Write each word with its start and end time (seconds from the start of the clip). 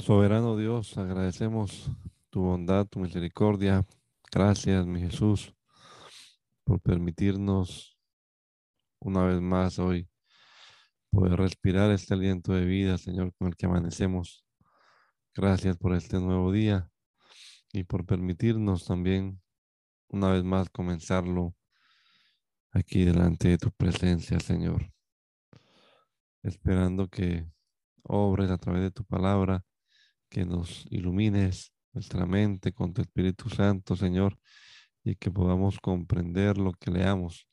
Soberano 0.00 0.56
Dios, 0.56 0.96
agradecemos 0.96 1.90
tu 2.30 2.40
bondad, 2.40 2.86
tu 2.86 3.00
misericordia. 3.00 3.84
Gracias, 4.32 4.86
mi 4.86 5.00
Jesús, 5.00 5.54
por 6.64 6.80
permitirnos 6.80 7.98
una 9.00 9.24
vez 9.24 9.40
más 9.40 9.78
hoy 9.78 10.08
poder 11.10 11.38
respirar 11.38 11.90
este 11.90 12.14
aliento 12.14 12.52
de 12.52 12.64
vida, 12.64 12.96
Señor, 12.96 13.34
con 13.34 13.48
el 13.48 13.56
que 13.56 13.66
amanecemos. 13.66 14.44
Gracias 15.34 15.76
por 15.76 15.94
este 15.94 16.18
nuevo 16.20 16.52
día 16.52 16.90
y 17.72 17.84
por 17.84 18.06
permitirnos 18.06 18.86
también 18.86 19.42
una 20.08 20.30
vez 20.30 20.44
más 20.44 20.70
comenzarlo 20.70 21.54
aquí 22.70 23.04
delante 23.04 23.48
de 23.48 23.58
tu 23.58 23.70
presencia, 23.72 24.40
Señor. 24.40 24.90
Esperando 26.42 27.08
que 27.08 27.46
obres 28.04 28.50
a 28.50 28.58
través 28.58 28.82
de 28.82 28.90
tu 28.90 29.04
palabra 29.04 29.64
que 30.28 30.44
nos 30.44 30.86
ilumines 30.90 31.72
nuestra 31.92 32.26
mente 32.26 32.72
con 32.72 32.92
tu 32.92 33.02
Espíritu 33.02 33.48
Santo, 33.48 33.96
Señor, 33.96 34.38
y 35.02 35.16
que 35.16 35.30
podamos 35.30 35.78
comprender 35.80 36.58
lo 36.58 36.72
que 36.72 36.90
leamos. 36.90 37.48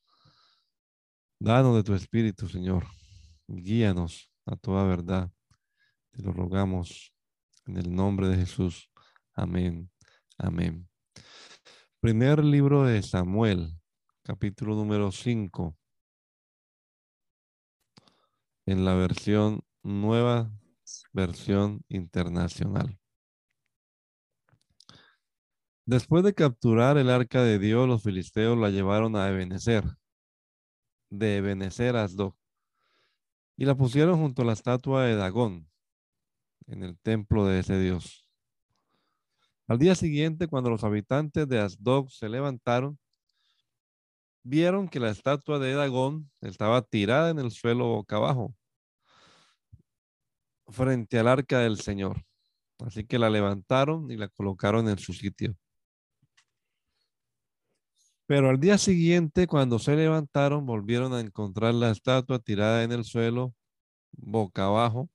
Danos 1.39 1.75
de 1.75 1.83
tu 1.83 1.93
Espíritu, 1.93 2.47
Señor. 2.47 2.85
Guíanos 3.47 4.31
a 4.45 4.55
toda 4.55 4.85
verdad. 4.85 5.31
Te 6.11 6.21
lo 6.21 6.31
rogamos 6.31 7.13
en 7.65 7.77
el 7.77 7.93
nombre 7.93 8.27
de 8.27 8.37
Jesús. 8.37 8.89
Amén. 9.33 9.89
Amén. 10.37 10.87
Primer 11.99 12.43
libro 12.43 12.83
de 12.83 13.01
Samuel, 13.01 13.71
capítulo 14.21 14.75
número 14.75 15.11
5. 15.11 15.75
En 18.67 18.85
la 18.85 18.95
versión 18.95 19.61
nueva 19.83 20.51
versión 21.15 21.81
internacional. 21.87 22.99
Después 25.85 26.23
de 26.23 26.33
capturar 26.33 26.97
el 26.97 27.09
arca 27.09 27.41
de 27.41 27.57
Dios, 27.57 27.87
los 27.87 28.03
filisteos 28.03 28.57
la 28.57 28.69
llevaron 28.69 29.15
a 29.15 29.29
Ebenezer, 29.29 29.85
de 31.09 31.37
Ebenezer 31.37 31.95
a 31.95 32.03
Asdod, 32.03 32.33
y 33.55 33.65
la 33.65 33.75
pusieron 33.75 34.19
junto 34.19 34.41
a 34.41 34.45
la 34.45 34.53
estatua 34.53 35.03
de 35.05 35.15
Dagón, 35.15 35.69
en 36.67 36.83
el 36.83 36.99
templo 36.99 37.45
de 37.45 37.59
ese 37.59 37.79
Dios. 37.79 38.29
Al 39.67 39.79
día 39.79 39.95
siguiente, 39.95 40.47
cuando 40.47 40.69
los 40.69 40.83
habitantes 40.83 41.47
de 41.47 41.59
Asdod 41.59 42.09
se 42.09 42.27
levantaron, 42.27 42.99
vieron 44.43 44.89
que 44.89 44.99
la 44.99 45.11
estatua 45.11 45.59
de 45.59 45.73
Dagón 45.73 46.29
estaba 46.41 46.81
tirada 46.81 47.29
en 47.29 47.39
el 47.39 47.51
suelo 47.51 47.85
boca 47.85 48.17
abajo 48.17 48.53
frente 50.67 51.19
al 51.19 51.27
arca 51.27 51.59
del 51.59 51.79
Señor. 51.79 52.23
Así 52.79 53.05
que 53.05 53.19
la 53.19 53.29
levantaron 53.29 54.11
y 54.11 54.17
la 54.17 54.27
colocaron 54.27 54.89
en 54.89 54.97
su 54.97 55.13
sitio. 55.13 55.55
Pero 58.27 58.49
al 58.49 58.59
día 58.59 58.77
siguiente, 58.77 59.45
cuando 59.47 59.77
se 59.77 59.95
levantaron, 59.95 60.65
volvieron 60.65 61.13
a 61.13 61.19
encontrar 61.19 61.73
la 61.75 61.91
estatua 61.91 62.39
tirada 62.39 62.83
en 62.83 62.91
el 62.91 63.03
suelo, 63.05 63.53
boca 64.11 64.65
abajo, 64.65 65.09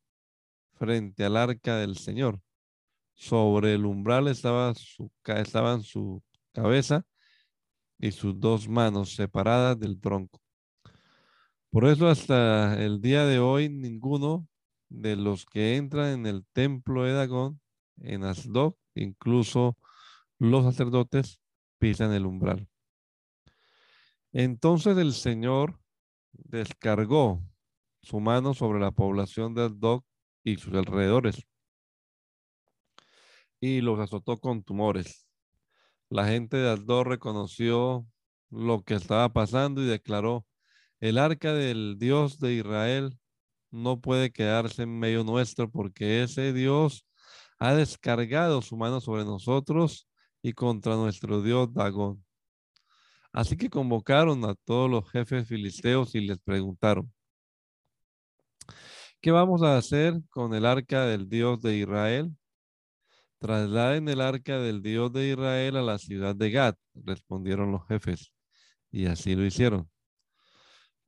frente 0.74 1.24
al 1.24 1.36
arca 1.36 1.76
del 1.76 1.96
Señor. 1.96 2.40
Sobre 3.14 3.74
el 3.74 3.84
umbral 3.84 4.28
estaba 4.28 4.74
su, 4.74 5.10
estaban 5.26 5.82
su 5.82 6.22
cabeza 6.52 7.04
y 7.98 8.12
sus 8.12 8.38
dos 8.38 8.68
manos 8.68 9.14
separadas 9.14 9.78
del 9.78 10.00
tronco. 10.00 10.40
Por 11.70 11.84
eso 11.86 12.08
hasta 12.08 12.82
el 12.82 13.00
día 13.00 13.26
de 13.26 13.38
hoy 13.38 13.68
ninguno 13.68 14.48
de 14.90 15.16
los 15.16 15.46
que 15.46 15.76
entran 15.76 16.08
en 16.08 16.26
el 16.26 16.44
templo 16.52 17.04
de 17.04 17.12
Dagón, 17.12 17.60
en 17.96 18.24
Asdod, 18.24 18.74
incluso 18.94 19.78
los 20.38 20.64
sacerdotes 20.64 21.40
pisan 21.78 22.12
el 22.12 22.26
umbral. 22.26 22.68
Entonces 24.32 24.98
el 24.98 25.12
Señor 25.14 25.80
descargó 26.32 27.42
su 28.02 28.20
mano 28.20 28.54
sobre 28.54 28.80
la 28.80 28.90
población 28.90 29.54
de 29.54 29.64
Asdod 29.64 30.02
y 30.44 30.56
sus 30.56 30.74
alrededores 30.74 31.46
y 33.60 33.82
los 33.82 34.00
azotó 34.00 34.38
con 34.38 34.62
tumores. 34.62 35.28
La 36.08 36.26
gente 36.26 36.56
de 36.56 36.70
Asdod 36.70 37.04
reconoció 37.04 38.06
lo 38.50 38.82
que 38.82 38.94
estaba 38.94 39.32
pasando 39.32 39.82
y 39.82 39.86
declaró, 39.86 40.46
el 40.98 41.18
arca 41.18 41.52
del 41.52 41.96
Dios 41.98 42.40
de 42.40 42.54
Israel 42.54 43.19
no 43.70 44.00
puede 44.00 44.30
quedarse 44.32 44.82
en 44.82 44.98
medio 44.98 45.24
nuestro 45.24 45.70
porque 45.70 46.22
ese 46.22 46.52
Dios 46.52 47.06
ha 47.58 47.74
descargado 47.74 48.62
su 48.62 48.76
mano 48.76 49.00
sobre 49.00 49.24
nosotros 49.24 50.08
y 50.42 50.52
contra 50.52 50.96
nuestro 50.96 51.42
Dios 51.42 51.72
Dagón. 51.72 52.24
Así 53.32 53.56
que 53.56 53.70
convocaron 53.70 54.44
a 54.44 54.54
todos 54.54 54.90
los 54.90 55.08
jefes 55.10 55.46
filisteos 55.46 56.14
y 56.14 56.20
les 56.22 56.38
preguntaron, 56.38 57.12
¿qué 59.20 59.30
vamos 59.30 59.62
a 59.62 59.76
hacer 59.76 60.20
con 60.30 60.54
el 60.54 60.66
arca 60.66 61.04
del 61.04 61.28
Dios 61.28 61.60
de 61.62 61.76
Israel? 61.76 62.36
Trasladen 63.38 64.08
el 64.08 64.20
arca 64.20 64.58
del 64.58 64.82
Dios 64.82 65.12
de 65.12 65.30
Israel 65.30 65.76
a 65.76 65.82
la 65.82 65.98
ciudad 65.98 66.34
de 66.34 66.50
Gad, 66.50 66.74
respondieron 66.94 67.72
los 67.72 67.86
jefes. 67.86 68.32
Y 68.90 69.06
así 69.06 69.34
lo 69.36 69.44
hicieron. 69.44 69.88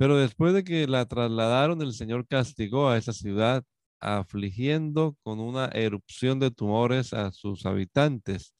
Pero 0.02 0.16
después 0.16 0.52
de 0.52 0.64
que 0.64 0.88
la 0.88 1.06
trasladaron, 1.06 1.80
el 1.80 1.92
Señor 1.92 2.26
castigó 2.26 2.88
a 2.88 2.98
esa 2.98 3.12
ciudad, 3.12 3.62
afligiendo 4.00 5.16
con 5.22 5.38
una 5.38 5.66
erupción 5.66 6.40
de 6.40 6.50
tumores 6.50 7.12
a 7.12 7.30
sus 7.30 7.66
habitantes, 7.66 8.52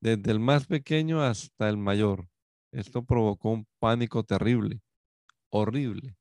desde 0.00 0.32
el 0.32 0.40
más 0.40 0.66
pequeño 0.66 1.22
hasta 1.22 1.68
el 1.68 1.76
mayor. 1.76 2.26
Esto 2.72 3.04
provocó 3.04 3.50
un 3.50 3.68
pánico 3.78 4.24
terrible, 4.24 4.80
horrible. 5.50 6.16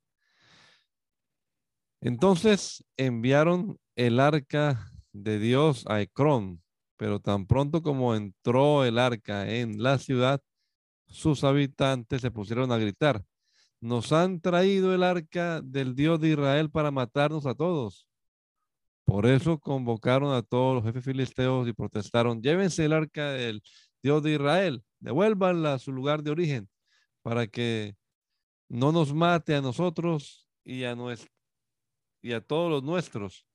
Entonces 1.99 2.85
enviaron 2.97 3.79
el 3.95 4.19
arca 4.19 4.91
de 5.11 5.39
Dios 5.39 5.87
a 5.87 6.01
Ecrón, 6.01 6.61
pero 6.97 7.19
tan 7.19 7.47
pronto 7.47 7.81
como 7.81 8.13
entró 8.13 8.85
el 8.85 8.99
arca 8.99 9.51
en 9.51 9.81
la 9.81 9.97
ciudad, 9.97 10.39
sus 11.07 11.43
habitantes 11.43 12.21
se 12.21 12.29
pusieron 12.29 12.71
a 12.71 12.77
gritar, 12.77 13.25
nos 13.81 14.11
han 14.11 14.39
traído 14.39 14.93
el 14.93 15.03
arca 15.03 15.59
del 15.61 15.95
Dios 15.95 16.21
de 16.21 16.29
Israel 16.29 16.69
para 16.69 16.91
matarnos 16.91 17.45
a 17.47 17.55
todos. 17.55 18.07
Por 19.05 19.25
eso 19.25 19.59
convocaron 19.59 20.33
a 20.33 20.43
todos 20.43 20.75
los 20.75 20.83
jefes 20.85 21.03
filisteos 21.03 21.67
y 21.67 21.73
protestaron, 21.73 22.41
llévense 22.41 22.85
el 22.85 22.93
arca 22.93 23.31
del 23.31 23.61
Dios 24.03 24.23
de 24.23 24.33
Israel, 24.33 24.83
devuélvanla 24.99 25.73
a 25.73 25.79
su 25.79 25.91
lugar 25.91 26.23
de 26.23 26.31
origen 26.31 26.69
para 27.23 27.47
que 27.47 27.95
no 28.69 28.91
nos 28.91 29.13
mate 29.13 29.55
a 29.55 29.61
nosotros 29.61 30.47
y 30.63 30.83
a, 30.85 30.95
y 32.21 32.33
a 32.33 32.41
todos 32.41 32.69
los 32.71 32.83
nuestros. 32.83 33.47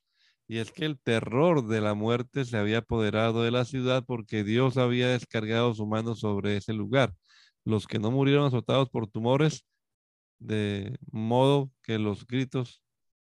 Y 0.48 0.58
es 0.58 0.70
que 0.72 0.84
el 0.84 0.98
terror 1.00 1.66
de 1.66 1.80
la 1.80 1.94
muerte 1.94 2.44
se 2.44 2.56
había 2.56 2.78
apoderado 2.78 3.42
de 3.42 3.50
la 3.50 3.64
ciudad 3.64 4.04
porque 4.06 4.44
Dios 4.44 4.76
había 4.76 5.08
descargado 5.08 5.74
su 5.74 5.86
mano 5.86 6.14
sobre 6.14 6.56
ese 6.56 6.72
lugar. 6.72 7.14
Los 7.64 7.86
que 7.86 7.98
no 7.98 8.10
murieron 8.10 8.46
azotados 8.46 8.88
por 8.90 9.08
tumores 9.08 9.64
de 10.38 10.98
modo 11.10 11.70
que 11.82 11.98
los 11.98 12.26
gritos, 12.26 12.82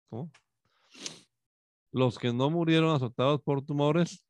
¿cómo? 0.08 0.30
Los 1.92 2.18
que 2.18 2.32
no 2.32 2.50
murieron 2.50 2.94
azotados 2.94 3.40
por 3.42 3.64
tumores, 3.64 4.24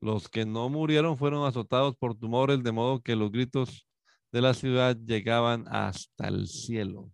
los 0.00 0.28
que 0.28 0.46
no 0.46 0.68
murieron 0.68 1.18
fueron 1.18 1.46
azotados 1.46 1.96
por 1.96 2.16
tumores, 2.16 2.62
de 2.62 2.72
modo 2.72 3.02
que 3.02 3.16
los 3.16 3.32
gritos 3.32 3.88
de 4.32 4.40
la 4.40 4.54
ciudad 4.54 4.96
llegaban 4.96 5.66
hasta 5.68 6.28
el 6.28 6.46
cielo. 6.46 7.10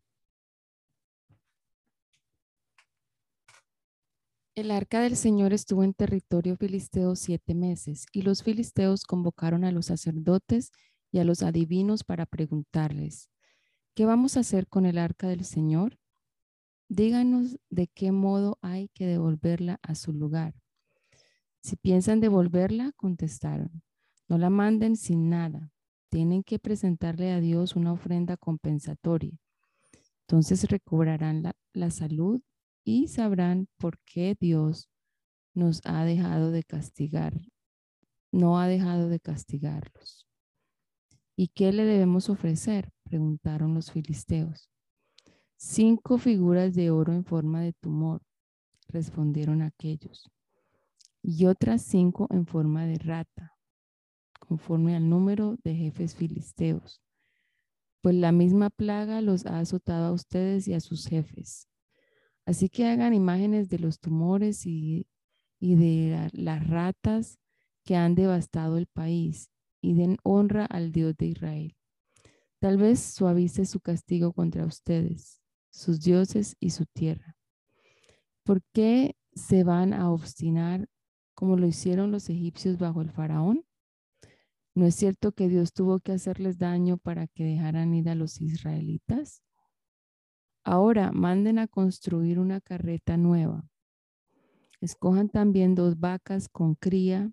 El 4.55 4.71
arca 4.71 5.01
del 5.01 5.17
Señor 5.17 5.53
estuvo 5.53 5.83
en 5.83 5.95
territorio 5.95 6.57
filisteo 6.57 7.17
siete 7.17 7.55
meses, 7.55 8.07
y 8.13 8.23
los 8.23 8.45
filisteos 8.45 9.05
convocaron 9.05 9.65
a 9.65 9.73
los 9.73 9.87
sacerdotes 9.87 10.71
y 11.11 11.19
a 11.19 11.25
los 11.25 11.43
adivinos 11.43 12.05
para 12.05 12.27
preguntarles, 12.27 13.31
¿Qué 13.95 14.07
vamos 14.07 14.37
a 14.37 14.41
hacer 14.41 14.67
con 14.67 14.87
el 14.87 14.99
arca 14.99 15.29
del 15.29 15.45
Señor? 15.45 16.01
Díganos 16.89 17.61
de 17.71 17.87
qué 17.87 18.11
modo 18.11 18.59
hay 18.61 18.89
que 18.89 19.07
devolverla 19.07 19.79
a 19.83 19.95
su 19.95 20.13
lugar. 20.13 20.55
Si 21.63 21.77
piensan 21.77 22.19
devolverla, 22.19 22.91
contestaron, 22.97 23.85
no 24.27 24.37
la 24.37 24.51
manden 24.51 24.97
sin 24.97 25.31
nada. 25.31 25.71
Tienen 26.11 26.43
que 26.43 26.59
presentarle 26.59 27.31
a 27.31 27.39
Dios 27.39 27.77
una 27.77 27.93
ofrenda 27.93 28.37
compensatoria. 28.37 29.39
Entonces 30.23 30.69
recobrarán 30.69 31.45
la, 31.45 31.55
la 31.73 31.93
salud 31.93 32.41
y 32.83 33.07
sabrán 33.07 33.69
por 33.79 34.01
qué 34.01 34.37
Dios 34.39 34.91
nos 35.55 35.81
ha 35.85 36.05
dejado 36.05 36.51
de 36.51 36.65
castigar, 36.65 37.41
no 38.33 38.59
ha 38.59 38.67
dejado 38.67 39.09
de 39.09 39.21
castigarlos. 39.21 40.27
¿Y 41.37 41.49
qué 41.49 41.73
le 41.73 41.85
debemos 41.85 42.31
ofrecer? 42.31 42.91
preguntaron 43.03 43.75
los 43.75 43.91
filisteos. 43.91 44.71
Cinco 45.57 46.19
figuras 46.19 46.75
de 46.75 46.91
oro 46.91 47.13
en 47.13 47.25
forma 47.25 47.61
de 47.63 47.73
tumor, 47.73 48.23
respondieron 48.89 49.63
aquellos. 49.63 50.31
y 51.27 51.47
otras 51.47 51.81
cinco 51.81 52.29
en 52.31 52.47
forma 52.47 52.85
de 52.85 52.99
rata, 52.99 53.57
conforme 54.39 54.95
al 54.95 55.09
número 55.09 55.57
de 55.65 55.75
jefes 55.75 56.15
filisteos. 56.15 57.01
Pues 58.03 58.15
la 58.15 58.31
misma 58.31 58.69
plaga 58.69 59.23
los 59.23 59.47
ha 59.47 59.59
azotado 59.59 60.05
a 60.05 60.13
ustedes 60.13 60.69
y 60.69 60.75
a 60.75 60.81
sus 60.81 61.07
jefes. 61.07 61.67
Así 62.45 62.69
que 62.69 62.87
hagan 62.87 63.15
imágenes 63.15 63.71
de 63.71 63.79
los 63.79 64.01
tumores 64.01 64.67
y, 64.67 65.07
y 65.59 65.77
de 65.77 66.31
las 66.35 66.69
ratas 66.69 67.39
que 67.85 67.97
han 67.97 68.15
devastado 68.15 68.77
el 68.77 68.87
país 68.87 69.51
y 69.85 69.95
den 69.95 70.17
honra 70.23 70.65
al 70.65 70.93
Dios 70.93 71.15
de 71.17 71.27
Israel. 71.27 71.77
Tal 72.59 72.79
vez 72.79 73.01
suavice 73.01 73.67
su 73.67 73.81
castigo 73.81 74.33
contra 74.33 74.65
ustedes, 74.65 75.43
sus 75.71 76.01
dioses 76.01 76.57
y 76.59 76.71
su 76.71 76.87
tierra. 76.87 77.37
¿Por 78.45 78.63
qué 78.73 79.17
se 79.35 79.63
van 79.63 79.93
a 79.93 80.11
obstinar 80.11 80.89
como 81.35 81.57
lo 81.57 81.67
hicieron 81.67 82.11
los 82.13 82.31
egipcios 82.31 82.79
bajo 82.79 83.03
el 83.03 83.11
faraón? 83.11 83.67
¿No 84.75 84.87
es 84.87 84.95
cierto 84.95 85.33
que 85.33 85.49
Dios 85.49 85.75
tuvo 85.75 86.01
que 86.01 86.13
hacerles 86.13 86.57
daño 86.57 86.97
para 86.97 87.27
que 87.27 87.45
dejaran 87.45 87.93
ir 87.93 88.09
a 88.09 88.15
los 88.15 88.41
israelitas? 88.41 89.43
Ahora 90.65 91.13
manden 91.13 91.59
a 91.59 91.69
construir 91.69 92.39
una 92.39 92.63
carreta 92.63 93.19
nueva. 93.19 93.69
Escojan 94.81 95.29
también 95.29 95.75
dos 95.75 96.01
vacas 96.01 96.49
con 96.49 96.75
cría 96.75 97.31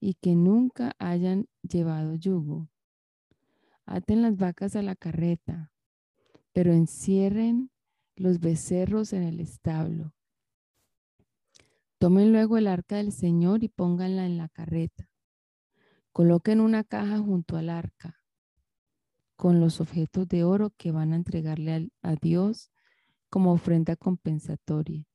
y 0.00 0.14
que 0.14 0.34
nunca 0.34 0.92
hayan 0.98 1.48
llevado 1.62 2.14
yugo. 2.14 2.68
Aten 3.84 4.22
las 4.22 4.36
vacas 4.36 4.76
a 4.76 4.82
la 4.82 4.94
carreta, 4.94 5.72
pero 6.52 6.72
encierren 6.72 7.70
los 8.16 8.40
becerros 8.40 9.12
en 9.12 9.22
el 9.22 9.40
establo. 9.40 10.14
Tomen 11.98 12.32
luego 12.32 12.58
el 12.58 12.66
arca 12.66 12.96
del 12.96 13.12
Señor 13.12 13.64
y 13.64 13.68
pónganla 13.68 14.26
en 14.26 14.36
la 14.36 14.48
carreta. 14.48 15.10
Coloquen 16.12 16.60
una 16.60 16.84
caja 16.84 17.18
junto 17.18 17.56
al 17.56 17.70
arca 17.70 18.18
con 19.36 19.60
los 19.60 19.80
objetos 19.80 20.26
de 20.28 20.42
oro 20.42 20.70
que 20.76 20.90
van 20.90 21.12
a 21.12 21.16
entregarle 21.16 21.90
a, 22.02 22.16
Dios 22.16 22.72
como 23.30 23.52
ofrenda 23.52 23.94
compensatoria. 23.94 25.06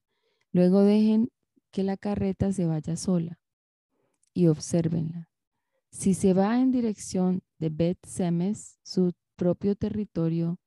Luego 0.53 0.81
dejen 0.81 1.29
que 1.71 1.83
la 1.83 1.97
carreta 1.97 2.53
se 2.53 2.65
vaya 2.65 2.95
sola 2.95 3.42
y 4.33 4.47
obsérvenla. 4.47 5.29
Si 5.91 6.13
se 6.15 6.33
va 6.33 6.59
en 6.59 6.71
dirección 6.71 7.43
de 7.59 7.69
Bet 7.69 7.99
Semes, 8.05 8.79
su 8.83 9.13
propio 9.35 9.75
territorio, 9.75 10.57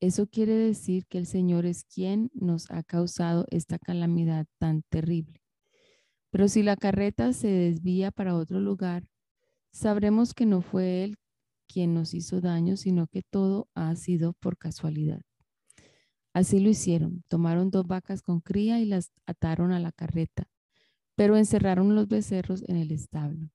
eso 0.00 0.26
quiere 0.26 0.54
decir 0.54 1.06
que 1.06 1.18
el 1.18 1.26
Señor 1.26 1.66
es 1.66 1.84
quien 1.84 2.30
nos 2.34 2.70
ha 2.70 2.82
causado 2.82 3.46
esta 3.50 3.78
calamidad 3.78 4.46
tan 4.58 4.82
terrible. 4.88 5.42
Pero 6.30 6.48
si 6.48 6.62
la 6.62 6.76
carreta 6.76 7.32
se 7.34 7.48
desvía 7.48 8.10
para 8.10 8.34
otro 8.34 8.60
lugar, 8.60 9.04
sabremos 9.72 10.34
que 10.34 10.46
no 10.46 10.62
fue 10.62 11.04
Él 11.04 11.16
quien 11.68 11.94
nos 11.94 12.14
hizo 12.14 12.40
daño, 12.40 12.76
sino 12.76 13.06
que 13.06 13.22
todo 13.22 13.68
ha 13.74 13.94
sido 13.96 14.32
por 14.32 14.58
casualidad. 14.58 15.22
Así 16.34 16.60
lo 16.60 16.70
hicieron. 16.70 17.22
Tomaron 17.28 17.70
dos 17.70 17.86
vacas 17.86 18.22
con 18.22 18.40
cría 18.40 18.80
y 18.80 18.86
las 18.86 19.12
ataron 19.26 19.72
a 19.72 19.80
la 19.80 19.92
carreta 19.92 20.48
pero 21.14 21.36
encerraron 21.36 21.94
los 21.94 22.08
becerros 22.08 22.62
en 22.68 22.76
el 22.76 22.92
establo. 22.92 23.50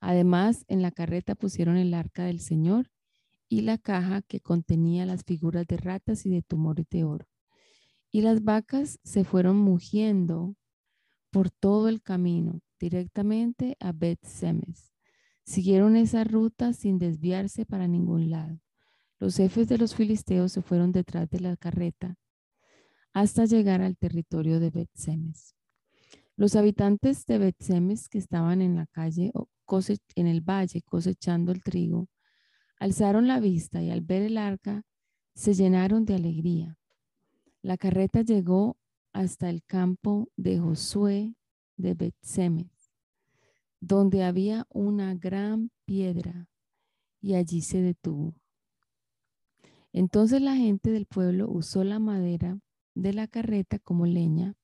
Además, 0.00 0.64
en 0.68 0.82
la 0.82 0.90
carreta 0.90 1.34
pusieron 1.34 1.76
el 1.76 1.94
arca 1.94 2.24
del 2.24 2.40
Señor 2.40 2.90
y 3.48 3.62
la 3.62 3.78
caja 3.78 4.22
que 4.22 4.40
contenía 4.40 5.06
las 5.06 5.24
figuras 5.24 5.66
de 5.66 5.76
ratas 5.76 6.26
y 6.26 6.30
de 6.30 6.42
tumores 6.42 6.86
de 6.90 7.04
oro. 7.04 7.26
Y 8.10 8.22
las 8.22 8.42
vacas 8.42 8.98
se 9.04 9.24
fueron 9.24 9.56
mugiendo 9.56 10.56
por 11.30 11.50
todo 11.50 11.88
el 11.88 12.02
camino, 12.02 12.60
directamente 12.78 13.76
a 13.80 13.92
Bet 13.92 14.24
Semes. 14.24 14.92
Siguieron 15.44 15.96
esa 15.96 16.24
ruta 16.24 16.72
sin 16.72 16.98
desviarse 16.98 17.66
para 17.66 17.86
ningún 17.86 18.30
lado. 18.30 18.60
Los 19.18 19.36
jefes 19.36 19.68
de 19.68 19.78
los 19.78 19.94
filisteos 19.94 20.52
se 20.52 20.62
fueron 20.62 20.92
detrás 20.92 21.30
de 21.30 21.40
la 21.40 21.56
carreta 21.56 22.16
hasta 23.12 23.46
llegar 23.46 23.80
al 23.80 23.96
territorio 23.96 24.60
de 24.60 24.70
Bet 24.70 24.90
Semes. 24.94 25.55
Los 26.38 26.54
habitantes 26.54 27.24
de 27.24 27.38
Betsemes 27.38 28.10
que 28.10 28.18
estaban 28.18 28.60
en 28.60 28.76
la 28.76 28.86
calle, 28.86 29.32
en 30.14 30.26
el 30.26 30.42
valle, 30.42 30.82
cosechando 30.82 31.50
el 31.50 31.62
trigo, 31.62 32.08
alzaron 32.78 33.26
la 33.26 33.40
vista 33.40 33.82
y 33.82 33.90
al 33.90 34.02
ver 34.02 34.20
el 34.22 34.36
arca 34.36 34.82
se 35.34 35.54
llenaron 35.54 36.04
de 36.04 36.14
alegría. 36.14 36.78
La 37.62 37.78
carreta 37.78 38.20
llegó 38.20 38.76
hasta 39.14 39.48
el 39.48 39.64
campo 39.64 40.28
de 40.36 40.58
Josué 40.58 41.34
de 41.78 41.94
Betsemes, 41.94 42.92
donde 43.80 44.22
había 44.22 44.66
una 44.68 45.14
gran 45.14 45.70
piedra, 45.86 46.50
y 47.22 47.34
allí 47.34 47.62
se 47.62 47.80
detuvo. 47.80 48.34
Entonces 49.94 50.42
la 50.42 50.54
gente 50.54 50.90
del 50.90 51.06
pueblo 51.06 51.48
usó 51.48 51.82
la 51.82 51.98
madera 51.98 52.58
de 52.94 53.14
la 53.14 53.26
carreta 53.26 53.78
como 53.78 54.04
leña 54.04 54.54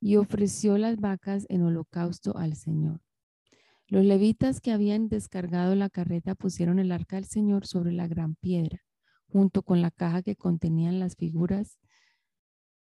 y 0.00 0.16
ofreció 0.16 0.78
las 0.78 0.98
vacas 0.98 1.46
en 1.48 1.62
holocausto 1.62 2.36
al 2.36 2.56
Señor. 2.56 3.00
Los 3.86 4.04
levitas 4.04 4.60
que 4.60 4.72
habían 4.72 5.08
descargado 5.08 5.74
la 5.74 5.90
carreta 5.90 6.34
pusieron 6.34 6.78
el 6.78 6.92
arca 6.92 7.16
del 7.16 7.26
Señor 7.26 7.66
sobre 7.66 7.92
la 7.92 8.06
gran 8.06 8.36
piedra, 8.36 8.82
junto 9.28 9.62
con 9.62 9.82
la 9.82 9.90
caja 9.90 10.22
que 10.22 10.36
contenían 10.36 11.00
las 11.00 11.16
figuras, 11.16 11.78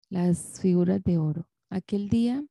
las 0.09 0.59
figuras 0.59 1.03
de 1.03 1.17
oro. 1.17 1.47
Aquel 1.69 2.09
día, 2.09 2.43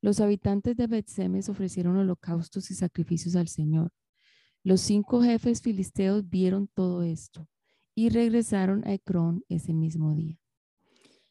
los 0.00 0.20
habitantes 0.20 0.76
de 0.76 0.86
Betsemes 0.86 1.48
ofrecieron 1.48 1.96
holocaustos 1.96 2.70
y 2.70 2.74
sacrificios 2.74 3.36
al 3.36 3.48
Señor. 3.48 3.90
Los 4.64 4.80
cinco 4.80 5.22
jefes 5.22 5.60
filisteos 5.60 6.28
vieron 6.28 6.68
todo 6.68 7.02
esto 7.02 7.48
y 7.94 8.10
regresaron 8.10 8.86
a 8.86 8.94
Ecrón 8.94 9.44
ese 9.48 9.72
mismo 9.74 10.14
día. 10.14 10.38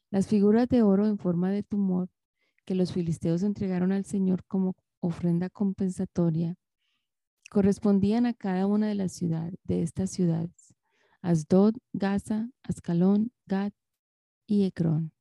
Las 0.10 0.28
figuras 0.28 0.68
de 0.68 0.84
oro 0.84 1.08
en 1.08 1.18
forma 1.18 1.50
de 1.50 1.64
tumor 1.64 2.10
que 2.72 2.76
los 2.76 2.94
filisteos 2.94 3.44
entregaron 3.44 3.92
al 3.92 4.06
Señor 4.06 4.46
como 4.46 4.78
ofrenda 5.02 5.50
compensatoria 5.50 6.56
correspondían 7.50 8.26
a 8.26 8.34
cada 8.34 8.66
una 8.66 8.88
de 8.88 8.96
las 8.96 9.12
ciudades 9.12 9.56
de 9.66 9.82
estas 9.82 10.10
ciudades: 10.10 10.74
Asdod, 11.22 11.74
Gaza, 11.92 12.50
Ascalón, 12.64 13.34
Gad 13.46 13.74
y 14.48 14.64
Ecrón. 14.64 15.12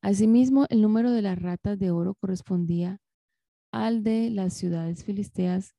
Asimismo, 0.00 0.64
el 0.70 0.80
número 0.80 1.10
de 1.10 1.20
las 1.20 1.38
ratas 1.38 1.78
de 1.78 1.90
oro 1.90 2.14
correspondía 2.14 3.02
al 3.70 4.02
de 4.02 4.30
las 4.30 4.54
ciudades 4.54 5.04
filisteas 5.04 5.74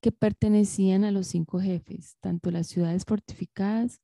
que 0.00 0.12
pertenecían 0.12 1.02
a 1.02 1.10
los 1.10 1.26
cinco 1.26 1.58
jefes, 1.58 2.16
tanto 2.20 2.52
las 2.52 2.68
ciudades 2.68 3.04
fortificadas 3.04 4.00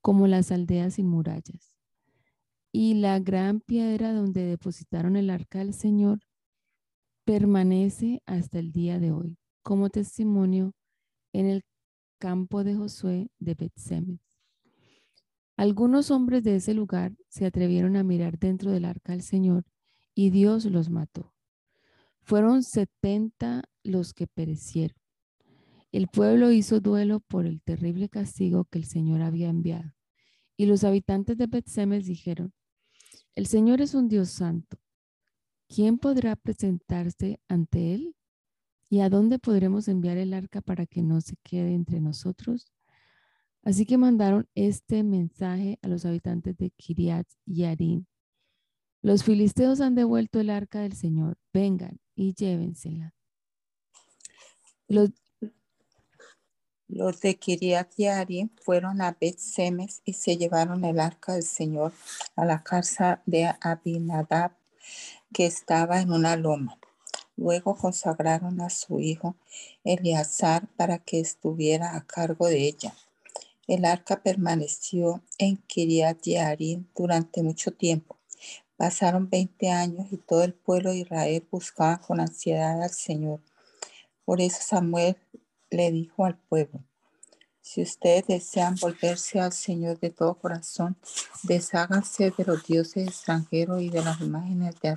como 0.00 0.26
las 0.26 0.50
aldeas 0.50 0.94
sin 0.94 1.06
murallas 1.06 1.75
y 2.78 2.92
la 2.92 3.18
gran 3.20 3.60
piedra 3.60 4.12
donde 4.12 4.44
depositaron 4.44 5.16
el 5.16 5.30
arca 5.30 5.60
del 5.60 5.72
Señor 5.72 6.20
permanece 7.24 8.22
hasta 8.26 8.58
el 8.58 8.70
día 8.70 8.98
de 8.98 9.12
hoy 9.12 9.38
como 9.62 9.88
testimonio 9.88 10.74
en 11.32 11.46
el 11.46 11.64
campo 12.18 12.64
de 12.64 12.74
Josué 12.74 13.30
de 13.38 13.54
Betsemes. 13.54 14.20
Algunos 15.56 16.10
hombres 16.10 16.44
de 16.44 16.56
ese 16.56 16.74
lugar 16.74 17.16
se 17.30 17.46
atrevieron 17.46 17.96
a 17.96 18.04
mirar 18.04 18.38
dentro 18.38 18.70
del 18.72 18.84
arca 18.84 19.12
del 19.12 19.22
Señor 19.22 19.64
y 20.14 20.28
Dios 20.28 20.66
los 20.66 20.90
mató. 20.90 21.32
Fueron 22.20 22.62
setenta 22.62 23.62
los 23.84 24.12
que 24.12 24.26
perecieron. 24.26 24.98
El 25.92 26.08
pueblo 26.08 26.52
hizo 26.52 26.80
duelo 26.80 27.20
por 27.20 27.46
el 27.46 27.62
terrible 27.62 28.10
castigo 28.10 28.66
que 28.66 28.80
el 28.80 28.84
Señor 28.84 29.22
había 29.22 29.48
enviado. 29.48 29.94
Y 30.58 30.66
los 30.66 30.84
habitantes 30.84 31.38
de 31.38 31.46
Betsemes 31.46 32.04
dijeron, 32.04 32.52
el 33.36 33.46
Señor 33.46 33.80
es 33.82 33.94
un 33.94 34.08
Dios 34.08 34.30
santo. 34.30 34.78
¿Quién 35.68 35.98
podrá 35.98 36.36
presentarse 36.36 37.38
ante 37.48 37.94
Él? 37.94 38.16
¿Y 38.88 39.00
a 39.00 39.10
dónde 39.10 39.38
podremos 39.38 39.88
enviar 39.88 40.16
el 40.16 40.32
arca 40.32 40.60
para 40.62 40.86
que 40.86 41.02
no 41.02 41.20
se 41.20 41.36
quede 41.42 41.74
entre 41.74 42.00
nosotros? 42.00 42.72
Así 43.62 43.84
que 43.84 43.98
mandaron 43.98 44.48
este 44.54 45.02
mensaje 45.02 45.78
a 45.82 45.88
los 45.88 46.06
habitantes 46.06 46.56
de 46.56 46.70
Kiriat 46.70 47.26
y 47.44 47.64
Arim. 47.64 48.06
Los 49.02 49.22
filisteos 49.22 49.80
han 49.80 49.94
devuelto 49.94 50.40
el 50.40 50.50
arca 50.50 50.80
del 50.80 50.94
Señor. 50.94 51.36
Vengan 51.52 52.00
y 52.14 52.32
llévensela. 52.32 53.14
Los, 54.88 55.10
los 56.88 57.20
de 57.20 57.36
Kiriat 57.36 57.92
Yarim 57.96 58.50
fueron 58.62 59.02
a 59.02 59.16
Bet 59.20 59.38
Semes 59.38 60.02
y 60.04 60.12
se 60.12 60.36
llevaron 60.36 60.84
el 60.84 61.00
arca 61.00 61.34
del 61.34 61.42
Señor 61.42 61.92
a 62.36 62.44
la 62.44 62.62
casa 62.62 63.22
de 63.26 63.52
Abinadab, 63.60 64.52
que 65.32 65.46
estaba 65.46 66.00
en 66.00 66.12
una 66.12 66.36
loma. 66.36 66.78
Luego 67.36 67.76
consagraron 67.76 68.60
a 68.60 68.70
su 68.70 69.00
hijo 69.00 69.36
Eleazar 69.84 70.68
para 70.76 70.98
que 70.98 71.20
estuviera 71.20 71.96
a 71.96 72.06
cargo 72.06 72.46
de 72.46 72.66
ella. 72.66 72.94
El 73.66 73.84
arca 73.84 74.22
permaneció 74.22 75.22
en 75.38 75.56
Kiriat 75.56 76.22
Yarim 76.22 76.86
durante 76.94 77.42
mucho 77.42 77.72
tiempo, 77.72 78.16
Pasaron 78.76 79.30
veinte 79.30 79.70
años 79.70 80.12
y 80.12 80.18
todo 80.18 80.44
el 80.44 80.52
pueblo 80.52 80.90
de 80.90 80.98
Israel 80.98 81.46
buscaba 81.50 81.98
con 81.98 82.20
ansiedad 82.20 82.82
al 82.82 82.90
Señor. 82.90 83.40
Por 84.26 84.42
eso 84.42 84.58
Samuel 84.60 85.16
le 85.70 85.90
dijo 85.90 86.24
al 86.24 86.38
pueblo, 86.38 86.84
si 87.60 87.82
ustedes 87.82 88.28
desean 88.28 88.76
volverse 88.80 89.40
al 89.40 89.52
Señor 89.52 89.98
de 89.98 90.10
todo 90.10 90.38
corazón, 90.38 90.96
desháganse 91.42 92.30
de 92.30 92.44
los 92.44 92.64
dioses 92.64 93.08
extranjeros 93.08 93.82
y 93.82 93.90
de 93.90 94.04
las 94.04 94.20
imágenes 94.20 94.76
de 94.80 94.96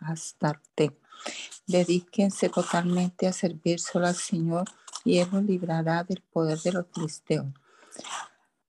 Astarte. 0.00 0.98
Dedíquense 1.66 2.48
totalmente 2.48 3.26
a 3.26 3.34
servir 3.34 3.80
solo 3.80 4.06
al 4.06 4.14
Señor 4.14 4.64
y 5.04 5.18
Él 5.18 5.28
los 5.30 5.44
librará 5.44 6.04
del 6.04 6.22
poder 6.22 6.58
de 6.60 6.72
los 6.72 6.86
filisteos. 6.90 7.52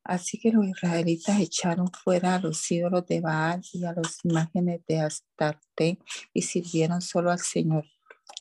Así 0.04 0.38
que 0.38 0.52
los 0.52 0.68
israelitas 0.68 1.40
echaron 1.40 1.90
fuera 1.92 2.36
a 2.36 2.40
los 2.40 2.70
ídolos 2.70 3.08
de 3.08 3.22
Baal 3.22 3.64
y 3.72 3.86
a 3.86 3.94
las 3.94 4.24
imágenes 4.26 4.82
de 4.88 5.00
Astarte 5.00 6.00
y 6.34 6.42
sirvieron 6.42 7.02
solo 7.02 7.32
al 7.32 7.40
Señor. 7.40 7.86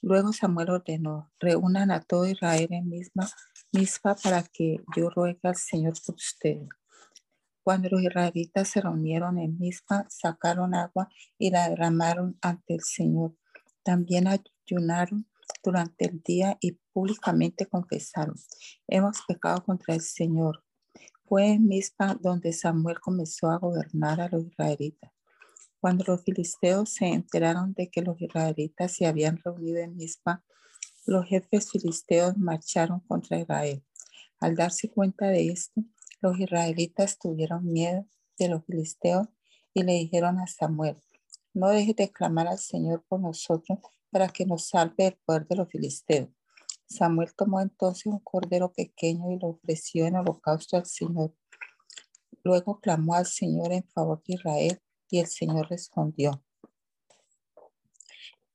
Luego 0.03 0.33
Samuel 0.33 0.71
ordenó, 0.71 1.33
reúnan 1.39 1.91
a 1.91 2.01
todo 2.01 2.27
Israel 2.27 2.69
en 2.71 2.89
misma 2.89 3.29
misma 3.75 4.15
para 4.15 4.43
que 4.45 4.77
yo 4.97 5.11
ruegue 5.11 5.41
al 5.43 5.57
Señor 5.57 5.95
por 6.07 6.15
ustedes. 6.15 6.69
Cuando 7.63 7.89
los 7.89 8.03
israelitas 8.03 8.69
se 8.69 8.81
reunieron 8.81 9.39
en 9.39 9.59
misma, 9.59 10.07
sacaron 10.09 10.75
agua 10.75 11.09
y 11.39 11.51
la 11.51 11.69
derramaron 11.69 12.39
ante 12.41 12.75
el 12.75 12.83
Señor. 12.83 13.37
También 13.83 14.27
ayunaron 14.29 15.27
durante 15.63 16.07
el 16.07 16.23
día 16.23 16.57
y 16.61 16.79
públicamente 16.93 17.67
confesaron, 17.67 18.37
hemos 18.87 19.23
pecado 19.27 19.65
contra 19.65 19.95
el 19.95 20.03
Señor. 20.03 20.63
Fue 21.27 21.53
en 21.53 21.67
Mispa 21.67 22.15
donde 22.21 22.53
Samuel 22.53 23.01
comenzó 23.01 23.51
a 23.51 23.59
gobernar 23.59 24.21
a 24.21 24.29
los 24.29 24.45
israelitas. 24.45 25.14
Cuando 25.85 26.03
los 26.07 26.23
filisteos 26.23 26.95
se 26.95 27.09
enteraron 27.09 27.75
de 27.75 27.91
que 27.91 28.01
los 28.01 28.19
israelitas 28.19 28.91
se 28.91 29.05
habían 29.05 29.37
reunido 29.37 29.81
en 29.81 29.95
Mispa, 29.95 30.43
los 31.05 31.27
jefes 31.27 31.71
filisteos 31.71 32.39
marcharon 32.39 33.01
contra 33.01 33.39
Israel. 33.39 33.85
Al 34.41 34.57
darse 34.57 34.89
cuenta 34.89 35.27
de 35.27 35.49
esto, 35.49 35.83
los 36.23 36.41
israelitas 36.41 37.19
tuvieron 37.19 37.71
miedo 37.71 38.07
de 38.39 38.49
los 38.49 38.65
filisteos 38.65 39.29
y 39.75 39.83
le 39.83 39.93
dijeron 39.93 40.39
a 40.39 40.47
Samuel, 40.47 40.97
no 41.53 41.69
dejes 41.69 41.97
de 41.97 42.11
clamar 42.11 42.49
al 42.49 42.59
Señor 42.59 43.05
por 43.07 43.21
nosotros 43.21 43.79
para 44.09 44.29
que 44.29 44.47
nos 44.47 44.69
salve 44.69 44.95
del 45.05 45.19
poder 45.27 45.47
de 45.47 45.57
los 45.57 45.69
filisteos. 45.69 46.31
Samuel 46.87 47.35
tomó 47.37 47.61
entonces 47.61 48.07
un 48.07 48.21
cordero 48.21 48.73
pequeño 48.73 49.31
y 49.33 49.39
lo 49.39 49.49
ofreció 49.49 50.07
en 50.07 50.17
holocausto 50.17 50.79
al 50.79 50.87
Señor. 50.87 51.35
Luego 52.43 52.81
clamó 52.81 53.17
al 53.17 53.27
Señor 53.27 53.71
en 53.71 53.85
favor 53.91 54.23
de 54.27 54.33
Israel 54.37 54.81
y 55.15 55.21
el 55.21 55.29
Señor 55.29 55.69
respondió. 55.71 56.43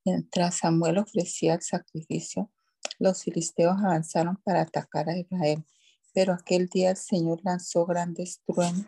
Mientras 0.04 0.58
Samuel 0.58 0.98
ofrecía 0.98 1.54
el 1.54 1.62
sacrificio, 1.62 2.50
los 2.98 3.22
filisteos 3.22 3.78
avanzaron 3.78 4.36
para 4.44 4.60
atacar 4.60 5.08
a 5.08 5.16
Israel, 5.16 5.64
pero 6.12 6.34
aquel 6.34 6.68
día 6.68 6.90
el 6.90 6.98
Señor 6.98 7.40
lanzó 7.44 7.86
grandes 7.86 8.42
truenos 8.46 8.84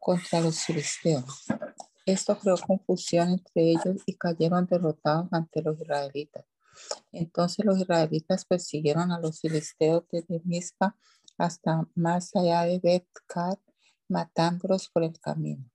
contra 0.00 0.40
los 0.40 0.64
filisteos. 0.64 1.44
Esto 2.06 2.36
creó 2.36 2.56
confusión 2.56 3.28
entre 3.30 3.70
ellos 3.70 4.02
y 4.04 4.16
cayeron 4.16 4.66
derrotados 4.66 5.28
ante 5.32 5.62
los 5.62 5.80
israelitas. 5.80 6.44
Entonces 7.12 7.64
los 7.64 7.78
israelitas 7.78 8.44
persiguieron 8.44 9.12
a 9.12 9.20
los 9.20 9.40
filisteos 9.40 10.02
desde 10.10 10.40
Mizpa 10.42 10.96
hasta 11.38 11.86
más 11.94 12.34
allá 12.34 12.62
de 12.62 12.80
Betcar, 12.80 13.60
matándolos 14.08 14.88
por 14.88 15.04
el 15.04 15.20
camino. 15.20 15.71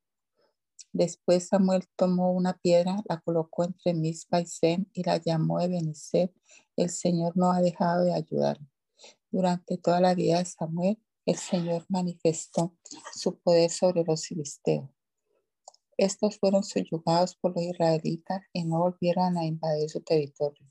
Después 0.98 1.50
Samuel 1.50 1.84
tomó 1.96 2.32
una 2.32 2.58
piedra, 2.58 3.04
la 3.08 3.20
colocó 3.20 3.64
entre 3.64 3.94
Mispa 3.94 4.42
y 4.42 4.48
Sem 4.48 4.88
y 4.94 5.04
la 5.04 5.18
llamó 5.18 5.62
Ebenezer. 5.62 6.34
El 6.76 6.90
Señor 6.90 7.38
no 7.38 7.52
ha 7.52 7.62
dejado 7.62 8.04
de 8.04 8.16
ayudar. 8.16 8.58
Durante 9.30 9.78
toda 9.78 10.02
la 10.02 10.16
vida 10.16 10.40
de 10.40 10.46
Samuel, 10.46 11.00
el 11.28 11.36
Señor 11.36 11.86
manifestó 11.88 12.76
su 13.14 13.38
poder 13.38 13.70
sobre 13.70 14.04
los 14.04 14.26
filisteos. 14.26 14.90
Estos 15.98 16.40
fueron 16.40 16.64
subyugados 16.64 17.36
por 17.36 17.56
los 17.56 17.64
israelitas 17.64 18.42
y 18.52 18.64
no 18.64 18.80
volvieron 18.80 19.38
a 19.38 19.46
invadir 19.46 19.92
su 19.92 20.02
territorio. 20.02 20.68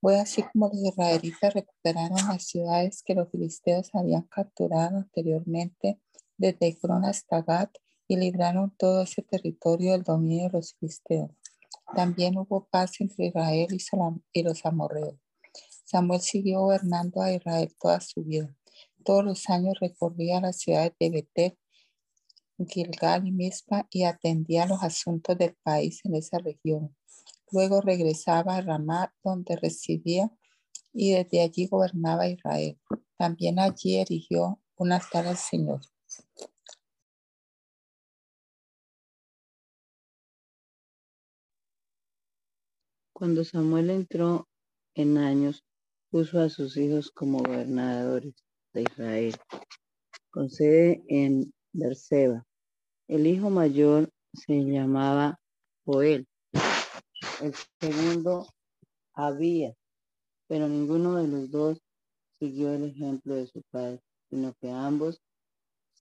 Fue 0.00 0.18
así 0.18 0.42
como 0.42 0.68
los 0.68 0.82
israelitas 0.82 1.52
recuperaron 1.52 2.16
las 2.28 2.46
ciudades 2.46 3.02
que 3.02 3.14
los 3.14 3.30
filisteos 3.30 3.94
habían 3.94 4.22
capturado 4.22 4.96
anteriormente, 4.96 6.00
desde 6.38 6.68
Ecrón 6.68 7.04
hasta 7.04 7.42
Gat 7.42 7.76
y 8.08 8.16
libraron 8.16 8.74
todo 8.76 9.02
ese 9.02 9.22
territorio 9.22 9.92
del 9.92 10.02
dominio 10.02 10.44
de 10.44 10.58
los 10.58 10.74
filisteos. 10.74 11.30
También 11.94 12.36
hubo 12.36 12.66
paz 12.68 13.00
entre 13.00 13.26
Israel 13.26 13.68
y 14.32 14.42
los 14.42 14.66
amorreos. 14.66 15.16
Samuel 15.84 16.20
siguió 16.20 16.60
gobernando 16.60 17.22
a 17.22 17.32
Israel 17.32 17.72
toda 17.80 18.00
su 18.00 18.24
vida. 18.24 18.54
Todos 19.04 19.24
los 19.24 19.48
años 19.48 19.78
recorría 19.80 20.40
las 20.40 20.58
ciudades 20.58 20.92
de 20.98 21.10
Betel, 21.10 21.58
Gilgal 22.68 23.26
y 23.26 23.32
Mizpa 23.32 23.86
y 23.90 24.04
atendía 24.04 24.66
los 24.66 24.82
asuntos 24.82 25.38
del 25.38 25.54
país 25.62 26.00
en 26.04 26.16
esa 26.16 26.38
región. 26.38 26.96
Luego 27.52 27.80
regresaba 27.80 28.56
a 28.56 28.60
Ramá, 28.62 29.14
donde 29.22 29.56
residía, 29.56 30.30
y 30.92 31.12
desde 31.12 31.42
allí 31.42 31.66
gobernaba 31.66 32.26
Israel. 32.26 32.80
También 33.16 33.58
allí 33.58 33.96
erigió 33.96 34.60
un 34.76 34.92
altar 34.92 35.26
al 35.26 35.36
Señor. 35.36 35.80
Cuando 43.18 43.44
Samuel 43.44 43.88
entró 43.88 44.46
en 44.94 45.16
años, 45.16 45.64
puso 46.10 46.38
a 46.38 46.50
sus 46.50 46.76
hijos 46.76 47.10
como 47.10 47.38
gobernadores 47.38 48.34
de 48.74 48.82
Israel, 48.82 49.34
con 50.28 50.50
sede 50.50 51.02
en 51.08 51.50
Berseba. 51.72 52.44
El 53.08 53.26
hijo 53.26 53.48
mayor 53.48 54.10
se 54.34 54.62
llamaba 54.62 55.40
Joel, 55.86 56.26
el 57.40 57.54
segundo 57.80 58.46
Abía, 59.14 59.72
pero 60.46 60.68
ninguno 60.68 61.16
de 61.16 61.26
los 61.26 61.50
dos 61.50 61.78
siguió 62.38 62.74
el 62.74 62.84
ejemplo 62.84 63.34
de 63.34 63.46
su 63.46 63.62
padre, 63.70 64.02
sino 64.28 64.52
que 64.60 64.70
ambos 64.70 65.22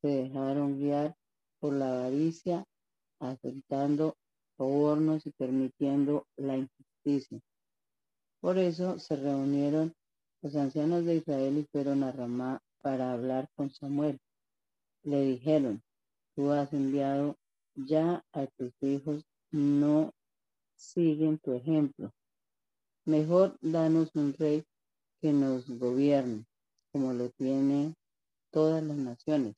se 0.01 0.09
dejaron 0.09 0.79
guiar 0.79 1.15
por 1.61 1.71
la 1.71 1.93
avaricia, 1.93 2.65
aceptando 3.21 4.17
sobornos 4.57 5.25
y 5.25 5.31
permitiendo 5.31 6.27
la 6.35 6.57
por 8.41 8.57
eso 8.57 8.97
se 8.99 9.15
reunieron 9.15 9.93
los 10.41 10.55
ancianos 10.55 11.05
de 11.05 11.17
Israel 11.17 11.57
y 11.57 11.67
fueron 11.71 12.03
a 12.03 12.11
Ramá 12.11 12.61
para 12.81 13.13
hablar 13.13 13.47
con 13.55 13.69
Samuel. 13.71 14.19
Le 15.03 15.21
dijeron, 15.21 15.83
tú 16.35 16.51
has 16.51 16.73
enviado 16.73 17.37
ya 17.75 18.23
a 18.31 18.47
tus 18.47 18.71
hijos, 18.81 19.23
no 19.51 20.13
siguen 20.75 21.37
tu 21.39 21.53
ejemplo. 21.53 22.11
Mejor 23.05 23.57
danos 23.61 24.09
un 24.15 24.33
rey 24.33 24.63
que 25.21 25.31
nos 25.31 25.67
gobierne, 25.67 26.45
como 26.91 27.13
lo 27.13 27.29
tienen 27.31 27.95
todas 28.51 28.83
las 28.83 28.97
naciones. 28.97 29.55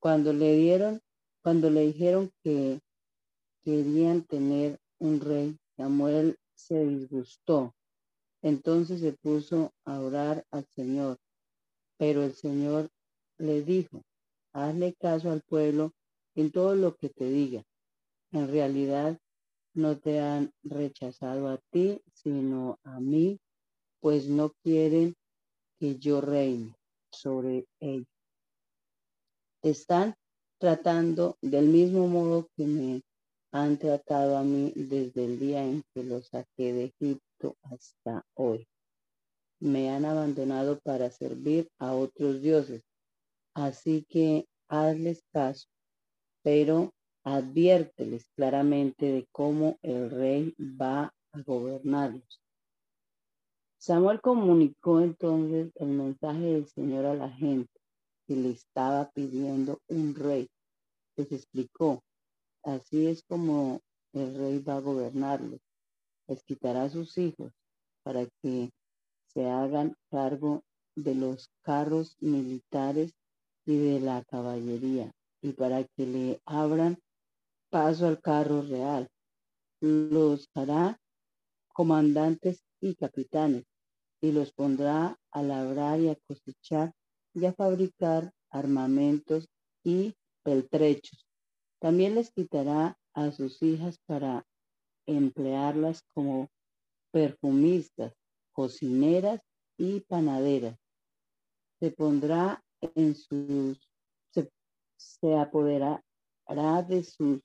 Cuando 0.00 0.32
le 0.32 0.56
dieron, 0.56 1.00
cuando 1.42 1.70
le 1.70 1.82
dijeron 1.82 2.30
que 2.42 2.80
querían 3.62 4.22
tener 4.22 4.78
un 4.98 5.20
rey, 5.20 5.56
Samuel 5.76 6.36
se 6.58 6.84
disgustó. 6.84 7.74
Entonces 8.42 9.00
se 9.00 9.12
puso 9.12 9.72
a 9.84 10.00
orar 10.00 10.44
al 10.50 10.66
Señor. 10.74 11.18
Pero 11.96 12.22
el 12.22 12.34
Señor 12.34 12.88
le 13.38 13.62
dijo, 13.62 14.02
hazle 14.52 14.94
caso 14.94 15.30
al 15.30 15.42
pueblo 15.42 15.92
en 16.34 16.50
todo 16.50 16.74
lo 16.74 16.96
que 16.96 17.08
te 17.08 17.24
diga. 17.30 17.64
En 18.32 18.48
realidad 18.48 19.18
no 19.74 19.98
te 19.98 20.20
han 20.20 20.52
rechazado 20.62 21.48
a 21.48 21.58
ti, 21.70 22.00
sino 22.12 22.78
a 22.84 23.00
mí, 23.00 23.40
pues 24.00 24.28
no 24.28 24.52
quieren 24.62 25.14
que 25.78 25.96
yo 25.96 26.20
reine 26.20 26.74
sobre 27.10 27.66
ellos. 27.80 28.06
Están 29.62 30.14
tratando 30.58 31.36
del 31.40 31.66
mismo 31.68 32.06
modo 32.08 32.48
que 32.56 32.66
me 32.66 33.02
han 33.50 33.78
tratado 33.78 34.36
a 34.36 34.42
mí 34.42 34.72
desde 34.74 35.24
el 35.24 35.38
día 35.38 35.64
en 35.64 35.82
que 35.94 36.04
los 36.04 36.28
saqué 36.28 36.72
de 36.72 36.84
Egipto 36.84 37.56
hasta 37.62 38.24
hoy. 38.34 38.68
Me 39.60 39.90
han 39.90 40.04
abandonado 40.04 40.78
para 40.80 41.10
servir 41.10 41.68
a 41.78 41.94
otros 41.94 42.42
dioses. 42.42 42.82
Así 43.54 44.06
que 44.08 44.46
hazles 44.68 45.24
caso, 45.32 45.68
pero 46.42 46.92
adviérteles 47.24 48.28
claramente 48.36 49.06
de 49.06 49.26
cómo 49.32 49.78
el 49.82 50.10
rey 50.10 50.54
va 50.58 51.12
a 51.32 51.42
gobernarlos. 51.42 52.40
Samuel 53.78 54.20
comunicó 54.20 55.00
entonces 55.00 55.70
el 55.76 55.88
mensaje 55.88 56.40
del 56.40 56.66
Señor 56.66 57.06
a 57.06 57.14
la 57.14 57.30
gente 57.30 57.70
que 58.26 58.36
le 58.36 58.50
estaba 58.50 59.10
pidiendo 59.10 59.80
un 59.88 60.14
rey. 60.14 60.48
Les 61.16 61.30
explicó, 61.32 62.02
Así 62.64 63.06
es 63.06 63.22
como 63.22 63.80
el 64.12 64.36
rey 64.36 64.58
va 64.58 64.76
a 64.76 64.80
gobernarlos. 64.80 65.60
Les 66.26 66.42
quitará 66.44 66.84
a 66.84 66.90
sus 66.90 67.16
hijos 67.18 67.52
para 68.02 68.26
que 68.42 68.70
se 69.26 69.46
hagan 69.46 69.94
cargo 70.10 70.62
de 70.96 71.14
los 71.14 71.50
carros 71.62 72.16
militares 72.20 73.12
y 73.64 73.76
de 73.76 74.00
la 74.00 74.24
caballería, 74.24 75.12
y 75.42 75.52
para 75.52 75.84
que 75.84 76.06
le 76.06 76.40
abran 76.44 76.98
paso 77.70 78.06
al 78.06 78.20
carro 78.20 78.62
real. 78.62 79.08
Los 79.80 80.48
hará 80.54 80.98
comandantes 81.72 82.64
y 82.80 82.94
capitanes, 82.94 83.64
y 84.20 84.32
los 84.32 84.52
pondrá 84.52 85.16
a 85.30 85.42
labrar 85.42 86.00
y 86.00 86.08
a 86.08 86.16
cosechar 86.16 86.92
y 87.34 87.44
a 87.44 87.52
fabricar 87.52 88.32
armamentos 88.50 89.46
y 89.84 90.14
peltrechos. 90.42 91.27
También 91.80 92.14
les 92.14 92.30
quitará 92.30 92.98
a 93.14 93.30
sus 93.30 93.62
hijas 93.62 93.98
para 94.06 94.44
emplearlas 95.06 96.02
como 96.14 96.48
perfumistas, 97.12 98.12
cocineras 98.52 99.40
y 99.76 100.00
panaderas. 100.00 100.76
Se 101.80 101.90
pondrá 101.92 102.62
en 102.80 103.14
sus, 103.14 103.88
se, 104.30 105.36
apoderará 105.36 106.02
de 106.88 107.04
sus 107.04 107.40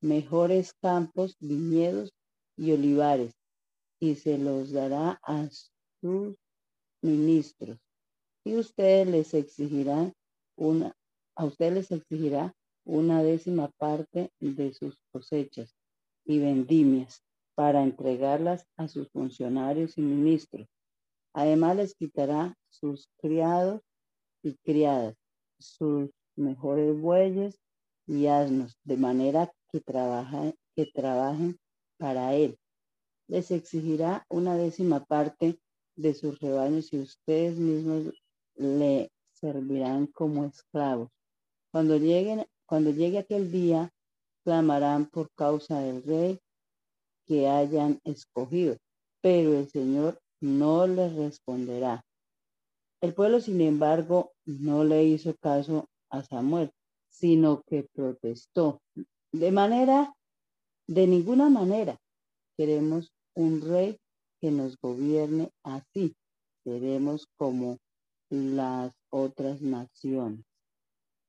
mejores 0.00 0.74
campos, 0.74 1.36
viñedos 1.38 2.12
y 2.56 2.72
olivares, 2.72 3.34
y 4.00 4.16
se 4.16 4.38
los 4.38 4.72
dará 4.72 5.20
a 5.22 5.48
sus 6.00 6.36
ministros. 7.02 7.78
Y 8.44 8.56
ustedes 8.56 9.06
les 9.06 9.34
exigirán 9.34 10.12
una, 10.56 10.94
a 11.36 11.44
ustedes 11.44 11.74
les 11.74 11.90
exigirá 11.92 12.54
una 12.86 13.22
décima 13.22 13.68
parte 13.76 14.30
de 14.38 14.72
sus 14.72 14.96
cosechas 15.12 15.74
y 16.24 16.38
vendimias 16.38 17.22
para 17.56 17.82
entregarlas 17.82 18.66
a 18.76 18.86
sus 18.86 19.10
funcionarios 19.10 19.98
y 19.98 20.02
ministros. 20.02 20.68
Además 21.34 21.76
les 21.76 21.94
quitará 21.94 22.56
sus 22.70 23.08
criados 23.18 23.82
y 24.42 24.54
criadas, 24.58 25.16
sus 25.58 26.10
mejores 26.36 26.98
bueyes 26.98 27.58
y 28.06 28.26
asnos, 28.26 28.78
de 28.84 28.96
manera 28.96 29.52
que, 29.72 29.80
trabajen, 29.80 30.54
que 30.74 30.86
trabajen 30.86 31.58
para 31.98 32.34
él. 32.34 32.56
Les 33.26 33.50
exigirá 33.50 34.24
una 34.28 34.56
décima 34.56 35.04
parte 35.04 35.58
de 35.96 36.14
sus 36.14 36.38
rebaños 36.38 36.92
y 36.92 37.00
ustedes 37.00 37.56
mismos 37.56 38.14
le 38.54 39.10
servirán 39.32 40.06
como 40.06 40.44
esclavos. 40.44 41.10
Cuando, 41.72 41.96
lleguen, 41.96 42.46
cuando 42.66 42.90
llegue 42.90 43.18
aquel 43.18 43.50
día, 43.50 43.90
clamarán 44.44 45.06
por 45.06 45.30
causa 45.34 45.80
del 45.80 46.02
rey 46.02 46.40
que 47.26 47.48
hayan 47.48 48.00
escogido, 48.04 48.76
pero 49.20 49.58
el 49.58 49.68
Señor 49.68 50.20
no 50.40 50.86
les 50.86 51.14
responderá. 51.14 52.04
El 53.00 53.14
pueblo, 53.14 53.40
sin 53.40 53.60
embargo, 53.60 54.32
no 54.44 54.84
le 54.84 55.04
hizo 55.04 55.34
caso 55.36 55.88
a 56.10 56.22
Samuel, 56.22 56.70
sino 57.08 57.62
que 57.62 57.88
protestó. 57.92 58.80
De 59.32 59.50
manera, 59.50 60.14
de 60.86 61.06
ninguna 61.06 61.50
manera, 61.50 61.98
queremos 62.56 63.12
un 63.34 63.60
rey 63.60 63.98
que 64.40 64.50
nos 64.50 64.76
gobierne 64.78 65.50
así. 65.62 66.14
Seremos 66.64 67.26
como 67.36 67.78
las 68.30 68.92
otras 69.10 69.60
naciones, 69.60 70.44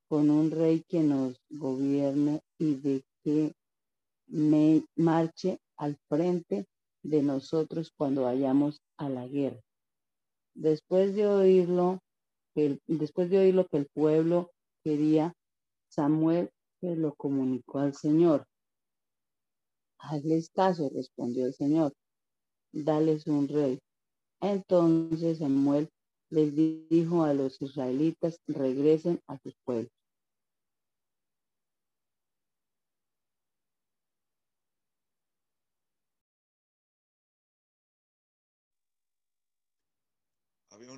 con 0.08 0.30
un 0.30 0.52
rey 0.52 0.84
que 0.88 1.02
nos 1.02 1.40
gobierne 1.50 2.42
y 2.58 2.76
de 2.76 3.04
que 3.24 3.54
me 4.28 4.86
marche 4.96 5.60
al 5.78 5.98
frente 6.08 6.66
de 7.04 7.22
nosotros 7.22 7.92
cuando 7.96 8.24
vayamos 8.24 8.82
a 8.98 9.10
la 9.10 9.28
guerra. 9.28 9.62
Después 10.54 11.16
de 11.16 11.28
oírlo, 11.28 12.00
después 12.88 13.30
de 13.30 13.40
oír 13.40 13.56
lo 13.56 13.68
que 13.68 13.78
el 13.78 13.88
pueblo 13.94 14.52
quería, 14.84 15.34
Samuel 15.90 16.50
se 16.82 16.96
lo 16.96 17.14
comunicó 17.16 17.80
al 17.80 17.94
Señor. 17.94 18.46
Hazles 20.00 20.50
caso, 20.50 20.90
respondió 20.94 21.46
el 21.46 21.54
Señor. 21.54 21.94
Dales 22.72 23.28
un 23.28 23.48
rey. 23.48 23.80
Entonces 24.42 25.40
Samuel 25.40 25.90
les 26.30 26.54
dijo 26.56 27.24
a 27.24 27.34
los 27.34 27.62
israelitas, 27.62 28.40
regresen 28.48 29.22
a 29.28 29.38
sus 29.40 29.56
pueblos. 29.64 29.97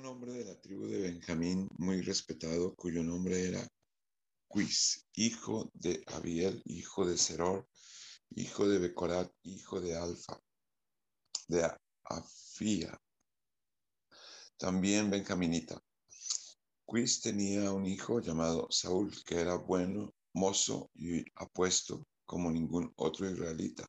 Un 0.00 0.06
hombre 0.06 0.32
de 0.32 0.44
la 0.46 0.58
tribu 0.58 0.86
de 0.86 0.98
Benjamín 0.98 1.68
muy 1.76 2.00
respetado 2.00 2.74
cuyo 2.74 3.02
nombre 3.02 3.48
era 3.48 3.68
Quis, 4.48 5.06
hijo 5.12 5.70
de 5.74 6.02
Abiel, 6.06 6.62
hijo 6.64 7.06
de 7.06 7.18
Seror, 7.18 7.68
hijo 8.30 8.66
de 8.66 8.78
Becorat, 8.78 9.30
hijo 9.42 9.78
de 9.78 9.94
Alfa, 9.98 10.40
de 11.48 11.70
Afía, 12.04 12.98
también 14.56 15.10
benjaminita. 15.10 15.78
Quis 16.86 17.20
tenía 17.20 17.70
un 17.70 17.84
hijo 17.84 18.20
llamado 18.20 18.68
Saúl, 18.70 19.12
que 19.26 19.38
era 19.38 19.56
bueno, 19.56 20.14
mozo 20.32 20.90
y 20.94 21.22
apuesto 21.34 22.06
como 22.24 22.50
ningún 22.50 22.90
otro 22.96 23.30
israelita, 23.30 23.86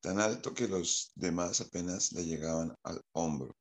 tan 0.00 0.18
alto 0.18 0.52
que 0.52 0.66
los 0.66 1.12
demás 1.14 1.60
apenas 1.60 2.10
le 2.10 2.24
llegaban 2.24 2.74
al 2.82 3.00
hombro. 3.12 3.54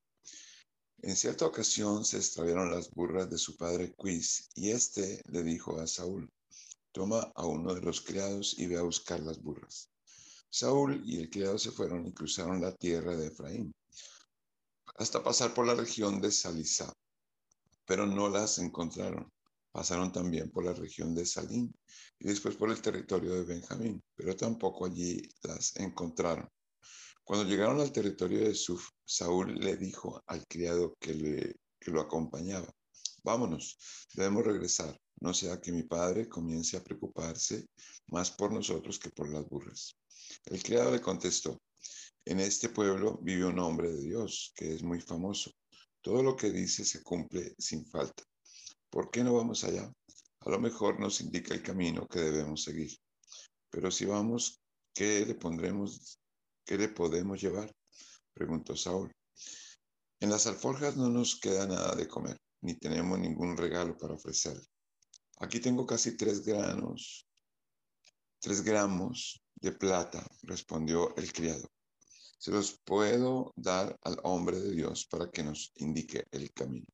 En 1.05 1.17
cierta 1.17 1.45
ocasión 1.45 2.05
se 2.05 2.15
extraviaron 2.15 2.71
las 2.71 2.89
burras 2.89 3.29
de 3.29 3.37
su 3.37 3.57
padre 3.57 3.93
Quis, 4.01 4.47
y 4.55 4.69
éste 4.69 5.21
le 5.25 5.43
dijo 5.43 5.77
a 5.77 5.85
Saúl, 5.85 6.31
toma 6.93 7.29
a 7.35 7.45
uno 7.45 7.75
de 7.75 7.81
los 7.81 7.99
criados 7.99 8.57
y 8.57 8.67
ve 8.67 8.77
a 8.77 8.83
buscar 8.83 9.19
las 9.19 9.41
burras. 9.43 9.89
Saúl 10.49 11.03
y 11.05 11.19
el 11.19 11.29
criado 11.29 11.59
se 11.59 11.71
fueron 11.71 12.07
y 12.07 12.13
cruzaron 12.13 12.61
la 12.61 12.73
tierra 12.73 13.17
de 13.17 13.27
Efraín, 13.27 13.75
hasta 14.95 15.21
pasar 15.21 15.53
por 15.53 15.67
la 15.67 15.75
región 15.75 16.21
de 16.21 16.31
Salisá, 16.31 16.93
pero 17.85 18.05
no 18.05 18.29
las 18.29 18.59
encontraron. 18.59 19.29
Pasaron 19.73 20.09
también 20.09 20.51
por 20.51 20.63
la 20.63 20.73
región 20.73 21.13
de 21.13 21.25
Salín 21.25 21.75
y 22.17 22.29
después 22.29 22.55
por 22.55 22.69
el 22.69 22.81
territorio 22.81 23.33
de 23.33 23.43
Benjamín, 23.43 24.01
pero 24.15 24.37
tampoco 24.37 24.85
allí 24.85 25.21
las 25.41 25.75
encontraron. 25.75 26.47
Cuando 27.23 27.49
llegaron 27.49 27.79
al 27.79 27.91
territorio 27.91 28.39
de 28.41 28.53
Suf, 28.53 28.89
Saúl 29.05 29.55
le 29.55 29.77
dijo 29.77 30.21
al 30.27 30.45
criado 30.45 30.95
que, 30.99 31.13
le, 31.13 31.55
que 31.79 31.91
lo 31.91 32.01
acompañaba, 32.01 32.69
vámonos, 33.23 33.77
debemos 34.13 34.45
regresar, 34.45 34.99
no 35.21 35.33
sea 35.33 35.61
que 35.61 35.71
mi 35.71 35.83
padre 35.83 36.27
comience 36.27 36.75
a 36.75 36.83
preocuparse 36.83 37.67
más 38.07 38.31
por 38.31 38.51
nosotros 38.51 38.99
que 38.99 39.09
por 39.09 39.29
las 39.29 39.47
burras. 39.47 39.95
El 40.45 40.61
criado 40.61 40.91
le 40.91 40.99
contestó, 40.99 41.61
en 42.25 42.39
este 42.39 42.69
pueblo 42.69 43.19
vive 43.21 43.45
un 43.45 43.59
hombre 43.59 43.89
de 43.91 44.01
Dios 44.01 44.51
que 44.55 44.73
es 44.73 44.83
muy 44.83 44.99
famoso. 44.99 45.51
Todo 46.01 46.23
lo 46.23 46.35
que 46.35 46.51
dice 46.51 46.83
se 46.83 47.03
cumple 47.03 47.53
sin 47.57 47.85
falta. 47.85 48.23
¿Por 48.89 49.11
qué 49.11 49.23
no 49.23 49.33
vamos 49.33 49.63
allá? 49.63 49.91
A 50.41 50.49
lo 50.49 50.59
mejor 50.59 50.99
nos 50.99 51.21
indica 51.21 51.53
el 51.53 51.63
camino 51.63 52.05
que 52.07 52.19
debemos 52.19 52.63
seguir. 52.63 52.91
Pero 53.69 53.91
si 53.91 54.05
vamos, 54.05 54.61
¿qué 54.93 55.25
le 55.25 55.35
pondremos 55.35 56.19
¿Qué 56.65 56.77
le 56.77 56.87
podemos 56.87 57.41
llevar? 57.41 57.73
preguntó 58.33 58.75
Saúl. 58.75 59.11
En 60.19 60.29
las 60.29 60.47
alforjas 60.47 60.95
no 60.95 61.09
nos 61.09 61.37
queda 61.39 61.67
nada 61.67 61.95
de 61.95 62.07
comer, 62.07 62.37
ni 62.61 62.75
tenemos 62.75 63.19
ningún 63.19 63.57
regalo 63.57 63.97
para 63.97 64.13
ofrecerle. 64.13 64.65
Aquí 65.39 65.59
tengo 65.59 65.85
casi 65.85 66.15
tres 66.15 66.45
granos, 66.45 67.27
tres 68.39 68.63
gramos 68.63 69.41
de 69.55 69.73
plata, 69.73 70.25
respondió 70.43 71.13
el 71.17 71.33
criado. 71.33 71.69
Se 72.37 72.51
los 72.51 72.79
puedo 72.85 73.51
dar 73.57 73.97
al 74.01 74.17
hombre 74.23 74.59
de 74.59 74.71
Dios 74.71 75.05
para 75.05 75.29
que 75.29 75.43
nos 75.43 75.71
indique 75.75 76.25
el 76.31 76.51
camino. 76.53 76.87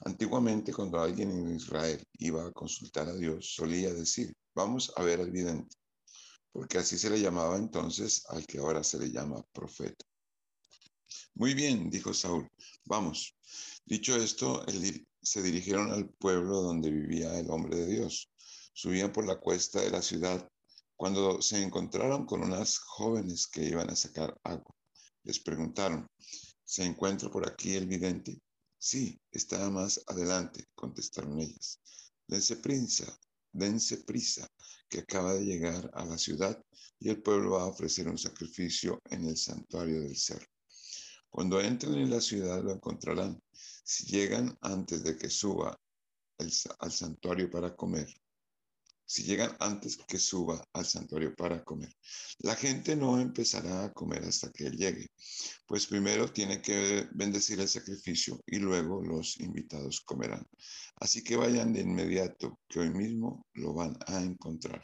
Antiguamente, 0.00 0.72
cuando 0.72 1.00
alguien 1.00 1.30
en 1.30 1.56
Israel 1.56 2.02
iba 2.18 2.46
a 2.46 2.52
consultar 2.52 3.08
a 3.08 3.14
Dios, 3.16 3.54
solía 3.54 3.92
decir, 3.92 4.32
vamos 4.54 4.92
a 4.96 5.02
ver 5.02 5.20
al 5.20 5.30
vidente 5.30 5.79
porque 6.52 6.78
así 6.78 6.98
se 6.98 7.10
le 7.10 7.20
llamaba 7.20 7.56
entonces 7.56 8.24
al 8.28 8.46
que 8.46 8.58
ahora 8.58 8.82
se 8.82 8.98
le 8.98 9.10
llama 9.10 9.42
profeta. 9.52 10.04
Muy 11.34 11.54
bien, 11.54 11.90
dijo 11.90 12.12
Saúl, 12.12 12.48
vamos. 12.84 13.34
Dicho 13.84 14.16
esto, 14.16 14.64
se 15.22 15.42
dirigieron 15.42 15.90
al 15.90 16.08
pueblo 16.08 16.62
donde 16.62 16.90
vivía 16.90 17.38
el 17.38 17.50
hombre 17.50 17.76
de 17.76 17.86
Dios. 17.86 18.30
Subían 18.72 19.12
por 19.12 19.26
la 19.26 19.38
cuesta 19.38 19.80
de 19.80 19.90
la 19.90 20.02
ciudad 20.02 20.48
cuando 20.96 21.40
se 21.40 21.62
encontraron 21.62 22.26
con 22.26 22.42
unas 22.42 22.78
jóvenes 22.78 23.46
que 23.46 23.64
iban 23.64 23.90
a 23.90 23.96
sacar 23.96 24.38
agua. 24.44 24.74
Les 25.22 25.40
preguntaron, 25.40 26.06
¿se 26.64 26.84
encuentra 26.84 27.30
por 27.30 27.48
aquí 27.48 27.74
el 27.74 27.86
vidente? 27.86 28.40
Sí, 28.78 29.20
está 29.30 29.68
más 29.70 30.00
adelante, 30.06 30.66
contestaron 30.74 31.40
ellas. 31.40 31.80
Dense 32.26 32.56
prisa, 32.56 33.18
dense 33.52 33.98
prisa, 33.98 34.46
que 34.90 35.00
acaba 35.00 35.34
de 35.34 35.44
llegar 35.44 35.90
a 35.94 36.04
la 36.04 36.18
ciudad 36.18 36.62
y 36.98 37.08
el 37.08 37.22
pueblo 37.22 37.52
va 37.52 37.62
a 37.62 37.66
ofrecer 37.66 38.08
un 38.08 38.18
sacrificio 38.18 39.00
en 39.08 39.24
el 39.24 39.36
santuario 39.36 40.00
del 40.00 40.16
cerro. 40.16 40.46
Cuando 41.30 41.60
entren 41.60 41.94
en 41.94 42.10
la 42.10 42.20
ciudad 42.20 42.62
lo 42.62 42.72
encontrarán. 42.72 43.40
Si 43.84 44.06
llegan 44.06 44.58
antes 44.60 45.02
de 45.04 45.16
que 45.16 45.30
suba 45.30 45.80
al 46.38 46.92
santuario 46.92 47.48
para 47.50 47.74
comer, 47.76 48.08
si 49.10 49.24
llegan 49.24 49.56
antes 49.58 49.96
que 49.96 50.20
suba 50.20 50.64
al 50.72 50.86
santuario 50.86 51.34
para 51.34 51.64
comer. 51.64 51.92
La 52.38 52.54
gente 52.54 52.94
no 52.94 53.18
empezará 53.18 53.86
a 53.86 53.92
comer 53.92 54.22
hasta 54.22 54.52
que 54.52 54.68
él 54.68 54.76
llegue, 54.76 55.08
pues 55.66 55.88
primero 55.88 56.32
tiene 56.32 56.62
que 56.62 57.08
bendecir 57.10 57.58
el 57.58 57.68
sacrificio 57.68 58.40
y 58.46 58.60
luego 58.60 59.02
los 59.02 59.40
invitados 59.40 60.00
comerán. 60.02 60.46
Así 60.94 61.24
que 61.24 61.34
vayan 61.34 61.72
de 61.72 61.80
inmediato, 61.80 62.60
que 62.68 62.78
hoy 62.78 62.90
mismo 62.90 63.44
lo 63.54 63.74
van 63.74 63.98
a 64.06 64.22
encontrar. 64.22 64.80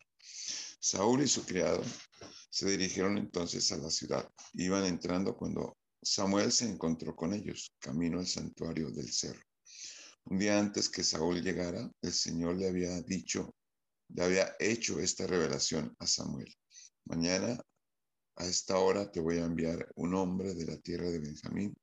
Saúl 0.80 1.22
y 1.22 1.28
su 1.28 1.44
criado 1.44 1.84
se 2.50 2.68
dirigieron 2.68 3.18
entonces 3.18 3.70
a 3.70 3.76
la 3.76 3.90
ciudad. 3.90 4.28
Iban 4.54 4.86
entrando 4.86 5.36
cuando 5.36 5.76
Samuel 6.02 6.50
se 6.50 6.68
encontró 6.68 7.14
con 7.14 7.32
ellos, 7.32 7.70
camino 7.78 8.18
al 8.18 8.26
santuario 8.26 8.90
del 8.90 9.12
cerro. 9.12 9.44
Un 10.24 10.38
día 10.38 10.58
antes 10.58 10.88
que 10.88 11.04
Saúl 11.04 11.40
llegara, 11.40 11.88
el 12.02 12.12
Señor 12.12 12.56
le 12.56 12.66
había 12.66 13.00
dicho 13.02 13.54
le 14.08 14.22
había 14.22 14.56
hecho 14.58 15.00
esta 15.00 15.26
revelación 15.26 15.94
a 15.98 16.06
Samuel. 16.06 16.54
Mañana 17.04 17.58
a 18.36 18.46
esta 18.46 18.78
hora 18.78 19.10
te 19.10 19.20
voy 19.20 19.38
a 19.38 19.44
enviar 19.44 19.90
un 19.96 20.14
hombre 20.14 20.54
de 20.54 20.66
la 20.66 20.76
tierra 20.78 21.10
de 21.10 21.18
Benjamín. 21.18 21.74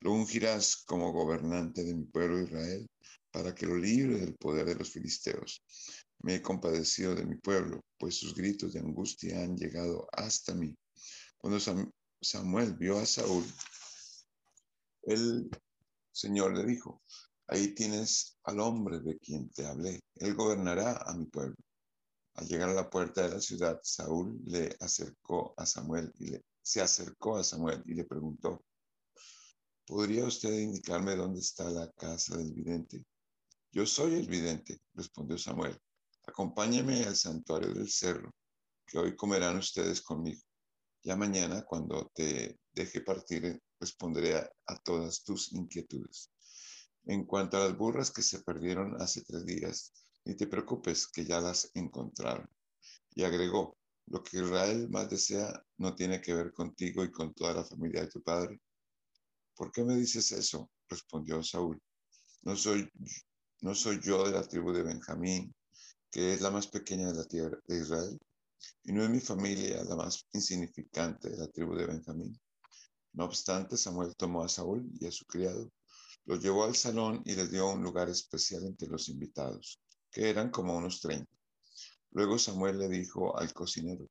Lo 0.00 0.12
ungirás 0.12 0.76
como 0.84 1.12
gobernante 1.12 1.84
de 1.84 1.94
mi 1.94 2.04
pueblo 2.04 2.42
Israel 2.42 2.86
para 3.30 3.54
que 3.54 3.66
lo 3.66 3.76
libre 3.76 4.18
del 4.18 4.34
poder 4.34 4.66
de 4.66 4.74
los 4.74 4.90
filisteos. 4.90 5.62
Me 6.20 6.36
he 6.36 6.42
compadecido 6.42 7.14
de 7.14 7.24
mi 7.24 7.36
pueblo, 7.36 7.84
pues 7.98 8.16
sus 8.16 8.34
gritos 8.34 8.72
de 8.72 8.80
angustia 8.80 9.42
han 9.42 9.56
llegado 9.56 10.08
hasta 10.12 10.54
mí. 10.54 10.76
Cuando 11.36 11.60
Samuel 12.20 12.74
vio 12.74 12.98
a 12.98 13.06
Saúl, 13.06 13.44
el 15.02 15.50
Señor 16.12 16.56
le 16.56 16.64
dijo, 16.64 17.02
Ahí 17.46 17.74
tienes 17.74 18.38
al 18.44 18.60
hombre 18.60 19.00
de 19.00 19.18
quien 19.18 19.50
te 19.50 19.66
hablé. 19.66 20.00
Él 20.16 20.34
gobernará 20.34 21.02
a 21.04 21.14
mi 21.14 21.26
pueblo. 21.26 21.56
Al 22.34 22.48
llegar 22.48 22.70
a 22.70 22.74
la 22.74 22.90
puerta 22.90 23.22
de 23.22 23.34
la 23.34 23.40
ciudad, 23.40 23.78
Saúl 23.82 24.40
le 24.44 24.74
acercó 24.80 25.54
a 25.56 25.66
Samuel 25.66 26.12
y 26.18 26.28
le, 26.28 26.44
se 26.62 26.80
acercó 26.80 27.36
a 27.36 27.44
Samuel 27.44 27.82
y 27.86 27.94
le 27.94 28.04
preguntó, 28.04 28.64
¿podría 29.86 30.24
usted 30.24 30.52
indicarme 30.58 31.14
dónde 31.14 31.40
está 31.40 31.68
la 31.70 31.90
casa 31.92 32.36
del 32.36 32.52
vidente? 32.52 33.04
Yo 33.70 33.86
soy 33.86 34.14
el 34.14 34.26
vidente, 34.26 34.80
respondió 34.94 35.36
Samuel. 35.36 35.78
Acompáñeme 36.26 37.04
al 37.04 37.16
santuario 37.16 37.74
del 37.74 37.90
cerro, 37.90 38.34
que 38.86 38.98
hoy 38.98 39.14
comerán 39.14 39.58
ustedes 39.58 40.00
conmigo. 40.00 40.40
Ya 41.02 41.14
mañana, 41.14 41.62
cuando 41.62 42.10
te 42.14 42.58
deje 42.72 43.02
partir, 43.02 43.60
responderé 43.78 44.36
a 44.38 44.76
todas 44.82 45.22
tus 45.22 45.52
inquietudes. 45.52 46.30
En 47.06 47.24
cuanto 47.24 47.56
a 47.56 47.60
las 47.60 47.76
burras 47.76 48.10
que 48.10 48.22
se 48.22 48.40
perdieron 48.40 49.00
hace 49.00 49.22
tres 49.22 49.44
días, 49.44 49.92
ni 50.24 50.34
te 50.34 50.46
preocupes 50.46 51.06
que 51.06 51.24
ya 51.24 51.40
las 51.40 51.70
encontraron. 51.74 52.48
Y 53.14 53.24
agregó, 53.24 53.76
lo 54.06 54.22
que 54.22 54.38
Israel 54.38 54.88
más 54.88 55.10
desea 55.10 55.52
no 55.78 55.94
tiene 55.94 56.20
que 56.20 56.34
ver 56.34 56.52
contigo 56.52 57.04
y 57.04 57.10
con 57.10 57.34
toda 57.34 57.54
la 57.54 57.64
familia 57.64 58.02
de 58.02 58.08
tu 58.08 58.22
padre. 58.22 58.60
¿Por 59.54 59.70
qué 59.70 59.84
me 59.84 59.96
dices 59.96 60.32
eso? 60.32 60.70
respondió 60.88 61.42
Saúl. 61.42 61.80
No 62.42 62.56
soy, 62.56 62.88
no 63.60 63.74
soy 63.74 64.00
yo 64.02 64.24
de 64.24 64.32
la 64.32 64.46
tribu 64.46 64.72
de 64.72 64.82
Benjamín, 64.82 65.54
que 66.10 66.34
es 66.34 66.40
la 66.40 66.50
más 66.50 66.66
pequeña 66.66 67.08
de 67.08 67.14
la 67.14 67.24
tierra 67.24 67.58
de 67.66 67.80
Israel, 67.80 68.18
y 68.82 68.92
no 68.92 69.02
es 69.02 69.10
mi 69.10 69.20
familia 69.20 69.84
la 69.84 69.96
más 69.96 70.26
insignificante 70.32 71.30
de 71.30 71.38
la 71.38 71.48
tribu 71.48 71.74
de 71.74 71.86
Benjamín. 71.86 72.38
No 73.12 73.24
obstante, 73.24 73.76
Samuel 73.76 74.14
tomó 74.16 74.42
a 74.42 74.48
Saúl 74.48 74.90
y 75.00 75.06
a 75.06 75.10
su 75.10 75.24
criado 75.26 75.70
los 76.26 76.40
llevó 76.40 76.64
al 76.64 76.74
salón 76.74 77.22
y 77.24 77.34
les 77.34 77.50
dio 77.50 77.68
un 77.70 77.82
lugar 77.82 78.08
especial 78.08 78.64
entre 78.64 78.88
los 78.88 79.08
invitados, 79.08 79.80
que 80.10 80.30
eran 80.30 80.50
como 80.50 80.76
unos 80.76 81.00
treinta. 81.00 81.30
Luego 82.12 82.38
Samuel 82.38 82.78
le 82.78 82.88
dijo 82.88 83.36
al 83.36 83.52
cocinero, 83.52 84.08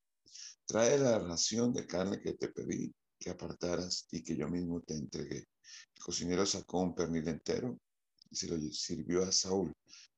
trae 0.66 0.98
la 0.98 1.20
ración 1.20 1.74
de 1.74 1.88
carne 1.88 2.22
que 2.22 2.34
te 2.34 2.50
pedí 2.50 2.94
que 3.18 3.30
apartaras 3.30 4.08
y 4.12 4.22
que 4.22 4.36
yo 4.36 4.50
mismo 4.50 4.82
te 4.82 4.96
entregué. 4.96 5.48
El 5.96 6.04
cocinero 6.04 6.46
sacó 6.46 6.82
un 6.82 6.94
pernil 6.94 7.28
entero 7.30 7.80
y 8.30 8.36
se 8.36 8.48
lo 8.48 8.58
sirvió 8.72 9.24
a 9.24 9.32
Saúl. 9.32 9.74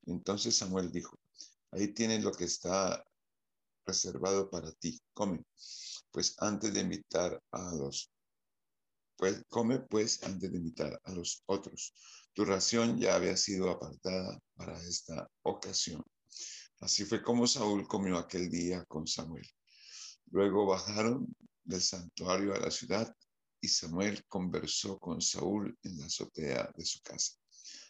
Entonces 0.07 0.55
Samuel 0.55 0.91
dijo, 0.91 1.17
ahí 1.71 1.89
tienes 1.89 2.23
lo 2.23 2.31
que 2.31 2.45
está 2.45 3.05
reservado 3.85 4.49
para 4.49 4.71
ti, 4.71 4.99
come. 5.13 5.45
Pues 6.11 6.35
antes 6.39 6.73
de 6.73 6.79
invitar 6.79 7.41
a 7.51 7.75
los 7.75 8.09
pues 9.17 9.43
come 9.49 9.79
pues 9.79 10.23
antes 10.23 10.51
de 10.51 10.57
invitar 10.57 10.99
a 11.03 11.11
los 11.11 11.43
otros. 11.45 11.93
Tu 12.33 12.45
ración 12.45 12.99
ya 12.99 13.15
había 13.15 13.37
sido 13.37 13.69
apartada 13.69 14.39
para 14.55 14.77
esta 14.83 15.29
ocasión. 15.43 16.03
Así 16.79 17.05
fue 17.05 17.23
como 17.23 17.47
Saúl 17.47 17.87
comió 17.87 18.17
aquel 18.17 18.49
día 18.49 18.83
con 18.85 19.07
Samuel. 19.07 19.47
Luego 20.31 20.65
bajaron 20.65 21.33
del 21.63 21.81
santuario 21.81 22.53
a 22.53 22.59
la 22.59 22.71
ciudad 22.71 23.15
y 23.61 23.67
Samuel 23.67 24.23
conversó 24.27 24.99
con 24.99 25.21
Saúl 25.21 25.77
en 25.83 25.97
la 25.97 26.05
azotea 26.05 26.69
de 26.75 26.85
su 26.85 27.01
casa. 27.01 27.33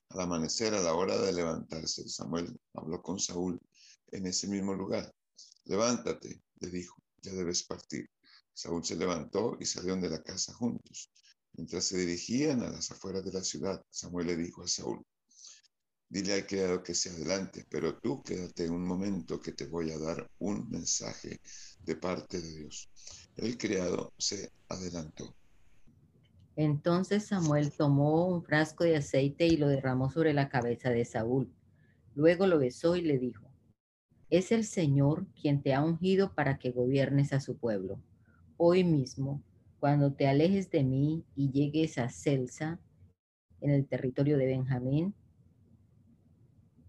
Al 0.09 0.21
amanecer, 0.21 0.73
a 0.73 0.81
la 0.81 0.93
hora 0.93 1.17
de 1.17 1.33
levantarse, 1.33 2.07
Samuel 2.07 2.55
habló 2.73 3.01
con 3.01 3.19
Saúl 3.19 3.59
en 4.11 4.27
ese 4.27 4.47
mismo 4.47 4.73
lugar. 4.73 5.11
Levántate, 5.65 6.41
le 6.59 6.69
dijo, 6.69 6.95
ya 7.21 7.33
debes 7.33 7.63
partir. 7.63 8.07
Saúl 8.55 8.85
se 8.85 8.95
levantó 8.95 9.57
y 9.59 9.65
salieron 9.65 9.99
de 9.99 10.09
la 10.09 10.23
casa 10.23 10.53
juntos. 10.53 11.11
Mientras 11.57 11.83
se 11.83 11.97
dirigían 11.97 12.63
a 12.63 12.69
las 12.69 12.89
afueras 12.89 13.25
de 13.25 13.33
la 13.33 13.43
ciudad, 13.43 13.83
Samuel 13.89 14.27
le 14.27 14.37
dijo 14.37 14.63
a 14.63 14.67
Saúl, 14.67 15.05
dile 16.07 16.35
al 16.35 16.47
criado 16.47 16.81
que 16.81 16.95
se 16.95 17.09
adelante, 17.09 17.65
pero 17.69 17.97
tú 17.99 18.23
quédate 18.23 18.69
un 18.69 18.85
momento 18.87 19.41
que 19.41 19.51
te 19.51 19.65
voy 19.65 19.91
a 19.91 19.99
dar 19.99 20.31
un 20.39 20.69
mensaje 20.69 21.41
de 21.83 21.95
parte 21.97 22.41
de 22.41 22.59
Dios. 22.59 22.89
El 23.35 23.57
criado 23.57 24.13
se 24.17 24.53
adelantó. 24.69 25.35
Entonces 26.55 27.25
Samuel 27.25 27.73
tomó 27.73 28.25
un 28.25 28.41
frasco 28.41 28.85
de 28.85 28.95
aceite 28.95 29.47
y 29.47 29.57
lo 29.57 29.67
derramó 29.67 30.09
sobre 30.09 30.33
la 30.33 30.47
cabeza 30.47 30.91
de 30.91 31.03
Saúl. 31.03 31.53
Luego 32.13 32.47
lo 32.47 32.57
besó 32.57 32.95
y 32.95 33.01
le 33.01 33.19
dijo, 33.19 33.51
es 34.29 34.53
el 34.53 34.63
Señor 34.63 35.27
quien 35.41 35.61
te 35.61 35.73
ha 35.73 35.83
ungido 35.83 36.33
para 36.33 36.57
que 36.57 36.71
gobiernes 36.71 37.33
a 37.33 37.41
su 37.41 37.57
pueblo 37.57 37.99
hoy 38.57 38.83
mismo, 38.83 39.41
cuando 39.79 40.13
te 40.13 40.27
alejes 40.27 40.69
de 40.71 40.83
mí 40.83 41.23
y 41.35 41.51
llegues 41.51 41.97
a 41.97 42.09
Celsa, 42.09 42.79
en 43.61 43.71
el 43.71 43.87
territorio 43.87 44.37
de 44.37 44.45
Benjamín, 44.45 45.13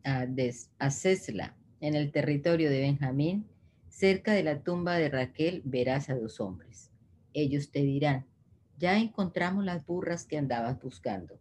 a, 0.04 0.90
Cesla, 0.90 1.56
en 1.80 1.94
el 1.94 2.12
territorio 2.12 2.70
de 2.70 2.80
Benjamín, 2.80 3.46
cerca 3.88 4.32
de 4.32 4.42
la 4.42 4.62
tumba 4.62 4.96
de 4.96 5.08
Raquel, 5.08 5.62
verás 5.64 6.10
a 6.10 6.14
dos 6.14 6.40
hombres. 6.40 6.90
Ellos 7.32 7.70
te 7.70 7.80
dirán, 7.80 8.26
ya 8.78 8.98
encontramos 8.98 9.64
las 9.64 9.84
burras 9.84 10.24
que 10.24 10.38
andabas 10.38 10.80
buscando. 10.80 11.40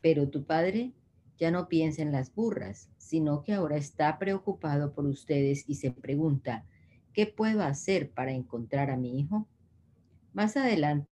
Pero 0.00 0.28
tu 0.28 0.44
padre 0.44 0.92
ya 1.38 1.50
no 1.50 1.68
piensa 1.68 2.02
en 2.02 2.12
las 2.12 2.34
burras, 2.34 2.90
sino 2.96 3.42
que 3.42 3.52
ahora 3.52 3.76
está 3.76 4.18
preocupado 4.18 4.92
por 4.92 5.04
ustedes 5.06 5.64
y 5.68 5.76
se 5.76 5.90
pregunta, 5.90 6.64
¿Qué 7.14 7.28
puedo 7.28 7.62
hacer 7.62 8.10
para 8.10 8.32
encontrar 8.32 8.90
a 8.90 8.96
mi 8.96 9.20
hijo? 9.20 9.46
Más 10.32 10.56
adelante, 10.56 11.06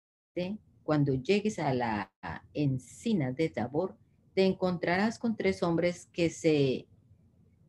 cuando 0.83 1.13
llegues 1.13 1.59
a 1.59 1.73
la 1.73 2.11
encina 2.53 3.31
de 3.31 3.47
Tabor, 3.47 3.95
te 4.33 4.45
encontrarás 4.45 5.17
con 5.17 5.37
tres 5.37 5.63
hombres 5.63 6.09
que 6.11 6.29
se 6.29 6.87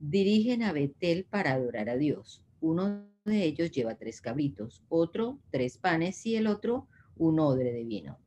dirigen 0.01 0.65
a 0.65 0.73
Betel 0.73 1.27
para 1.31 1.53
adorar 1.53 1.89
a 1.89 1.97
Dios. 1.97 2.45
Uno 2.61 3.07
de 3.25 3.45
ellos 3.45 3.71
lleva 3.71 3.95
tres 3.95 4.21
cabritos, 4.21 4.83
otro 4.89 5.39
tres 5.53 5.79
panes 5.79 6.27
y 6.27 6.35
el 6.35 6.49
otro 6.49 6.89
un 7.17 7.39
odre 7.39 7.73
de 7.73 7.85
vino. 7.85 8.19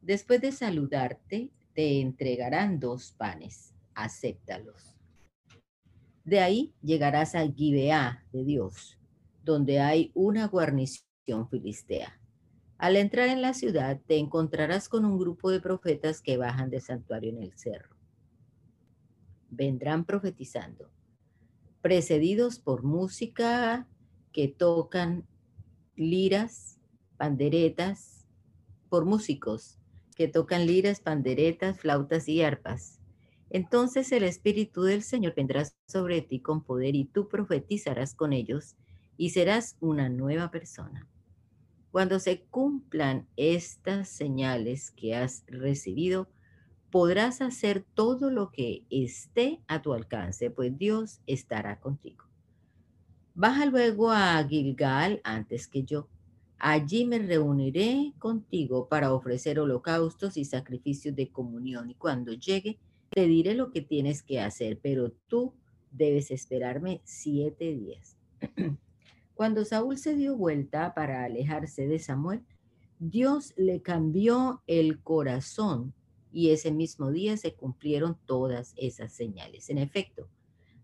Después 0.00 0.40
de 0.40 0.52
saludarte, 0.52 1.50
te 1.74 2.00
entregarán 2.00 2.80
dos 2.80 3.12
panes. 3.12 3.74
Acéptalos. 3.94 4.96
De 6.24 6.40
ahí 6.40 6.72
llegarás 6.82 7.34
a 7.34 7.46
Gibeá 7.46 8.24
de 8.32 8.44
Dios 8.44 8.98
donde 9.44 9.80
hay 9.80 10.10
una 10.14 10.46
guarnición 10.46 11.48
filistea. 11.50 12.18
Al 12.78 12.96
entrar 12.96 13.28
en 13.28 13.42
la 13.42 13.54
ciudad 13.54 14.00
te 14.06 14.18
encontrarás 14.18 14.88
con 14.88 15.04
un 15.04 15.18
grupo 15.18 15.50
de 15.50 15.60
profetas 15.60 16.20
que 16.20 16.36
bajan 16.36 16.70
del 16.70 16.80
santuario 16.80 17.30
en 17.30 17.42
el 17.42 17.56
cerro. 17.56 17.96
Vendrán 19.50 20.04
profetizando, 20.04 20.90
precedidos 21.80 22.58
por 22.58 22.82
música 22.82 23.86
que 24.32 24.48
tocan 24.48 25.26
liras, 25.94 26.80
panderetas, 27.16 28.26
por 28.88 29.04
músicos 29.04 29.78
que 30.16 30.28
tocan 30.28 30.66
liras, 30.66 31.00
panderetas, 31.00 31.78
flautas 31.78 32.28
y 32.28 32.42
arpas. 32.42 33.00
Entonces 33.50 34.10
el 34.12 34.24
Espíritu 34.24 34.82
del 34.82 35.02
Señor 35.02 35.34
vendrá 35.34 35.64
sobre 35.86 36.22
ti 36.22 36.40
con 36.40 36.64
poder 36.64 36.94
y 36.94 37.04
tú 37.04 37.28
profetizarás 37.28 38.14
con 38.14 38.32
ellos 38.32 38.76
y 39.16 39.30
serás 39.30 39.76
una 39.80 40.08
nueva 40.08 40.50
persona. 40.50 41.08
Cuando 41.90 42.18
se 42.18 42.40
cumplan 42.40 43.26
estas 43.36 44.08
señales 44.08 44.90
que 44.90 45.14
has 45.14 45.44
recibido, 45.46 46.28
podrás 46.90 47.40
hacer 47.40 47.84
todo 47.94 48.30
lo 48.30 48.50
que 48.50 48.84
esté 48.90 49.60
a 49.66 49.82
tu 49.82 49.92
alcance, 49.92 50.50
pues 50.50 50.76
Dios 50.76 51.20
estará 51.26 51.80
contigo. 51.80 52.24
Baja 53.34 53.66
luego 53.66 54.10
a 54.10 54.42
Gilgal 54.46 55.20
antes 55.24 55.66
que 55.66 55.84
yo. 55.84 56.08
Allí 56.58 57.06
me 57.06 57.18
reuniré 57.18 58.12
contigo 58.18 58.88
para 58.88 59.12
ofrecer 59.12 59.58
holocaustos 59.58 60.36
y 60.36 60.44
sacrificios 60.44 61.16
de 61.16 61.30
comunión. 61.30 61.90
Y 61.90 61.94
cuando 61.94 62.34
llegue, 62.34 62.78
te 63.10 63.26
diré 63.26 63.54
lo 63.54 63.70
que 63.70 63.80
tienes 63.80 64.22
que 64.22 64.40
hacer, 64.40 64.78
pero 64.80 65.12
tú 65.28 65.54
debes 65.90 66.30
esperarme 66.30 67.00
siete 67.04 67.74
días. 67.74 68.16
Cuando 69.42 69.64
Saúl 69.64 69.98
se 69.98 70.14
dio 70.14 70.36
vuelta 70.36 70.94
para 70.94 71.24
alejarse 71.24 71.88
de 71.88 71.98
Samuel, 71.98 72.44
Dios 73.00 73.52
le 73.56 73.82
cambió 73.82 74.62
el 74.68 75.02
corazón 75.02 75.94
y 76.30 76.50
ese 76.50 76.70
mismo 76.70 77.10
día 77.10 77.36
se 77.36 77.52
cumplieron 77.52 78.16
todas 78.24 78.72
esas 78.76 79.12
señales. 79.12 79.68
En 79.68 79.78
efecto, 79.78 80.28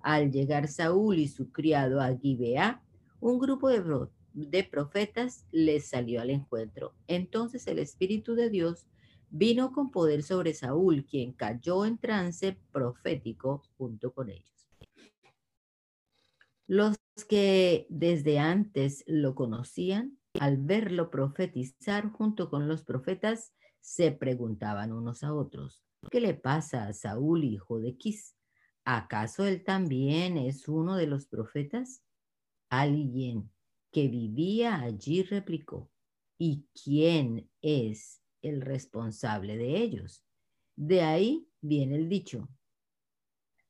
al 0.01 0.33
llegar 0.33 0.67
Saúl 0.67 1.21
y 1.21 1.29
su 1.29 1.53
criado 1.53 2.01
a 2.01 2.17
Gibeá, 2.17 2.83
un 3.21 3.39
grupo 3.39 3.69
de, 3.69 4.09
de 4.33 4.65
profetas 4.65 5.47
les 5.53 5.87
salió 5.87 6.21
al 6.21 6.31
encuentro. 6.31 6.95
Entonces 7.07 7.65
el 7.69 7.79
Espíritu 7.79 8.35
de 8.35 8.51
Dios 8.51 8.89
vino 9.31 9.71
con 9.71 9.93
poder 9.93 10.25
sobre 10.25 10.53
Saúl, 10.53 11.05
quien 11.05 11.33
cayó 11.33 11.85
en 11.85 11.97
trance 11.97 12.59
profético 12.73 13.63
junto 13.77 14.13
con 14.13 14.31
ellos. 14.31 14.58
Los 16.69 16.99
que 17.31 17.87
desde 17.89 18.39
antes 18.39 19.03
lo 19.07 19.35
conocían, 19.35 20.19
al 20.39 20.59
verlo 20.59 21.11
profetizar 21.11 22.11
junto 22.13 22.51
con 22.51 22.69
los 22.69 22.85
profetas, 22.85 23.55
se 23.81 24.13
preguntaban 24.13 24.93
unos 24.93 25.23
a 25.23 25.33
otros, 25.33 25.83
¿qué 26.11 26.21
le 26.21 26.35
pasa 26.35 26.87
a 26.87 26.93
Saúl, 26.93 27.45
hijo 27.45 27.81
de 27.81 27.97
Quis? 27.97 28.37
¿Acaso 28.85 29.47
él 29.47 29.65
también 29.65 30.37
es 30.37 30.69
uno 30.69 30.97
de 30.97 31.07
los 31.07 31.27
profetas? 31.27 32.03
Alguien 32.69 33.51
que 33.91 34.09
vivía 34.09 34.79
allí 34.83 35.23
replicó, 35.23 35.91
¿y 36.37 36.67
quién 36.85 37.49
es 37.63 38.21
el 38.43 38.61
responsable 38.61 39.57
de 39.57 39.79
ellos? 39.79 40.23
De 40.77 41.01
ahí 41.01 41.49
viene 41.63 41.97
el 41.97 42.11
dicho, 42.11 42.47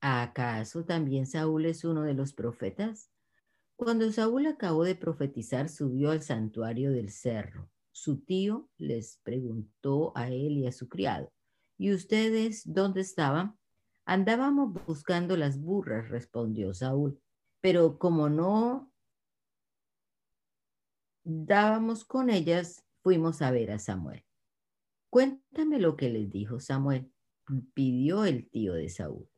¿acaso 0.01 0.85
también 0.85 1.27
Saúl 1.27 1.67
es 1.67 1.85
uno 1.85 2.03
de 2.03 2.15
los 2.15 2.33
profetas? 2.33 3.11
Cuando 3.77 4.11
Saúl 4.11 4.47
acabó 4.47 4.85
de 4.85 4.95
profetizar, 4.95 5.69
subió 5.69 6.11
al 6.11 6.23
santuario 6.23 6.91
del 6.91 7.11
cerro. 7.11 7.71
Su 7.93 8.19
tío 8.19 8.69
les 8.77 9.19
preguntó 9.23 10.13
a 10.17 10.29
él 10.29 10.59
y 10.59 10.67
a 10.67 10.73
su 10.73 10.89
criado, 10.89 11.33
¿y 11.77 11.93
ustedes 11.93 12.63
dónde 12.65 13.01
estaban? 13.01 13.57
Andábamos 14.05 14.73
buscando 14.87 15.37
las 15.37 15.61
burras, 15.61 16.09
respondió 16.09 16.75
Saúl, 16.75 17.21
pero 17.61 17.99
como 17.99 18.29
no 18.29 18.93
dábamos 21.25 22.05
con 22.05 22.31
ellas, 22.31 22.85
fuimos 23.03 23.43
a 23.43 23.51
ver 23.51 23.71
a 23.71 23.79
Samuel. 23.79 24.25
Cuéntame 25.11 25.79
lo 25.79 25.97
que 25.97 26.09
les 26.09 26.31
dijo 26.31 26.59
Samuel, 26.59 27.13
pidió 27.75 28.25
el 28.25 28.49
tío 28.49 28.75
de 28.75 28.89
Saúl. 28.89 29.29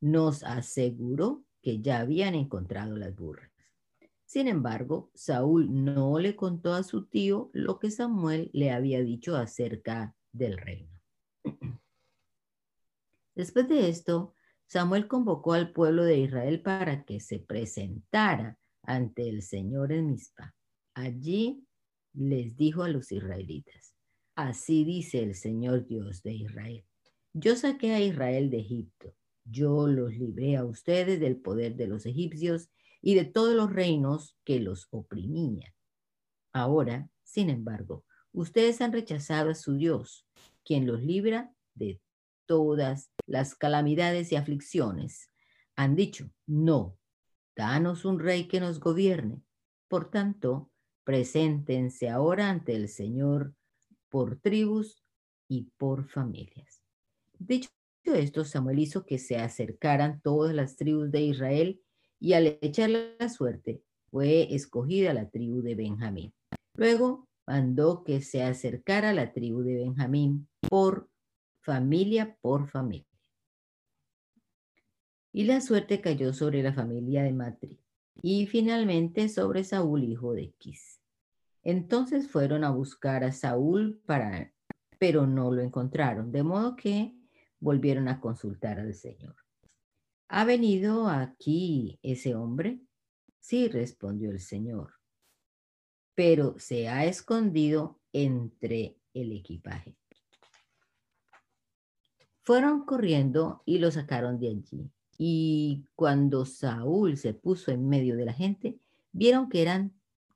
Nos 0.00 0.42
aseguró 0.42 1.44
que 1.62 1.80
ya 1.80 2.00
habían 2.00 2.34
encontrado 2.34 2.96
las 2.96 3.14
burras. 3.14 3.50
Sin 4.24 4.46
embargo, 4.46 5.10
Saúl 5.14 5.84
no 5.84 6.18
le 6.18 6.36
contó 6.36 6.72
a 6.74 6.84
su 6.84 7.06
tío 7.06 7.50
lo 7.52 7.78
que 7.78 7.90
Samuel 7.90 8.48
le 8.52 8.70
había 8.70 9.02
dicho 9.02 9.36
acerca 9.36 10.14
del 10.32 10.56
reino. 10.56 11.00
Después 13.34 13.68
de 13.68 13.88
esto, 13.88 14.34
Samuel 14.66 15.08
convocó 15.08 15.54
al 15.54 15.72
pueblo 15.72 16.04
de 16.04 16.18
Israel 16.18 16.62
para 16.62 17.04
que 17.04 17.18
se 17.18 17.40
presentara 17.40 18.56
ante 18.82 19.28
el 19.28 19.42
Señor 19.42 19.90
en 19.90 20.12
Mizpa. 20.12 20.54
Allí 20.94 21.66
les 22.12 22.56
dijo 22.56 22.84
a 22.84 22.88
los 22.88 23.10
israelitas, 23.10 23.94
así 24.36 24.84
dice 24.84 25.22
el 25.22 25.34
Señor 25.34 25.86
Dios 25.86 26.22
de 26.22 26.34
Israel, 26.34 26.84
yo 27.32 27.56
saqué 27.56 27.94
a 27.94 28.00
Israel 28.00 28.48
de 28.48 28.58
Egipto, 28.58 29.14
yo 29.44 29.86
los 29.86 30.12
libré 30.14 30.56
a 30.56 30.64
ustedes 30.64 31.20
del 31.20 31.36
poder 31.36 31.76
de 31.76 31.86
los 31.86 32.06
egipcios 32.06 32.70
y 33.02 33.14
de 33.14 33.24
todos 33.24 33.54
los 33.54 33.72
reinos 33.72 34.36
que 34.44 34.60
los 34.60 34.86
oprimían. 34.90 35.72
Ahora, 36.52 37.08
sin 37.22 37.50
embargo, 37.50 38.04
ustedes 38.32 38.80
han 38.80 38.92
rechazado 38.92 39.50
a 39.50 39.54
su 39.54 39.76
Dios, 39.76 40.26
quien 40.64 40.86
los 40.86 41.02
libra 41.02 41.52
de 41.74 42.00
todas 42.46 43.10
las 43.26 43.54
calamidades 43.54 44.32
y 44.32 44.36
aflicciones. 44.36 45.30
Han 45.76 45.94
dicho, 45.94 46.30
no, 46.46 46.98
danos 47.56 48.04
un 48.04 48.18
rey 48.18 48.48
que 48.48 48.60
nos 48.60 48.80
gobierne. 48.80 49.42
Por 49.88 50.10
tanto, 50.10 50.70
preséntense 51.04 52.08
ahora 52.08 52.50
ante 52.50 52.74
el 52.74 52.88
Señor 52.88 53.54
por 54.08 54.40
tribus 54.40 55.02
y 55.48 55.70
por 55.76 56.08
familias. 56.08 56.82
Dicho 57.38 57.70
esto, 58.04 58.44
Samuel 58.44 58.78
hizo 58.78 59.04
que 59.04 59.18
se 59.18 59.36
acercaran 59.36 60.20
todas 60.20 60.54
las 60.54 60.76
tribus 60.76 61.10
de 61.10 61.22
Israel 61.22 61.80
y 62.18 62.34
al 62.34 62.58
echarle 62.60 63.16
la 63.18 63.28
suerte 63.28 63.82
fue 64.10 64.54
escogida 64.54 65.14
la 65.14 65.28
tribu 65.30 65.62
de 65.62 65.74
Benjamín. 65.74 66.34
Luego 66.74 67.28
mandó 67.46 68.04
que 68.04 68.20
se 68.22 68.42
acercara 68.42 69.12
la 69.12 69.32
tribu 69.32 69.62
de 69.62 69.74
Benjamín 69.74 70.48
por 70.68 71.08
familia 71.60 72.36
por 72.40 72.68
familia. 72.68 73.06
Y 75.32 75.44
la 75.44 75.60
suerte 75.60 76.00
cayó 76.00 76.32
sobre 76.32 76.62
la 76.62 76.72
familia 76.72 77.22
de 77.22 77.32
Matri 77.32 77.78
y 78.20 78.46
finalmente 78.46 79.28
sobre 79.28 79.62
Saúl, 79.62 80.04
hijo 80.04 80.32
de 80.32 80.52
Quis. 80.58 81.00
Entonces 81.62 82.28
fueron 82.28 82.64
a 82.64 82.70
buscar 82.70 83.22
a 83.22 83.32
Saúl 83.32 84.00
para, 84.06 84.52
pero 84.98 85.26
no 85.26 85.52
lo 85.52 85.62
encontraron, 85.62 86.32
de 86.32 86.42
modo 86.42 86.74
que 86.74 87.19
volvieron 87.60 88.08
a 88.08 88.20
consultar 88.20 88.80
al 88.80 88.94
Señor. 88.94 89.36
¿Ha 90.28 90.44
venido 90.44 91.08
aquí 91.08 91.98
ese 92.02 92.34
hombre? 92.34 92.80
Sí, 93.38 93.68
respondió 93.68 94.30
el 94.30 94.40
Señor, 94.40 94.94
pero 96.14 96.54
se 96.58 96.88
ha 96.88 97.04
escondido 97.04 98.00
entre 98.12 98.96
el 99.14 99.32
equipaje. 99.32 99.96
Fueron 102.42 102.84
corriendo 102.84 103.62
y 103.64 103.78
lo 103.78 103.90
sacaron 103.90 104.38
de 104.38 104.48
allí. 104.48 104.90
Y 105.18 105.84
cuando 105.94 106.46
Saúl 106.46 107.16
se 107.16 107.34
puso 107.34 107.70
en 107.70 107.88
medio 107.88 108.16
de 108.16 108.24
la 108.24 108.32
gente, 108.32 108.78
vieron 109.12 109.48
que, 109.48 109.62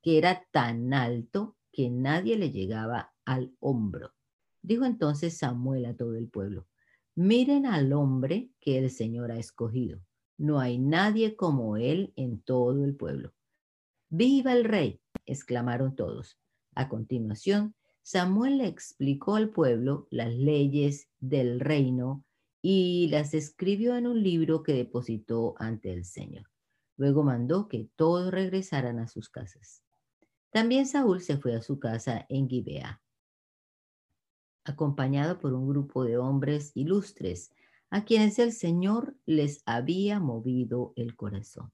era 0.02 0.46
tan 0.50 0.92
alto 0.92 1.56
que 1.72 1.88
nadie 1.88 2.36
le 2.36 2.50
llegaba 2.50 3.12
al 3.24 3.54
hombro. 3.60 4.12
Dijo 4.60 4.84
entonces 4.84 5.38
Samuel 5.38 5.86
a 5.86 5.96
todo 5.96 6.16
el 6.16 6.28
pueblo, 6.28 6.66
Miren 7.16 7.64
al 7.64 7.92
hombre 7.92 8.50
que 8.60 8.76
el 8.76 8.90
Señor 8.90 9.30
ha 9.30 9.38
escogido. 9.38 10.00
No 10.36 10.58
hay 10.58 10.78
nadie 10.78 11.36
como 11.36 11.76
él 11.76 12.12
en 12.16 12.40
todo 12.40 12.84
el 12.84 12.96
pueblo. 12.96 13.32
¡Viva 14.08 14.52
el 14.52 14.64
rey! 14.64 15.00
exclamaron 15.24 15.94
todos. 15.94 16.40
A 16.74 16.88
continuación, 16.88 17.76
Samuel 18.02 18.58
le 18.58 18.66
explicó 18.66 19.36
al 19.36 19.50
pueblo 19.50 20.08
las 20.10 20.34
leyes 20.34 21.08
del 21.20 21.60
reino 21.60 22.24
y 22.60 23.06
las 23.12 23.32
escribió 23.32 23.96
en 23.96 24.08
un 24.08 24.20
libro 24.20 24.64
que 24.64 24.72
depositó 24.72 25.54
ante 25.58 25.92
el 25.92 26.04
Señor. 26.04 26.50
Luego 26.96 27.22
mandó 27.22 27.68
que 27.68 27.88
todos 27.94 28.32
regresaran 28.32 28.98
a 28.98 29.06
sus 29.06 29.28
casas. 29.28 29.84
También 30.50 30.86
Saúl 30.86 31.20
se 31.20 31.36
fue 31.36 31.54
a 31.54 31.62
su 31.62 31.78
casa 31.78 32.26
en 32.28 32.48
Gibeá 32.48 33.03
acompañado 34.64 35.38
por 35.38 35.52
un 35.52 35.68
grupo 35.68 36.04
de 36.04 36.18
hombres 36.18 36.72
ilustres, 36.74 37.52
a 37.90 38.04
quienes 38.04 38.38
el 38.38 38.52
Señor 38.52 39.16
les 39.26 39.62
había 39.66 40.18
movido 40.18 40.92
el 40.96 41.14
corazón. 41.14 41.72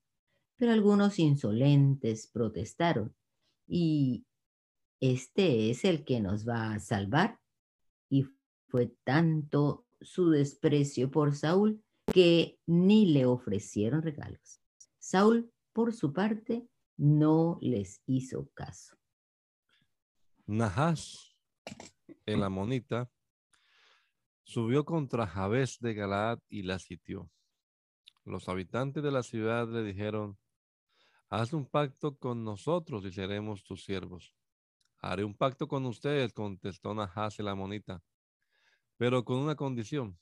Pero 0.57 0.72
algunos 0.72 1.18
insolentes 1.18 2.26
protestaron, 2.26 3.14
¿y 3.66 4.26
este 5.00 5.70
es 5.70 5.85
el 5.85 6.05
que 6.05 6.20
nos 6.20 6.46
va 6.46 6.74
a 6.74 6.81
salvar? 6.81 7.40
Y 8.11 8.26
fue 8.68 8.94
tanto 9.05 9.87
su 10.00 10.31
desprecio 10.31 11.11
por 11.11 11.35
Saúl 11.35 11.83
que 12.12 12.59
ni 12.66 13.07
le 13.07 13.24
ofrecieron 13.24 14.03
regalos. 14.03 14.61
Saúl, 14.98 15.50
por 15.72 15.94
su 15.94 16.12
parte, 16.12 16.68
no 16.96 17.59
les 17.62 18.03
hizo 18.07 18.50
caso. 18.53 18.96
Nahas 20.46 21.35
el 22.33 22.43
amonita, 22.43 23.11
subió 24.43 24.85
contra 24.85 25.27
Jabes 25.27 25.79
de 25.81 25.95
Galaad 25.95 26.38
y 26.49 26.62
la 26.62 26.79
sitió. 26.79 27.31
Los 28.25 28.49
habitantes 28.49 29.03
de 29.03 29.11
la 29.11 29.23
ciudad 29.23 29.69
le 29.69 29.83
dijeron, 29.83 30.38
haz 31.29 31.53
un 31.53 31.66
pacto 31.66 32.16
con 32.16 32.45
nosotros 32.45 33.05
y 33.05 33.12
seremos 33.12 33.62
tus 33.64 33.85
siervos. 33.85 34.35
Haré 34.99 35.25
un 35.25 35.35
pacto 35.35 35.69
con 35.69 35.87
ustedes, 35.87 36.33
contestó 36.33 36.95
Nahas 36.95 37.38
la 37.38 37.55
monita, 37.55 38.03
pero 38.97 39.25
con 39.25 39.38
una 39.38 39.55
condición, 39.55 40.19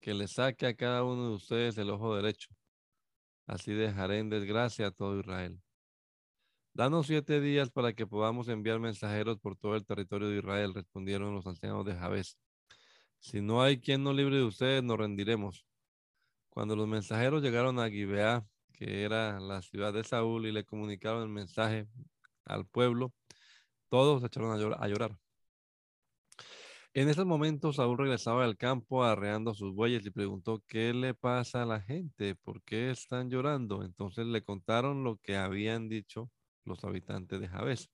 que 0.00 0.14
le 0.14 0.26
saque 0.26 0.66
a 0.66 0.74
cada 0.74 1.04
uno 1.04 1.28
de 1.28 1.34
ustedes 1.34 1.78
el 1.78 1.90
ojo 1.90 2.16
derecho. 2.16 2.48
Así 3.46 3.72
dejaré 3.72 4.18
en 4.18 4.30
desgracia 4.30 4.88
a 4.88 4.90
todo 4.90 5.18
Israel. 5.18 5.60
Danos 6.78 7.08
siete 7.08 7.40
días 7.40 7.70
para 7.72 7.92
que 7.92 8.06
podamos 8.06 8.46
enviar 8.46 8.78
mensajeros 8.78 9.40
por 9.40 9.56
todo 9.56 9.74
el 9.74 9.84
territorio 9.84 10.28
de 10.28 10.38
Israel, 10.38 10.74
respondieron 10.74 11.34
los 11.34 11.44
ancianos 11.44 11.84
de 11.84 11.96
Jabes. 11.96 12.38
Si 13.18 13.40
no 13.40 13.60
hay 13.60 13.80
quien 13.80 14.04
nos 14.04 14.14
libre 14.14 14.36
de 14.36 14.44
ustedes, 14.44 14.84
nos 14.84 14.96
rendiremos. 14.96 15.66
Cuando 16.48 16.76
los 16.76 16.86
mensajeros 16.86 17.42
llegaron 17.42 17.80
a 17.80 17.90
Gibeá, 17.90 18.46
que 18.72 19.02
era 19.02 19.40
la 19.40 19.60
ciudad 19.60 19.92
de 19.92 20.04
Saúl, 20.04 20.46
y 20.46 20.52
le 20.52 20.64
comunicaron 20.64 21.24
el 21.24 21.28
mensaje 21.30 21.88
al 22.44 22.64
pueblo, 22.64 23.12
todos 23.88 24.20
se 24.20 24.28
echaron 24.28 24.52
a 24.52 24.86
llorar. 24.86 25.18
En 26.94 27.08
ese 27.08 27.24
momento 27.24 27.72
Saúl 27.72 27.98
regresaba 27.98 28.44
al 28.44 28.56
campo 28.56 29.02
arreando 29.02 29.52
sus 29.52 29.74
bueyes 29.74 30.06
y 30.06 30.12
preguntó, 30.12 30.62
¿qué 30.68 30.94
le 30.94 31.12
pasa 31.12 31.64
a 31.64 31.66
la 31.66 31.80
gente? 31.80 32.36
¿Por 32.36 32.62
qué 32.62 32.92
están 32.92 33.30
llorando? 33.30 33.82
Entonces 33.82 34.26
le 34.26 34.44
contaron 34.44 35.02
lo 35.02 35.16
que 35.16 35.36
habían 35.36 35.88
dicho 35.88 36.30
los 36.68 36.84
habitantes 36.84 37.40
de 37.40 37.48
Jabes. 37.48 37.90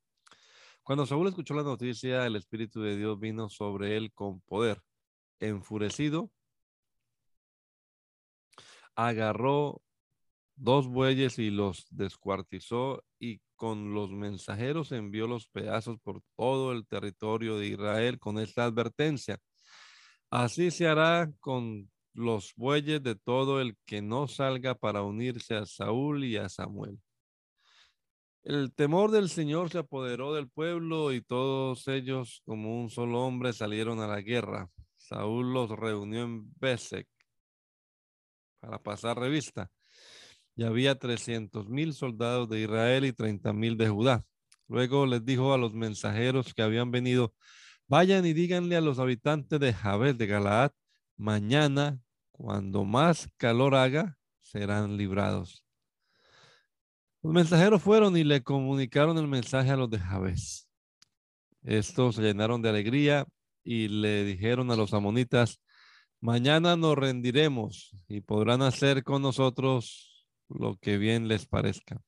Cuando 0.82 1.06
Saúl 1.06 1.28
escuchó 1.28 1.54
la 1.54 1.62
noticia, 1.62 2.26
el 2.26 2.36
Espíritu 2.36 2.82
de 2.82 2.96
Dios 2.96 3.18
vino 3.18 3.48
sobre 3.48 3.96
él 3.96 4.12
con 4.12 4.40
poder. 4.42 4.82
Enfurecido, 5.40 6.30
agarró 8.94 9.82
dos 10.56 10.86
bueyes 10.86 11.38
y 11.38 11.50
los 11.50 11.86
descuartizó 11.90 13.02
y 13.18 13.40
con 13.56 13.94
los 13.94 14.10
mensajeros 14.10 14.92
envió 14.92 15.26
los 15.26 15.46
pedazos 15.48 15.98
por 16.00 16.22
todo 16.36 16.72
el 16.72 16.86
territorio 16.86 17.56
de 17.58 17.68
Israel 17.68 18.18
con 18.18 18.38
esta 18.38 18.64
advertencia. 18.64 19.38
Así 20.30 20.70
se 20.70 20.86
hará 20.86 21.32
con 21.40 21.90
los 22.12 22.52
bueyes 22.56 23.02
de 23.02 23.14
todo 23.14 23.60
el 23.60 23.76
que 23.86 24.02
no 24.02 24.28
salga 24.28 24.74
para 24.74 25.02
unirse 25.02 25.54
a 25.54 25.66
Saúl 25.66 26.24
y 26.24 26.36
a 26.36 26.48
Samuel. 26.48 26.98
El 28.44 28.74
temor 28.74 29.10
del 29.10 29.30
Señor 29.30 29.70
se 29.70 29.78
apoderó 29.78 30.34
del 30.34 30.50
pueblo 30.50 31.14
y 31.14 31.22
todos 31.22 31.88
ellos 31.88 32.42
como 32.44 32.78
un 32.78 32.90
solo 32.90 33.24
hombre 33.24 33.54
salieron 33.54 34.00
a 34.00 34.06
la 34.06 34.20
guerra. 34.20 34.68
Saúl 34.96 35.54
los 35.54 35.70
reunió 35.70 36.24
en 36.24 36.52
Besek 36.60 37.08
para 38.60 38.78
pasar 38.82 39.18
revista 39.18 39.70
y 40.54 40.64
había 40.64 40.98
trescientos 40.98 41.70
mil 41.70 41.94
soldados 41.94 42.46
de 42.50 42.60
Israel 42.60 43.06
y 43.06 43.14
treinta 43.14 43.54
mil 43.54 43.78
de 43.78 43.88
Judá. 43.88 44.26
Luego 44.68 45.06
les 45.06 45.24
dijo 45.24 45.54
a 45.54 45.58
los 45.58 45.72
mensajeros 45.72 46.52
que 46.52 46.62
habían 46.62 46.90
venido, 46.90 47.32
vayan 47.88 48.26
y 48.26 48.34
díganle 48.34 48.76
a 48.76 48.82
los 48.82 48.98
habitantes 48.98 49.58
de 49.58 49.72
Jabes 49.72 50.18
de 50.18 50.26
Galaad, 50.26 50.72
mañana, 51.16 51.98
cuando 52.30 52.84
más 52.84 53.26
calor 53.38 53.74
haga, 53.74 54.18
serán 54.40 54.98
librados. 54.98 55.63
Los 57.24 57.32
mensajeros 57.32 57.82
fueron 57.82 58.18
y 58.18 58.22
le 58.22 58.42
comunicaron 58.42 59.16
el 59.16 59.26
mensaje 59.26 59.70
a 59.70 59.76
los 59.76 59.88
de 59.88 59.98
Jabes. 59.98 60.68
Estos 61.62 62.16
se 62.16 62.22
llenaron 62.22 62.60
de 62.60 62.68
alegría 62.68 63.26
y 63.64 63.88
le 63.88 64.26
dijeron 64.26 64.70
a 64.70 64.76
los 64.76 64.92
amonitas, 64.92 65.58
mañana 66.20 66.76
nos 66.76 66.98
rendiremos 66.98 67.96
y 68.08 68.20
podrán 68.20 68.60
hacer 68.60 69.04
con 69.04 69.22
nosotros 69.22 70.28
lo 70.50 70.76
que 70.76 70.98
bien 70.98 71.26
les 71.26 71.46
parezca. 71.46 71.98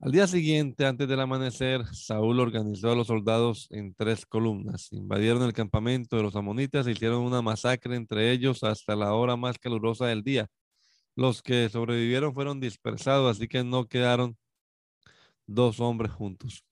Al 0.00 0.12
día 0.12 0.26
siguiente, 0.26 0.84
antes 0.84 1.08
del 1.08 1.20
amanecer, 1.20 1.86
Saúl 1.94 2.40
organizó 2.40 2.92
a 2.92 2.96
los 2.96 3.06
soldados 3.06 3.68
en 3.70 3.94
tres 3.94 4.26
columnas. 4.26 4.92
Invadieron 4.92 5.44
el 5.44 5.54
campamento 5.54 6.18
de 6.18 6.24
los 6.24 6.36
amonitas 6.36 6.86
e 6.86 6.90
hicieron 6.90 7.22
una 7.22 7.40
masacre 7.40 7.96
entre 7.96 8.32
ellos 8.32 8.64
hasta 8.64 8.96
la 8.96 9.14
hora 9.14 9.36
más 9.36 9.58
calurosa 9.58 10.08
del 10.08 10.22
día. 10.22 10.46
Los 11.16 11.42
que 11.42 11.68
sobrevivieron 11.68 12.34
fueron 12.34 12.60
dispersados, 12.60 13.36
así 13.36 13.48
que 13.48 13.62
no 13.62 13.86
quedaron 13.86 14.36
dos 15.46 15.80
hombres 15.80 16.12
juntos. 16.12 16.64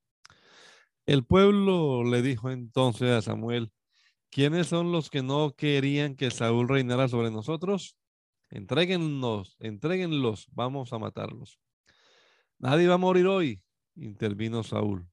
El 1.06 1.24
pueblo 1.24 2.04
le 2.04 2.22
dijo 2.22 2.50
entonces 2.50 3.10
a 3.10 3.22
Samuel, 3.22 3.72
¿quiénes 4.30 4.68
son 4.68 4.92
los 4.92 5.10
que 5.10 5.22
no 5.22 5.54
querían 5.54 6.16
que 6.16 6.30
Saúl 6.30 6.68
reinara 6.68 7.08
sobre 7.08 7.30
nosotros? 7.30 7.96
Entréguenlos, 8.50 9.56
entréguenlos, 9.60 10.46
vamos 10.52 10.92
a 10.92 10.98
matarlos. 10.98 11.58
Nadie 12.58 12.86
va 12.86 12.94
a 12.94 12.98
morir 12.98 13.26
hoy, 13.26 13.62
intervino 13.96 14.62
Saúl. 14.62 15.08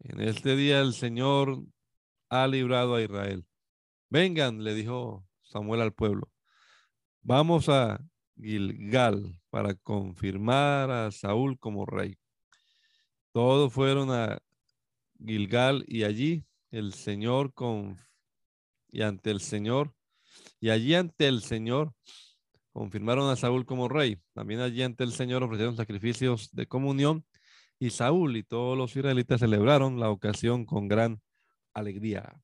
En 0.00 0.20
este 0.20 0.56
día 0.56 0.80
el 0.80 0.94
Señor 0.94 1.62
ha 2.28 2.46
librado 2.48 2.94
a 2.94 3.02
Israel. 3.02 3.46
Vengan, 4.08 4.64
le 4.64 4.74
dijo 4.74 5.24
Samuel 5.42 5.80
al 5.80 5.92
pueblo. 5.92 6.32
Vamos 7.20 7.68
a 7.68 8.04
Gilgal 8.42 9.40
para 9.50 9.74
confirmar 9.74 10.90
a 10.90 11.10
Saúl 11.10 11.58
como 11.58 11.86
rey. 11.86 12.16
Todos 13.32 13.72
fueron 13.72 14.10
a 14.10 14.38
Gilgal 15.24 15.84
y 15.86 16.04
allí 16.04 16.44
el 16.70 16.92
Señor 16.92 17.52
con 17.54 17.98
y 18.90 19.02
ante 19.02 19.30
el 19.30 19.40
Señor 19.40 19.94
y 20.60 20.70
allí 20.70 20.94
ante 20.94 21.28
el 21.28 21.42
Señor 21.42 21.94
confirmaron 22.72 23.30
a 23.30 23.36
Saúl 23.36 23.64
como 23.64 23.88
rey. 23.88 24.18
También 24.32 24.60
allí 24.60 24.82
ante 24.82 25.04
el 25.04 25.12
Señor 25.12 25.42
ofrecieron 25.42 25.76
sacrificios 25.76 26.50
de 26.52 26.66
comunión 26.66 27.24
y 27.78 27.90
Saúl 27.90 28.36
y 28.36 28.42
todos 28.42 28.76
los 28.76 28.94
israelitas 28.96 29.40
celebraron 29.40 30.00
la 30.00 30.10
ocasión 30.10 30.64
con 30.64 30.88
gran 30.88 31.20
alegría. 31.74 32.40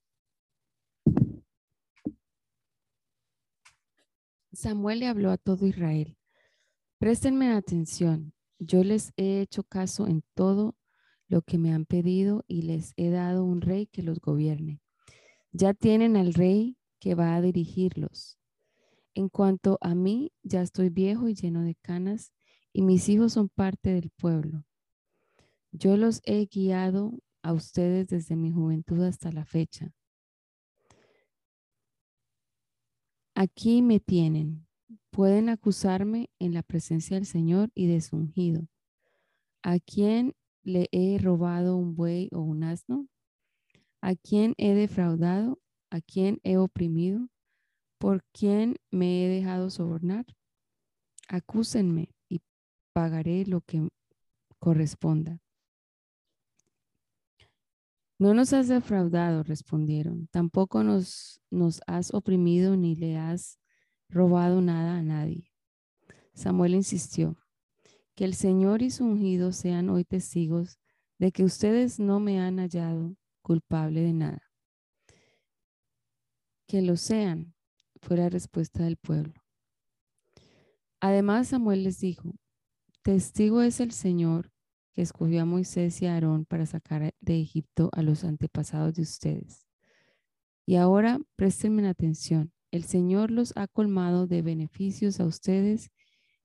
Samuel 4.58 4.98
le 4.98 5.06
habló 5.06 5.30
a 5.30 5.38
todo 5.38 5.68
Israel. 5.68 6.16
Préstenme 6.98 7.52
atención. 7.52 8.32
Yo 8.58 8.82
les 8.82 9.12
he 9.16 9.40
hecho 9.40 9.62
caso 9.62 10.08
en 10.08 10.24
todo 10.34 10.74
lo 11.28 11.42
que 11.42 11.58
me 11.58 11.72
han 11.72 11.84
pedido 11.84 12.44
y 12.48 12.62
les 12.62 12.92
he 12.96 13.08
dado 13.10 13.44
un 13.44 13.60
rey 13.60 13.86
que 13.86 14.02
los 14.02 14.18
gobierne. 14.18 14.80
Ya 15.52 15.74
tienen 15.74 16.16
al 16.16 16.34
rey 16.34 16.76
que 16.98 17.14
va 17.14 17.36
a 17.36 17.40
dirigirlos. 17.40 18.36
En 19.14 19.28
cuanto 19.28 19.78
a 19.80 19.94
mí, 19.94 20.32
ya 20.42 20.60
estoy 20.60 20.88
viejo 20.88 21.28
y 21.28 21.34
lleno 21.34 21.62
de 21.62 21.76
canas, 21.76 22.32
y 22.72 22.82
mis 22.82 23.08
hijos 23.08 23.34
son 23.34 23.48
parte 23.48 23.92
del 23.92 24.10
pueblo. 24.10 24.64
Yo 25.70 25.96
los 25.96 26.20
he 26.24 26.46
guiado 26.46 27.12
a 27.42 27.52
ustedes 27.52 28.08
desde 28.08 28.34
mi 28.34 28.50
juventud 28.50 29.04
hasta 29.04 29.30
la 29.30 29.44
fecha. 29.44 29.94
Aquí 33.40 33.82
me 33.82 34.00
tienen. 34.00 34.66
Pueden 35.12 35.48
acusarme 35.48 36.28
en 36.40 36.54
la 36.54 36.64
presencia 36.64 37.14
del 37.14 37.24
Señor 37.24 37.70
y 37.72 37.86
de 37.86 38.00
su 38.00 38.16
ungido. 38.16 38.66
¿A 39.62 39.78
quién 39.78 40.34
le 40.64 40.88
he 40.90 41.18
robado 41.18 41.76
un 41.76 41.94
buey 41.94 42.28
o 42.32 42.40
un 42.40 42.64
asno? 42.64 43.06
¿A 44.00 44.16
quién 44.16 44.54
he 44.58 44.74
defraudado? 44.74 45.60
¿A 45.88 46.00
quién 46.00 46.40
he 46.42 46.56
oprimido? 46.56 47.28
¿Por 47.98 48.24
quién 48.32 48.74
me 48.90 49.24
he 49.24 49.28
dejado 49.28 49.70
sobornar? 49.70 50.26
Acúsenme 51.28 52.08
y 52.28 52.40
pagaré 52.92 53.46
lo 53.46 53.60
que 53.60 53.88
corresponda. 54.58 55.40
No 58.18 58.34
nos 58.34 58.52
has 58.52 58.66
defraudado, 58.66 59.44
respondieron. 59.44 60.26
Tampoco 60.32 60.82
nos, 60.82 61.40
has 61.86 62.12
oprimido 62.12 62.76
ni 62.76 62.96
le 62.96 63.16
has 63.16 63.60
robado 64.08 64.60
nada 64.60 64.98
a 64.98 65.02
nadie. 65.02 65.52
Samuel 66.34 66.74
insistió, 66.74 67.36
que 68.16 68.24
el 68.24 68.34
Señor 68.34 68.82
y 68.82 68.90
su 68.90 69.04
ungido 69.04 69.52
sean 69.52 69.88
hoy 69.88 70.04
testigos 70.04 70.80
de 71.18 71.30
que 71.30 71.44
ustedes 71.44 72.00
no 72.00 72.18
me 72.18 72.40
han 72.40 72.58
hallado 72.58 73.16
culpable 73.40 74.00
de 74.00 74.12
nada. 74.12 74.42
Que 76.66 76.82
lo 76.82 76.96
sean, 76.96 77.54
fue 78.02 78.16
la 78.16 78.28
respuesta 78.28 78.82
del 78.82 78.96
pueblo. 78.96 79.34
Además 81.00 81.48
Samuel 81.48 81.84
les 81.84 82.00
dijo, 82.00 82.34
testigo 83.02 83.62
es 83.62 83.78
el 83.78 83.92
Señor 83.92 84.50
escogió 85.02 85.42
a 85.42 85.44
Moisés 85.44 86.02
y 86.02 86.06
a 86.06 86.14
Aarón 86.14 86.44
para 86.44 86.66
sacar 86.66 87.14
de 87.20 87.40
Egipto 87.40 87.88
a 87.92 88.02
los 88.02 88.24
antepasados 88.24 88.94
de 88.94 89.02
ustedes. 89.02 89.64
Y 90.66 90.74
ahora 90.74 91.20
préstenme 91.36 91.86
atención, 91.88 92.52
el 92.72 92.82
Señor 92.84 93.30
los 93.30 93.52
ha 93.56 93.68
colmado 93.68 94.26
de 94.26 94.42
beneficios 94.42 95.20
a 95.20 95.24
ustedes 95.24 95.90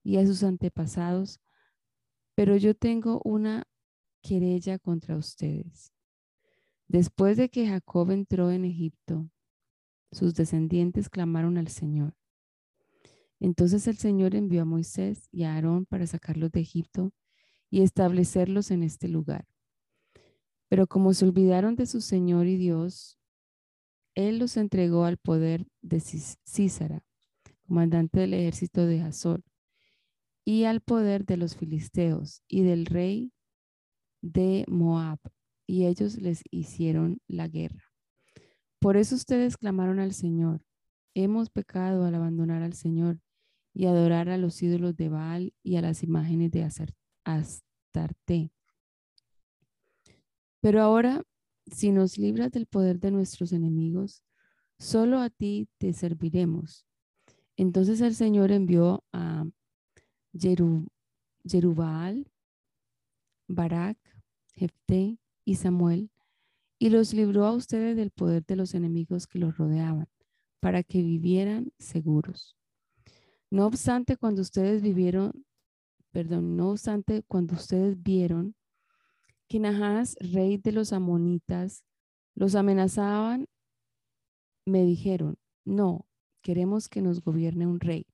y 0.03 0.17
a 0.17 0.25
sus 0.27 0.43
antepasados, 0.43 1.39
pero 2.35 2.55
yo 2.55 2.75
tengo 2.75 3.21
una 3.25 3.63
querella 4.21 4.77
contra 4.77 5.17
ustedes. 5.17 5.91
Después 6.87 7.37
de 7.37 7.49
que 7.49 7.67
Jacob 7.67 8.11
entró 8.11 8.51
en 8.51 8.65
Egipto, 8.65 9.29
sus 10.11 10.35
descendientes 10.35 11.09
clamaron 11.09 11.57
al 11.57 11.69
Señor. 11.69 12.13
Entonces 13.39 13.87
el 13.87 13.97
Señor 13.97 14.35
envió 14.35 14.61
a 14.61 14.65
Moisés 14.65 15.27
y 15.31 15.43
a 15.43 15.55
Aarón 15.55 15.85
para 15.85 16.05
sacarlos 16.05 16.51
de 16.51 16.61
Egipto 16.61 17.11
y 17.73 17.81
establecerlos 17.81 18.69
en 18.69 18.83
este 18.83 19.07
lugar. 19.07 19.47
Pero 20.69 20.85
como 20.85 21.11
se 21.15 21.25
olvidaron 21.25 21.75
de 21.75 21.87
su 21.87 22.01
Señor 22.01 22.45
y 22.45 22.55
Dios, 22.55 23.17
Él 24.13 24.37
los 24.37 24.57
entregó 24.57 25.05
al 25.05 25.17
poder 25.17 25.65
de 25.81 25.99
Císara, 25.99 27.03
comandante 27.65 28.19
del 28.19 28.35
ejército 28.35 28.85
de 28.85 29.01
Hazor, 29.01 29.43
y 30.45 30.65
al 30.65 30.81
poder 30.81 31.25
de 31.25 31.35
los 31.35 31.55
filisteos 31.55 32.43
y 32.47 32.61
del 32.61 32.85
rey 32.85 33.33
de 34.21 34.65
Moab, 34.67 35.17
y 35.65 35.87
ellos 35.87 36.21
les 36.21 36.43
hicieron 36.51 37.21
la 37.27 37.47
guerra. 37.47 37.91
Por 38.77 38.97
eso 38.97 39.15
ustedes 39.15 39.57
clamaron 39.57 39.99
al 39.99 40.13
Señor, 40.13 40.63
hemos 41.15 41.49
pecado 41.49 42.05
al 42.05 42.13
abandonar 42.13 42.61
al 42.61 42.73
Señor 42.73 43.19
y 43.73 43.87
adorar 43.87 44.29
a 44.29 44.37
los 44.37 44.61
ídolos 44.61 44.95
de 44.95 45.09
Baal 45.09 45.55
y 45.63 45.77
a 45.77 45.81
las 45.81 46.03
imágenes 46.03 46.51
de 46.51 46.65
Astarte. 47.23 48.51
Pero 50.61 50.81
ahora, 50.81 51.23
si 51.65 51.91
nos 51.91 52.17
libras 52.17 52.51
del 52.51 52.65
poder 52.67 52.99
de 52.99 53.11
nuestros 53.11 53.51
enemigos, 53.51 54.23
solo 54.79 55.19
a 55.19 55.29
ti 55.29 55.67
te 55.77 55.93
serviremos. 55.93 56.85
Entonces 57.57 58.01
el 58.01 58.15
Señor 58.15 58.51
envió 58.51 59.03
a 59.11 59.45
Jerubal, 61.45 62.31
Barak, 63.47 63.97
Jefté 64.55 65.19
y 65.45 65.55
Samuel 65.55 66.09
y 66.79 66.89
los 66.89 67.13
libró 67.13 67.45
a 67.45 67.53
ustedes 67.53 67.95
del 67.95 68.11
poder 68.11 68.45
de 68.45 68.55
los 68.55 68.73
enemigos 68.73 69.27
que 69.27 69.39
los 69.39 69.57
rodeaban, 69.57 70.09
para 70.59 70.83
que 70.83 71.01
vivieran 71.01 71.71
seguros. 71.79 72.57
No 73.49 73.65
obstante, 73.67 74.17
cuando 74.17 74.41
ustedes 74.41 74.81
vivieron, 74.81 75.45
perdón, 76.13 76.55
no 76.55 76.69
obstante, 76.69 77.23
cuando 77.27 77.55
ustedes 77.55 78.01
vieron 78.01 78.55
que 79.49 79.59
Nahas, 79.59 80.15
rey 80.19 80.57
de 80.57 80.71
los 80.71 80.93
amonitas, 80.93 81.83
los 82.35 82.55
amenazaban, 82.55 83.47
me 84.65 84.83
dijeron, 84.83 85.37
no, 85.65 86.07
queremos 86.41 86.87
que 86.87 87.01
nos 87.01 87.21
gobierne 87.21 87.65
un 87.65 87.79
rey. 87.79 88.05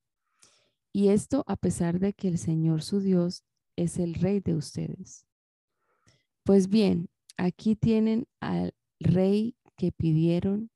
Y 0.93 1.09
esto 1.09 1.43
a 1.45 1.57
pesar 1.57 1.99
de 1.99 2.13
que 2.13 2.29
el 2.29 2.37
Señor 2.37 2.81
su 2.81 3.01
Dios 3.01 3.43
es 3.75 3.99
el 3.99 4.15
rey 4.15 4.39
de 4.39 4.55
ustedes. 4.55 5.27
Pues 6.43 6.69
bien, 6.69 7.09
aquí 7.37 7.75
tienen 7.75 8.27
al 8.39 8.73
rey 8.99 9.55
que 9.75 9.91
pidieron 9.91 10.71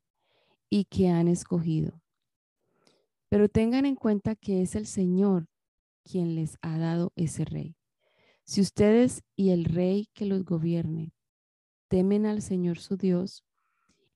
y 0.70 0.86
que 0.86 1.08
han 1.08 1.30
escogido. 1.30 2.02
Pero 3.30 3.48
tengan 3.48 3.86
en 3.86 3.96
cuenta 3.96 4.36
que 4.36 4.62
es 4.62 4.76
el 4.76 4.86
Señor 4.86 5.48
quien 6.04 6.36
les 6.36 6.58
ha 6.62 6.78
dado 6.78 7.12
ese 7.16 7.46
rey. 7.46 7.76
Si 8.44 8.62
ustedes 8.62 9.24
y 9.36 9.52
el 9.52 9.66
rey 9.66 10.10
que 10.14 10.26
los 10.26 10.44
gobierne 10.44 11.14
temen 11.88 12.26
al 12.26 12.42
Señor 12.42 12.80
su 12.80 12.98
Dios 12.98 13.46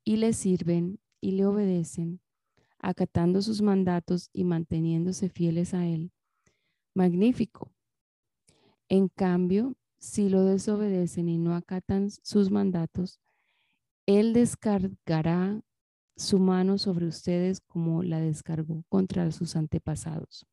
y 0.03 0.17
le 0.17 0.33
sirven 0.33 0.99
y 1.21 1.31
le 1.31 1.45
obedecen, 1.45 2.21
acatando 2.79 3.41
sus 3.41 3.61
mandatos 3.61 4.29
y 4.33 4.43
manteniéndose 4.43 5.29
fieles 5.29 5.73
a 5.73 5.85
Él, 5.85 6.11
magnífico. 6.93 7.71
En 8.89 9.07
cambio, 9.07 9.75
si 9.97 10.29
lo 10.29 10.43
desobedecen 10.43 11.29
y 11.29 11.37
no 11.37 11.55
acatan 11.55 12.09
sus 12.09 12.51
mandatos, 12.51 13.19
Él 14.05 14.33
descargará 14.33 15.61
su 16.15 16.39
mano 16.39 16.77
sobre 16.77 17.05
ustedes 17.07 17.61
como 17.61 18.03
la 18.03 18.19
descargó 18.19 18.83
contra 18.89 19.31
sus 19.31 19.55
antepasados. 19.55 20.47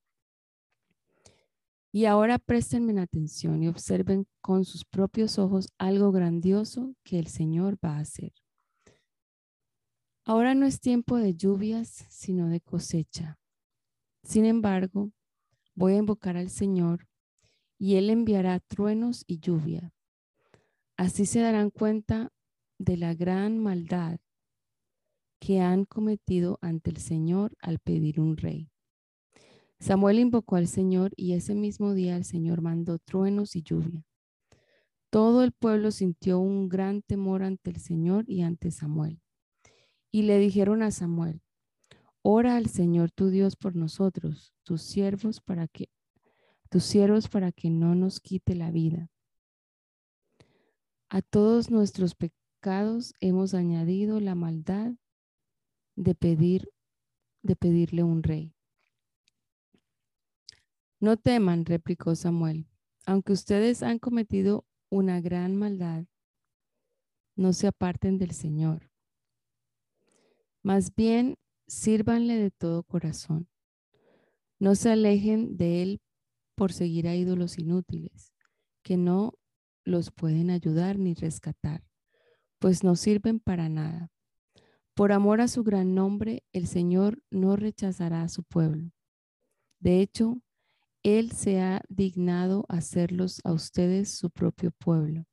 Y 1.95 2.07
ahora 2.07 2.40
préstenme 2.40 3.01
atención 3.01 3.62
y 3.62 3.68
observen 3.68 4.26
con 4.40 4.64
sus 4.64 4.84
propios 4.84 5.38
ojos 5.38 5.68
algo 5.78 6.11
grandioso 6.11 6.97
que 7.05 7.20
el 7.20 7.28
Señor 7.28 7.78
va 7.78 7.99
a 7.99 8.01
hacer. 8.01 8.32
Ahora 10.24 10.57
no 10.57 10.66
es 10.66 10.80
tiempo 10.80 11.18
de 11.18 11.36
lluvias, 11.36 12.05
sino 12.09 12.49
de 12.49 12.61
cosecha. 12.61 13.38
Sin 14.24 14.45
embargo, 14.45 15.12
voy 15.76 15.92
a 15.92 15.99
invocar 15.99 16.36
al 16.36 16.51
Señor 16.51 17.07
y 17.78 17.95
Él 17.95 18.11
enviará 18.11 18.59
truenos 18.59 19.22
y 19.28 19.38
lluvia. 19.38 19.92
Así 20.97 21.26
se 21.26 21.38
darán 21.38 21.70
cuenta 21.70 22.32
de 22.76 22.97
la 22.97 23.14
gran 23.14 23.61
maldad 23.61 24.18
que 25.38 25.61
han 25.61 25.84
cometido 25.84 26.59
ante 26.61 26.90
el 26.90 26.97
Señor 26.97 27.57
al 27.61 27.78
pedir 27.78 28.18
un 28.18 28.36
rey. 28.36 28.74
Samuel 29.85 30.18
invocó 30.18 30.57
al 30.57 30.66
Señor 30.66 31.12
y 31.14 31.35
ese 31.35 31.55
mismo 31.55 31.93
día 31.93 32.16
el 32.16 32.24
Señor 32.24 32.62
mandó 32.62 32.99
truenos 32.99 33.55
y 33.55 33.62
lluvia. 33.62 34.03
Todo 35.11 35.45
el 35.45 35.53
pueblo 35.53 35.91
sintió 35.91 36.39
un 36.39 36.70
gran 36.70 37.03
temor 37.03 37.43
ante 37.43 37.68
el 37.68 37.76
Señor 37.76 38.24
y 38.26 38.41
ante 38.41 38.70
Samuel. 38.70 39.20
Y 40.11 40.22
le 40.22 40.39
dijeron 40.39 40.82
a 40.82 40.91
Samuel, 40.91 41.43
ora 42.22 42.57
al 42.57 42.70
Señor 42.70 43.11
tu 43.11 43.28
Dios 43.28 43.57
por 43.57 43.76
nosotros, 43.76 44.55
tus 44.62 44.80
siervos, 44.80 45.43
para 45.43 45.68
que 45.68 45.91
tus 46.70 46.85
siervos 46.85 47.28
para 47.28 47.53
que 47.53 47.68
no 47.68 47.95
nos 47.95 48.20
quite 48.20 48.55
la 48.55 48.70
vida. 48.70 49.11
A 51.11 51.20
todos 51.20 51.70
nuestros 51.70 52.14
pecados 52.14 53.12
hemos 53.20 53.53
añadido 53.53 54.18
la 54.18 54.35
maldad 54.35 54.93
de 55.95 56.14
pedir 56.14 56.70
de 57.43 57.55
pedirle 57.55 58.03
un 58.03 58.22
rey. 58.22 58.54
No 61.05 61.19
teman, 61.19 61.67
replicó 61.67 62.17
Samuel, 62.17 62.67
aunque 63.05 63.35
ustedes 63.35 63.83
han 63.83 63.99
cometido 63.99 64.65
una 64.89 65.21
gran 65.21 65.55
maldad, 65.55 66.07
no 67.37 67.53
se 67.53 67.67
aparten 67.67 68.17
del 68.17 68.31
Señor. 68.31 68.91
Más 70.63 70.95
bien, 70.95 71.37
sírvanle 71.67 72.39
de 72.39 72.51
todo 72.51 72.85
corazón. 72.85 73.51
No 74.59 74.75
se 74.77 74.93
alejen 74.93 75.59
de 75.59 75.83
él 75.83 76.01
por 76.55 76.73
seguir 76.73 77.07
a 77.07 77.15
ídolos 77.15 77.59
inútiles, 77.59 78.33
que 78.83 78.97
no 78.97 79.35
los 79.85 80.11
pueden 80.11 80.49
ayudar 80.49 80.99
ni 80.99 81.13
rescatar, 81.13 81.85
pues 82.59 82.83
no 82.83 82.97
sirven 82.97 83.41
para 83.41 83.69
nada. 83.69 84.11
Por 84.95 85.13
amor 85.13 85.43
a 85.43 85.49
su 85.49 85.65
gran 85.65 85.95
nombre, 85.95 86.45
el 86.55 86.67
Señor 86.67 87.23
no 87.29 87.57
rechazará 87.57 88.23
a 88.23 88.31
su 88.31 88.43
pueblo. 88.43 88.91
De 89.81 90.01
hecho, 90.01 90.41
Él 91.05 91.31
se 91.31 91.61
ha 91.61 91.83
dignado 91.89 92.65
hacerlos 92.69 93.41
a 93.45 93.53
ustedes 93.53 94.11
su 94.11 94.31
propio 94.31 94.73
pueblo. 94.73 95.25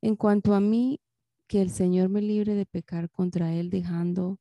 En 0.00 0.16
cuanto 0.16 0.54
a 0.54 0.60
mí, 0.60 1.02
que 1.46 1.60
el 1.60 1.68
Señor 1.68 2.08
me 2.08 2.22
libre 2.22 2.54
de 2.54 2.64
pecar 2.64 3.10
contra 3.10 3.52
Él 3.52 3.68
dejando 3.68 4.38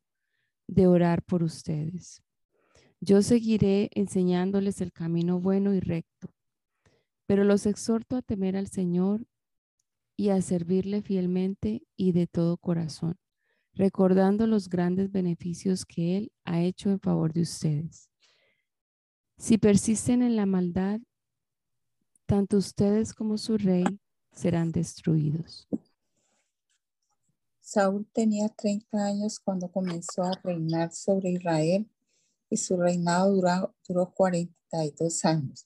de 0.68 0.88
orar 0.88 1.24
por 1.24 1.44
ustedes. 1.44 2.24
Yo 3.02 3.22
seguiré 3.22 3.90
enseñándoles 3.94 4.80
el 4.80 4.94
camino 4.94 5.42
bueno 5.42 5.74
y 5.74 5.82
recto, 5.82 6.34
pero 7.26 7.44
los 7.44 7.66
exhorto 7.66 8.16
a 8.16 8.22
temer 8.22 8.56
al 8.56 8.68
Señor 8.68 9.28
y 10.16 10.30
a 10.30 10.42
servirle 10.42 11.02
fielmente 11.02 11.84
y 11.98 12.14
de 12.14 12.28
todo 12.28 12.56
corazón 12.56 13.18
recordando 13.74 14.48
los 14.48 14.70
grandes 14.70 15.12
beneficios 15.12 15.86
que 15.86 16.18
Él 16.18 16.32
ha 16.44 16.62
hecho 16.62 16.90
en 16.90 17.00
favor 17.00 17.34
de 17.34 17.42
ustedes. 17.42 18.11
Si 19.42 19.58
persisten 19.58 20.22
en 20.22 20.36
la 20.36 20.46
maldad, 20.46 21.00
tanto 22.28 22.58
ustedes 22.58 23.12
como 23.12 23.40
su 23.40 23.58
rey 23.58 23.84
serán 24.32 24.72
destruidos. 24.72 25.68
Saúl 27.60 28.06
tenía 28.14 28.50
30 28.50 29.04
años 29.04 29.40
cuando 29.40 29.72
comenzó 29.72 30.22
a 30.22 30.40
reinar 30.44 30.94
sobre 30.94 31.32
Israel 31.32 31.90
y 32.52 32.58
su 32.58 32.78
reinado 32.78 33.34
duró, 33.34 33.74
duró 33.88 34.14
42 34.14 35.26
años. 35.26 35.66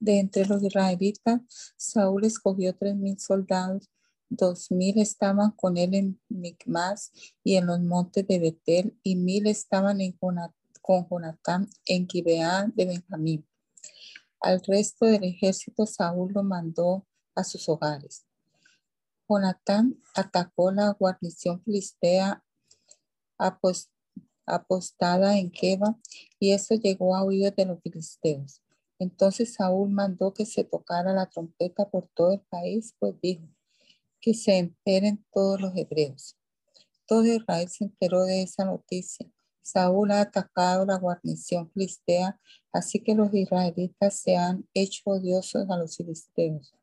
De 0.00 0.18
entre 0.18 0.44
los 0.46 0.60
israelitas, 0.60 1.40
Saúl 1.76 2.24
escogió 2.24 2.76
3.000 2.76 3.16
soldados 3.20 3.92
dos 4.36 4.70
mil 4.70 4.98
estaban 4.98 5.50
con 5.52 5.76
él 5.76 5.94
en 5.94 6.20
Micmas 6.28 7.12
y 7.44 7.56
en 7.56 7.66
los 7.66 7.80
montes 7.80 8.26
de 8.26 8.38
Betel, 8.38 8.98
y 9.02 9.16
mil 9.16 9.46
estaban 9.46 10.00
en 10.00 10.12
con 10.82 11.08
Jonatán 11.08 11.68
en 11.86 12.06
Gibeá 12.06 12.66
de 12.74 12.84
Benjamín. 12.84 13.46
Al 14.40 14.60
resto 14.60 15.06
del 15.06 15.24
ejército 15.24 15.86
Saúl 15.86 16.32
lo 16.32 16.42
mandó 16.42 17.06
a 17.34 17.44
sus 17.44 17.68
hogares. 17.68 18.26
Jonatán 19.28 19.98
atacó 20.14 20.72
la 20.72 20.90
guarnición 20.90 21.62
filistea 21.62 22.44
apostada 24.46 25.38
en 25.38 25.50
Keba 25.50 25.96
y 26.38 26.52
eso 26.52 26.74
llegó 26.74 27.16
a 27.16 27.24
oídos 27.24 27.54
de 27.56 27.66
los 27.66 27.80
filisteos. 27.80 28.62
Entonces 28.98 29.54
Saúl 29.54 29.90
mandó 29.90 30.34
que 30.34 30.44
se 30.44 30.64
tocara 30.64 31.12
la 31.12 31.26
trompeta 31.26 31.88
por 31.88 32.08
todo 32.08 32.34
el 32.34 32.40
país, 32.40 32.94
pues 32.98 33.14
dijo, 33.20 33.48
que 34.20 34.34
se 34.34 34.58
enteren 34.58 35.24
todos 35.32 35.60
los 35.60 35.76
hebreos. 35.76 36.36
todo 37.06 37.26
Israel 37.26 37.68
se 37.68 37.84
enteró 37.84 38.24
de 38.24 38.42
esa 38.42 38.64
noticia. 38.64 39.28
Saúl 39.62 40.10
ha 40.10 40.20
atacado 40.20 40.84
la 40.84 40.98
guarnición 40.98 41.70
filistea, 41.70 42.38
así 42.72 43.00
que 43.00 43.14
los 43.14 43.32
israelitas 43.32 44.18
se 44.18 44.36
han 44.36 44.68
hecho 44.74 45.02
odiosos 45.06 45.70
a 45.70 45.76
los 45.76 45.96
filisteos. 45.96 46.74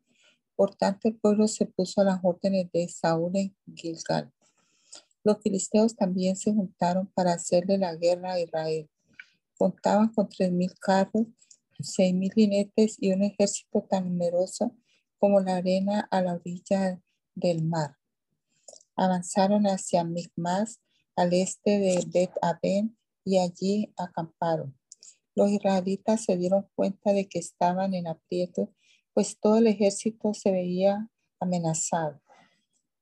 Por 0.55 0.75
tanto, 0.75 1.07
el 1.07 1.15
pueblo 1.15 1.47
se 1.47 1.65
puso 1.65 2.01
a 2.01 2.05
las 2.05 2.19
órdenes 2.23 2.71
de 2.71 2.87
Saúl 2.87 3.35
en 3.35 3.55
Gilgal. 3.75 4.31
Los 5.23 5.41
filisteos 5.41 5.95
también 5.95 6.35
se 6.35 6.53
juntaron 6.53 7.07
para 7.13 7.33
hacerle 7.33 7.77
la 7.77 7.95
guerra 7.95 8.33
a 8.33 8.39
Israel. 8.39 8.89
Contaban 9.57 10.13
con 10.13 10.29
tres 10.29 10.51
mil 10.51 10.73
carros, 10.79 11.27
seis 11.79 12.13
mil 12.13 12.31
jinetes 12.33 12.95
y 12.99 13.11
un 13.11 13.23
ejército 13.23 13.85
tan 13.89 14.05
numeroso 14.05 14.75
como 15.17 15.41
la 15.41 15.57
arena 15.57 16.07
a 16.11 16.21
la 16.21 16.35
orilla 16.35 17.01
del 17.35 17.63
mar. 17.63 17.97
Avanzaron 18.95 19.65
hacia 19.65 20.03
Micmas, 20.03 20.81
al 21.19 21.33
este 21.33 21.79
de 21.79 22.05
Bet 22.13 22.31
Aben, 22.41 22.97
y 23.25 23.39
allí 23.39 23.93
acamparon. 23.97 24.73
Los 25.35 25.51
israelitas 25.51 26.23
se 26.23 26.37
dieron 26.37 26.65
cuenta 26.75 27.11
de 27.11 27.27
que 27.27 27.39
estaban 27.39 27.93
en 27.93 28.07
aprieto, 28.07 28.73
pues 29.13 29.37
todo 29.37 29.57
el 29.57 29.67
ejército 29.67 30.33
se 30.33 30.49
veía 30.49 31.09
amenazado. 31.41 32.21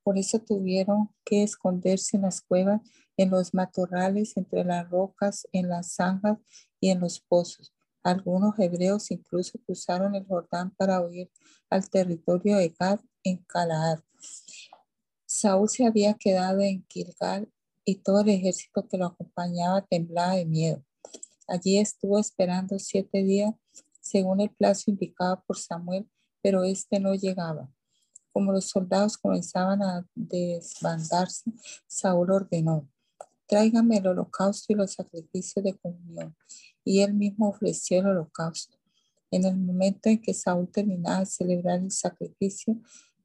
Por 0.04 0.18
eso 0.18 0.40
tuvieron 0.40 1.14
que 1.24 1.44
esconderse 1.44 2.18
en 2.18 2.24
las 2.24 2.42
cuevas, 2.42 2.82
en 3.18 3.30
los 3.30 3.54
matorrales, 3.54 4.36
entre 4.36 4.64
las 4.64 4.90
rocas, 4.90 5.48
en 5.52 5.70
las 5.70 5.94
zanjas 5.94 6.40
y 6.80 6.90
en 6.90 7.00
los 7.00 7.20
pozos. 7.20 7.72
Algunos 8.02 8.58
hebreos 8.58 9.12
incluso 9.12 9.60
cruzaron 9.64 10.16
el 10.16 10.26
Jordán 10.26 10.72
para 10.72 11.02
huir 11.02 11.30
al 11.70 11.88
territorio 11.88 12.58
de 12.58 12.74
Gad 12.80 13.00
en 13.24 13.38
Calaar. 13.44 14.04
Saúl 15.28 15.70
se 15.70 15.86
había 15.86 16.16
quedado 16.16 16.62
en 16.62 16.84
Gilgal 16.90 17.52
y 17.88 17.96
todo 17.96 18.20
el 18.20 18.28
ejército 18.28 18.86
que 18.86 18.98
lo 18.98 19.06
acompañaba 19.06 19.82
temblaba 19.82 20.36
de 20.36 20.46
miedo. 20.46 20.84
Allí 21.48 21.78
estuvo 21.78 22.20
esperando 22.20 22.78
siete 22.80 23.24
días, 23.24 23.54
según 24.02 24.42
el 24.42 24.50
plazo 24.50 24.92
indicado 24.92 25.42
por 25.48 25.58
Samuel, 25.58 26.06
pero 26.42 26.66
este 26.66 27.00
no 27.00 27.16
llegaba. 27.16 27.72
Como 28.34 28.52
los 28.52 28.66
soldados 28.66 29.18
comenzaban 29.18 29.82
a 29.82 30.06
desbandarse, 30.14 31.50
Saúl 31.88 32.32
ordenó, 32.32 32.90
tráigame 33.48 34.00
el 34.00 34.08
holocausto 34.08 34.74
y 34.74 34.76
los 34.76 34.92
sacrificios 34.92 35.64
de 35.64 35.78
comunión. 35.78 36.36
Y 36.84 37.00
él 37.00 37.14
mismo 37.14 37.48
ofreció 37.48 38.00
el 38.00 38.08
holocausto. 38.08 38.78
En 39.32 39.46
el 39.46 39.56
momento 39.56 40.10
en 40.10 40.22
que 40.22 40.34
Saúl 40.34 40.70
terminaba 40.70 41.22
de 41.22 41.26
celebrar 41.26 41.80
el 41.80 41.92
sacrificio, 41.92 42.82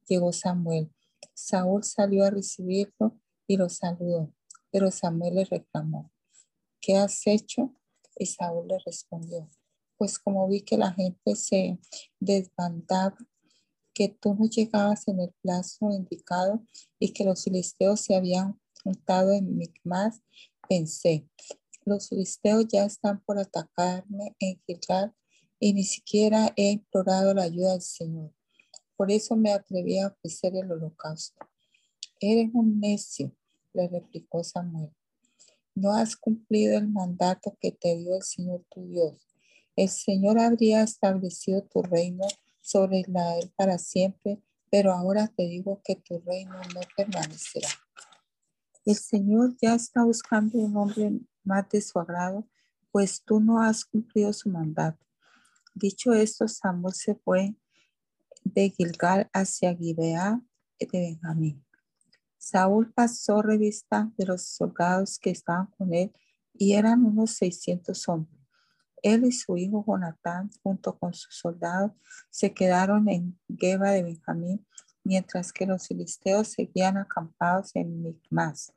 llegó 0.06 0.32
Samuel. 0.32 0.88
Saúl 1.34 1.82
salió 1.82 2.24
a 2.24 2.30
recibirlo 2.30 3.18
y 3.48 3.56
lo 3.56 3.68
saludó, 3.68 4.32
pero 4.72 4.90
Samuel 4.90 5.36
le 5.36 5.44
reclamó, 5.44 6.10
¿qué 6.80 6.96
has 6.96 7.26
hecho? 7.26 7.72
Y 8.16 8.26
Saúl 8.26 8.66
le 8.68 8.78
respondió, 8.84 9.48
pues 9.96 10.18
como 10.18 10.48
vi 10.48 10.62
que 10.62 10.78
la 10.78 10.92
gente 10.92 11.36
se 11.36 11.78
desbandaba, 12.18 13.16
que 13.94 14.08
tú 14.08 14.34
no 14.34 14.46
llegabas 14.46 15.06
en 15.06 15.20
el 15.20 15.32
plazo 15.42 15.90
indicado 15.92 16.66
y 16.98 17.12
que 17.12 17.24
los 17.24 17.44
filisteos 17.44 18.00
se 18.00 18.16
habían 18.16 18.58
juntado 18.82 19.32
en 19.32 19.56
Micmas, 19.56 20.22
pensé, 20.68 21.28
los 21.84 22.08
filisteos 22.08 22.66
ya 22.68 22.84
están 22.84 23.22
por 23.24 23.38
atacarme 23.38 24.34
en 24.38 24.60
Gilgal 24.66 25.14
y 25.60 25.74
ni 25.74 25.84
siquiera 25.84 26.52
he 26.56 26.70
implorado 26.70 27.34
la 27.34 27.42
ayuda 27.42 27.72
del 27.72 27.82
Señor. 27.82 28.32
Por 28.96 29.10
eso 29.10 29.36
me 29.36 29.52
atreví 29.52 29.98
a 29.98 30.08
ofrecer 30.08 30.56
el 30.56 30.72
holocausto. 30.72 31.46
Eres 32.20 32.50
un 32.54 32.80
necio, 32.80 33.36
le 33.74 33.88
replicó 33.88 34.42
Samuel. 34.44 34.90
No 35.74 35.92
has 35.92 36.16
cumplido 36.16 36.76
el 36.76 36.88
mandato 36.88 37.56
que 37.60 37.72
te 37.72 37.96
dio 37.96 38.16
el 38.16 38.22
Señor 38.22 38.64
tu 38.70 38.86
Dios. 38.86 39.26
El 39.74 39.88
Señor 39.88 40.38
habría 40.38 40.82
establecido 40.82 41.62
tu 41.62 41.82
reino 41.82 42.26
sobre 42.60 43.00
Israel 43.00 43.52
para 43.56 43.78
siempre, 43.78 44.42
pero 44.70 44.92
ahora 44.92 45.28
te 45.28 45.44
digo 45.44 45.80
que 45.84 45.96
tu 45.96 46.20
reino 46.20 46.54
no 46.74 46.80
permanecerá. 46.96 47.68
El 48.84 48.96
Señor 48.96 49.56
ya 49.60 49.74
está 49.74 50.04
buscando 50.04 50.58
un 50.58 50.76
hombre 50.76 51.12
más 51.44 51.68
de 51.70 51.80
su 51.80 51.98
agrado, 51.98 52.46
pues 52.90 53.22
tú 53.24 53.40
no 53.40 53.62
has 53.62 53.84
cumplido 53.84 54.32
su 54.32 54.50
mandato. 54.50 55.06
Dicho 55.74 56.12
esto, 56.12 56.46
Samuel 56.48 56.94
se 56.94 57.14
fue 57.14 57.56
de 58.44 58.70
Gilgal 58.70 59.30
hacia 59.32 59.74
Gibeá 59.74 60.42
de 60.86 61.00
Benjamín. 61.00 61.64
Saúl 62.42 62.92
pasó 62.92 63.40
revista 63.40 64.10
de 64.16 64.26
los 64.26 64.42
soldados 64.42 65.20
que 65.20 65.30
estaban 65.30 65.66
con 65.78 65.94
él 65.94 66.12
y 66.52 66.72
eran 66.72 67.04
unos 67.04 67.30
600 67.36 68.08
hombres. 68.08 68.36
Él 69.00 69.24
y 69.24 69.30
su 69.30 69.56
hijo 69.56 69.84
Jonatán, 69.86 70.50
junto 70.60 70.98
con 70.98 71.14
sus 71.14 71.36
soldados, 71.36 71.92
se 72.30 72.52
quedaron 72.52 73.08
en 73.08 73.38
Geba 73.56 73.92
de 73.92 74.02
Benjamín, 74.02 74.66
mientras 75.04 75.52
que 75.52 75.66
los 75.66 75.86
filisteos 75.86 76.48
seguían 76.48 76.96
acampados 76.96 77.70
en 77.76 78.02
Micmas. 78.02 78.74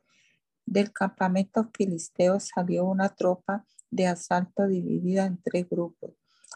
Del 0.64 0.92
campamento 0.92 1.68
filisteo 1.76 2.38
salió 2.38 2.84
una 2.84 3.08
tropa 3.08 3.66
de 3.90 4.06
asalto 4.06 4.68
dividida 4.68 5.26
en 5.26 5.42
tres 5.42 5.68
grupos. 5.68 6.12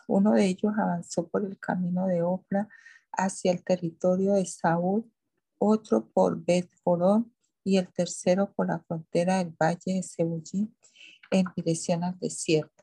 Uno 0.07 0.31
de 0.31 0.47
ellos 0.47 0.75
avanzó 0.79 1.27
por 1.27 1.45
el 1.45 1.59
camino 1.59 2.07
de 2.07 2.23
Opla 2.23 2.69
hacia 3.11 3.51
el 3.51 3.65
territorio 3.65 4.35
de 4.35 4.47
Saúl, 4.47 5.11
otro 5.61 6.09
por 6.11 6.43
Bet 6.45 6.71
y 7.63 7.77
el 7.77 7.93
tercero 7.93 8.53
por 8.53 8.69
la 8.69 8.81
frontera 8.81 9.39
del 9.39 9.51
valle 9.51 9.95
de 9.95 10.03
Sebullín 10.03 10.75
en 11.31 11.45
dirección 11.55 12.03
al 12.03 12.19
desierto. 12.19 12.83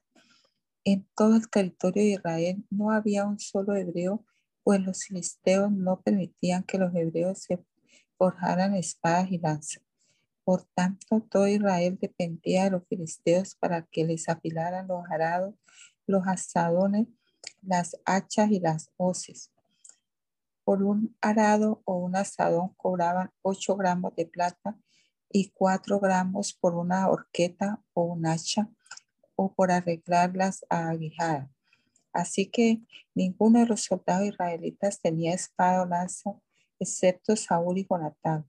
En 0.85 1.05
todo 1.15 1.35
el 1.35 1.49
territorio 1.49 2.03
de 2.03 2.11
Israel 2.11 2.65
no 2.69 2.91
había 2.91 3.25
un 3.25 3.39
solo 3.39 3.75
hebreo, 3.75 4.23
pues 4.63 4.79
los 4.81 5.03
filisteos 5.03 5.71
no 5.71 6.01
permitían 6.01 6.63
que 6.63 6.77
los 6.77 6.93
hebreos 6.95 7.39
se 7.39 7.59
forjaran 8.17 8.75
espadas 8.75 9.31
y 9.31 9.39
lanzas. 9.39 9.83
Por 10.43 10.63
tanto, 10.75 11.19
todo 11.29 11.47
Israel 11.47 11.97
dependía 11.99 12.65
de 12.65 12.71
los 12.71 12.87
filisteos 12.87 13.55
para 13.55 13.81
que 13.81 14.05
les 14.05 14.29
afilaran 14.29 14.87
los 14.87 15.03
arados, 15.09 15.55
los 16.05 16.25
asadones, 16.25 17.07
las 17.61 17.97
hachas 18.05 18.49
y 18.51 18.59
las 18.59 18.91
hoces. 18.95 19.51
Por 20.67 20.83
un 20.83 21.15
arado 21.21 21.81
o 21.85 21.95
un 21.95 22.17
asadón 22.17 22.73
cobraban 22.75 23.31
8 23.41 23.77
gramos 23.77 24.13
de 24.17 24.25
plata 24.25 24.77
y 25.31 25.51
4 25.51 25.97
gramos 26.01 26.51
por 26.51 26.75
una 26.75 27.07
horqueta 27.07 27.81
o 27.93 28.03
un 28.03 28.25
hacha 28.25 28.69
o 29.37 29.53
por 29.53 29.71
arreglarlas 29.71 30.65
a 30.69 30.89
aguijada. 30.89 31.49
Así 32.11 32.47
que 32.47 32.81
ninguno 33.15 33.59
de 33.59 33.65
los 33.65 33.85
soldados 33.85 34.27
israelitas 34.27 34.99
tenía 34.99 35.33
espada 35.33 35.83
o 35.83 35.85
lanza, 35.85 36.37
excepto 36.79 37.37
Saúl 37.37 37.77
y 37.77 37.87
Jonatán. 37.89 38.45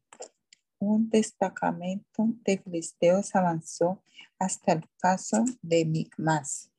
Un 0.80 1.10
destacamento 1.10 2.30
de 2.44 2.58
filisteos 2.58 3.32
avanzó 3.36 4.02
hasta 4.40 4.72
el 4.72 4.84
paso 5.00 5.44
de 5.62 5.84
Micmas. 5.84 6.72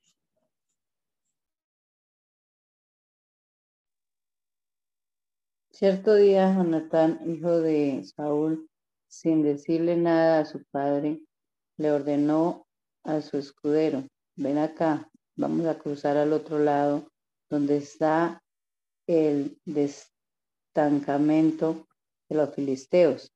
Cierto 5.79 6.15
día, 6.15 6.53
Jonatán, 6.53 7.21
hijo 7.25 7.61
de 7.61 8.03
Saúl, 8.03 8.69
sin 9.07 9.43
decirle 9.43 9.95
nada 9.95 10.41
a 10.41 10.45
su 10.45 10.61
padre, 10.65 11.21
le 11.77 11.93
ordenó 11.93 12.67
a 13.05 13.21
su 13.21 13.37
escudero, 13.37 14.03
ven 14.35 14.57
acá, 14.57 15.09
vamos 15.37 15.65
a 15.67 15.79
cruzar 15.79 16.17
al 16.17 16.33
otro 16.33 16.59
lado, 16.59 17.09
donde 17.49 17.77
está 17.77 18.43
el 19.07 19.57
destancamento 19.63 21.87
de 22.27 22.35
los 22.35 22.53
filisteos. 22.53 23.31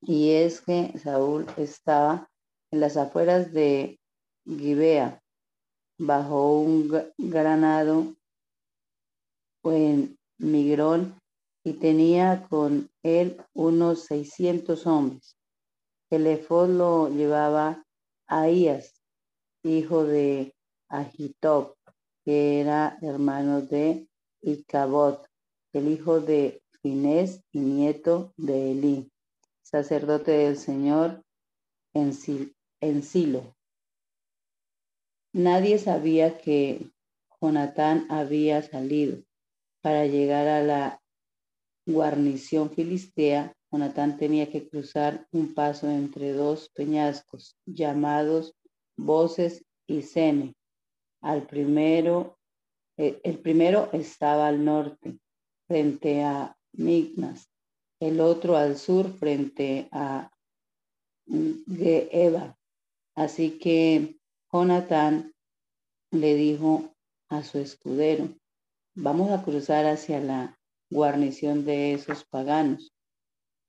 Y 0.00 0.30
es 0.30 0.62
que 0.62 0.98
Saúl 0.98 1.44
estaba 1.58 2.30
en 2.70 2.80
las 2.80 2.96
afueras 2.96 3.52
de 3.52 4.00
Gibea, 4.46 5.20
bajo 5.98 6.62
un 6.62 6.90
granado 7.18 8.14
en 9.64 10.16
Migrón, 10.38 11.20
y 11.64 11.72
tenía 11.72 12.46
con 12.48 12.90
él 13.02 13.42
unos 13.54 14.04
600 14.04 14.86
hombres. 14.86 15.38
El 16.10 16.26
efod 16.26 16.68
lo 16.68 17.08
llevaba 17.08 17.84
Ahías, 18.26 19.02
hijo 19.62 20.04
de 20.04 20.54
Ahitob, 20.88 21.74
que 22.24 22.60
era 22.60 22.98
hermano 23.00 23.62
de 23.62 24.06
Icabod, 24.42 25.26
el 25.72 25.88
hijo 25.88 26.20
de 26.20 26.62
Finés 26.82 27.42
y 27.50 27.60
nieto 27.60 28.34
de 28.36 28.72
Elí, 28.72 29.10
sacerdote 29.62 30.32
del 30.32 30.58
Señor 30.58 31.24
en, 31.94 33.02
Silo. 33.02 33.56
Nadie 35.32 35.78
sabía 35.78 36.36
que 36.38 36.90
Jonatán 37.40 38.06
había 38.10 38.62
salido 38.62 39.22
para 39.80 40.06
llegar 40.06 40.46
a 40.46 40.62
la 40.62 41.03
guarnición 41.86 42.70
filistea 42.70 43.54
Jonatán 43.74 44.16
tenía 44.16 44.48
que 44.50 44.68
cruzar 44.68 45.26
un 45.32 45.52
paso 45.52 45.90
entre 45.90 46.32
dos 46.32 46.70
peñascos 46.76 47.56
llamados 47.66 48.54
Voces 48.96 49.64
y 49.88 50.02
Sene. 50.02 50.54
Al 51.20 51.48
primero, 51.48 52.38
eh, 52.96 53.20
el 53.24 53.40
primero 53.40 53.90
estaba 53.92 54.46
al 54.46 54.64
norte, 54.64 55.18
frente 55.66 56.22
a 56.22 56.56
Mignas, 56.72 57.50
el 57.98 58.20
otro 58.20 58.56
al 58.56 58.76
sur, 58.76 59.12
frente 59.12 59.88
a 59.90 60.30
Geba. 61.26 62.56
Así 63.16 63.58
que 63.58 64.20
Jonatán 64.52 65.34
le 66.12 66.36
dijo 66.36 66.94
a 67.28 67.42
su 67.42 67.58
escudero, 67.58 68.28
vamos 68.94 69.32
a 69.32 69.42
cruzar 69.42 69.86
hacia 69.86 70.20
la 70.20 70.56
guarnición 70.94 71.64
de 71.64 71.92
esos 71.92 72.24
paganos. 72.24 72.94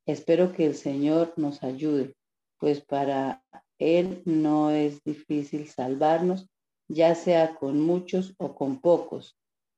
Espero 0.06 0.54
que 0.54 0.68
el 0.68 0.76
Señor 0.76 1.34
nos 1.38 1.64
ayude, 1.64 2.16
pues 2.60 2.82
para 2.82 3.44
Él 3.80 4.22
no 4.26 4.70
es 4.70 5.04
difícil 5.04 5.68
salvarnos, 5.68 6.48
ya 6.88 7.16
sea 7.16 7.56
con 7.56 7.82
muchos 7.82 8.36
o 8.38 8.54
con 8.54 8.80
pocos. 8.80 9.36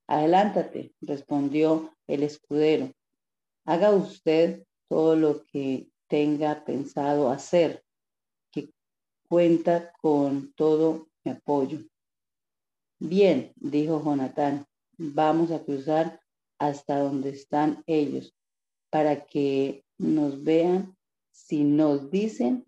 Adelántate, 0.08 0.94
respondió 1.00 1.96
el 2.06 2.24
escudero. 2.24 2.92
Haga 3.64 3.92
usted 3.92 4.66
todo 4.90 5.16
lo 5.16 5.44
que 5.46 5.88
tenga 6.08 6.66
pensado 6.66 7.30
hacer, 7.30 7.82
que 8.52 8.72
cuenta 9.30 9.94
con 10.02 10.52
todo 10.54 11.08
mi 11.24 11.32
apoyo. 11.32 11.80
Bien, 13.00 13.54
dijo 13.56 14.04
Jonatán, 14.04 14.66
vamos 14.98 15.52
a 15.52 15.64
cruzar 15.64 16.20
hasta 16.60 17.00
donde 17.00 17.30
están 17.30 17.84
ellos, 17.88 18.34
para 18.90 19.26
que 19.26 19.84
nos 19.98 20.44
vean. 20.44 20.96
Si 21.32 21.64
nos 21.64 22.10
dicen, 22.10 22.66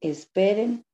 esperen 0.00 0.84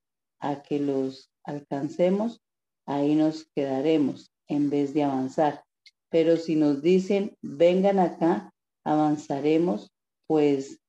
a 0.41 0.63
que 0.63 0.79
los 0.79 1.31
alcancemos, 1.45 2.43
ahí 2.87 3.15
nos 3.15 3.47
quedaremos 3.55 4.31
en 4.47 4.71
vez 4.71 4.95
de 4.95 5.05
avanzar. 5.05 5.65
Pero 6.11 6.37
si 6.37 6.55
nos 6.55 6.83
dicen, 6.83 7.37
vengan 7.43 7.99
acá, 7.99 8.53
avanzaremos, 8.85 9.91
pues 10.27 10.81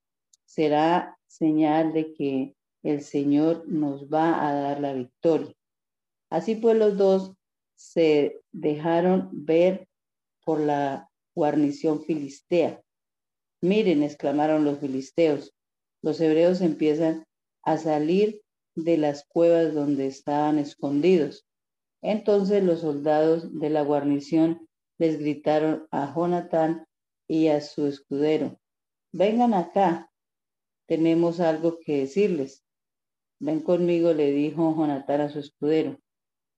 será 0.45 1.17
señal 1.27 1.93
de 1.93 2.13
que 2.13 2.55
el 2.83 3.01
Señor 3.01 3.67
nos 3.67 4.07
va 4.09 4.47
a 4.47 4.53
dar 4.53 4.79
la 4.79 4.93
victoria. 4.93 5.53
Así 6.29 6.55
pues 6.55 6.77
los 6.77 6.97
dos 6.97 7.33
se 7.75 8.41
dejaron 8.51 9.29
ver 9.31 9.87
por 10.43 10.59
la 10.59 11.08
guarnición 11.39 12.03
filistea. 12.03 12.81
Miren, 13.61 14.03
exclamaron 14.03 14.65
los 14.65 14.79
filisteos, 14.79 15.53
los 16.03 16.19
hebreos 16.19 16.59
empiezan 16.59 17.23
a 17.63 17.77
salir 17.77 18.41
de 18.75 18.97
las 18.97 19.25
cuevas 19.25 19.73
donde 19.73 20.07
estaban 20.07 20.59
escondidos. 20.59 21.45
Entonces 22.01 22.61
los 22.61 22.81
soldados 22.81 23.57
de 23.57 23.69
la 23.69 23.83
guarnición 23.83 24.67
les 24.97 25.17
gritaron 25.17 25.87
a 25.91 26.13
Jonatán 26.13 26.85
y 27.25 27.47
a 27.47 27.61
su 27.61 27.87
escudero, 27.87 28.59
vengan 29.13 29.53
acá, 29.53 30.11
tenemos 30.87 31.39
algo 31.39 31.79
que 31.79 31.99
decirles. 31.99 32.65
Ven 33.39 33.61
conmigo, 33.61 34.13
le 34.13 34.31
dijo 34.31 34.75
Jonatán 34.75 35.21
a 35.21 35.29
su 35.29 35.39
escudero, 35.39 35.99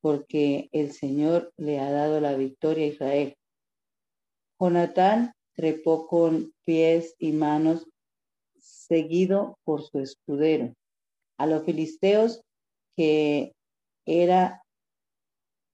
porque 0.01 0.69
el 0.71 0.91
Señor 0.91 1.53
le 1.57 1.79
ha 1.79 1.91
dado 1.91 2.19
la 2.19 2.33
victoria 2.35 2.85
a 2.85 2.87
Israel. 2.87 3.37
Jonatán 4.61 5.33
trepó 5.55 6.05
con 6.05 6.53
pies 6.65 7.15
y 7.17 7.31
manos, 7.31 7.87
seguido 8.59 9.57
por 9.63 9.81
su 9.81 9.97
escudero. 9.97 10.75
A 11.39 11.47
los 11.47 11.65
filisteos 11.65 12.43
que 12.95 13.55
era, 14.05 14.61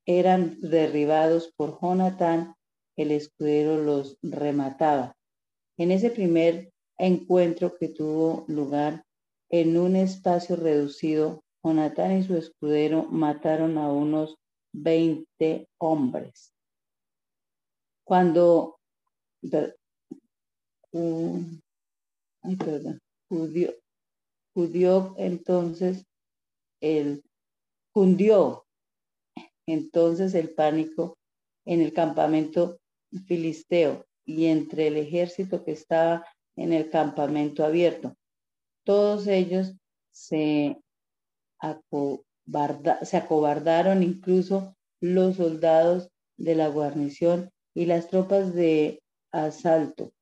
eran 0.06 0.62
derribados 0.62 1.52
por 1.58 1.82
Jonatán, 1.82 2.56
el 2.96 3.12
escudero 3.12 3.76
los 3.76 4.18
remataba. 4.22 5.18
En 5.78 5.92
ese 5.92 6.10
primer 6.10 6.72
encuentro 6.98 7.76
que 7.78 7.90
tuvo 7.90 8.46
lugar 8.48 9.04
en 9.50 9.78
un 9.78 9.98
espacio 9.98 10.56
reducido, 10.56 11.44
Jonatán 11.62 12.20
y 12.20 12.24
su 12.24 12.38
escudero 12.38 13.04
mataron 13.04 13.78
a 13.78 13.92
unos 13.92 14.38
20 14.72 15.68
hombres. 15.78 16.54
Cuando 18.06 18.77
ay, 22.44 22.56
perdón, 22.58 23.00
entonces 25.18 26.06
el 26.82 27.24
cundió 27.94 28.68
entonces 29.68 30.34
el 30.34 30.54
pánico 30.54 31.18
en 31.66 31.82
el 31.82 31.94
campamento 31.94 32.80
filisteo 33.26 34.06
y 34.26 34.46
entre 34.46 34.88
el 34.88 34.98
ejército 34.98 35.64
que 35.64 35.72
estaba 35.72 36.26
en 36.56 36.74
el 36.74 36.90
campamento 36.90 37.64
abierto. 37.66 38.16
Todos 38.86 39.28
ellos 39.28 39.74
se, 40.12 40.78
se 43.04 43.18
acobardaron, 43.18 44.04
incluso 44.04 44.76
los 45.02 45.36
soldados 45.36 46.10
de 46.38 46.56
la 46.56 46.70
guarnición 46.70 47.50
y 47.76 47.86
las 47.86 48.10
tropas 48.10 48.54
de 48.54 49.02
asalto. 49.32 50.14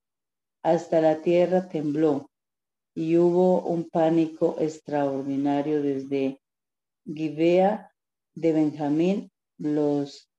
Hasta 0.63 1.01
la 1.01 1.21
tierra 1.21 1.69
tembló 1.69 2.29
y 2.95 3.17
hubo 3.17 3.61
un 3.61 3.89
pánico 3.89 4.55
extraordinario 4.59 5.81
desde 5.83 6.39
Gibea 7.05 7.91
de 8.33 8.53
Benjamín. 8.53 9.31
Los 9.57 10.29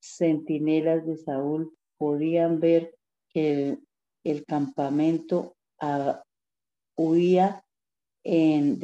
centinelas 0.00 1.06
de 1.06 1.16
Saúl 1.16 1.72
podían 1.96 2.60
ver 2.60 2.94
que 3.30 3.78
el, 4.24 4.44
campamento 4.44 5.56
ah, 5.80 6.22
huía 6.96 7.64
en 8.24 8.78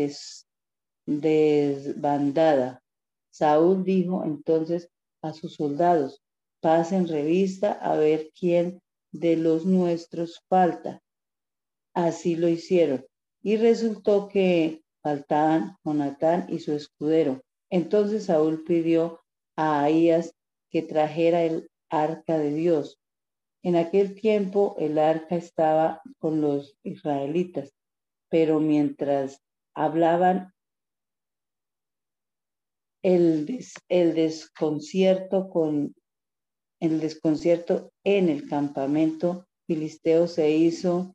desbandada. 1.06 2.82
Saúl 3.30 3.84
dijo 3.84 4.24
entonces 4.24 4.88
a 5.22 5.32
sus 5.32 5.54
soldados, 5.54 6.22
pasen 6.60 7.08
revista 7.08 7.72
a 7.72 7.96
ver 7.96 8.30
quién 8.38 8.80
de 9.14 9.36
los 9.36 9.64
nuestros 9.64 10.42
falta. 10.48 11.00
Así 11.94 12.34
lo 12.34 12.48
hicieron. 12.48 13.06
Y 13.42 13.56
resultó 13.56 14.28
que 14.28 14.82
faltaban 15.02 15.76
Jonatán 15.84 16.46
y 16.48 16.58
su 16.58 16.72
escudero. 16.72 17.42
Entonces 17.70 18.24
Saúl 18.24 18.64
pidió 18.64 19.20
a 19.56 19.82
Ahías 19.82 20.34
que 20.70 20.82
trajera 20.82 21.44
el 21.44 21.70
arca 21.88 22.38
de 22.38 22.52
Dios. 22.52 22.98
En 23.62 23.76
aquel 23.76 24.14
tiempo 24.20 24.74
el 24.78 24.98
arca 24.98 25.36
estaba 25.36 26.02
con 26.18 26.40
los 26.40 26.76
israelitas, 26.82 27.72
pero 28.28 28.58
mientras 28.58 29.40
hablaban, 29.74 30.52
el, 33.02 33.64
el 33.88 34.14
desconcierto 34.14 35.48
con 35.50 35.94
el 36.84 37.00
desconcierto 37.00 37.90
en 38.04 38.28
el 38.28 38.48
campamento 38.48 39.46
filisteo 39.66 40.26
se 40.26 40.50
hizo 40.50 41.14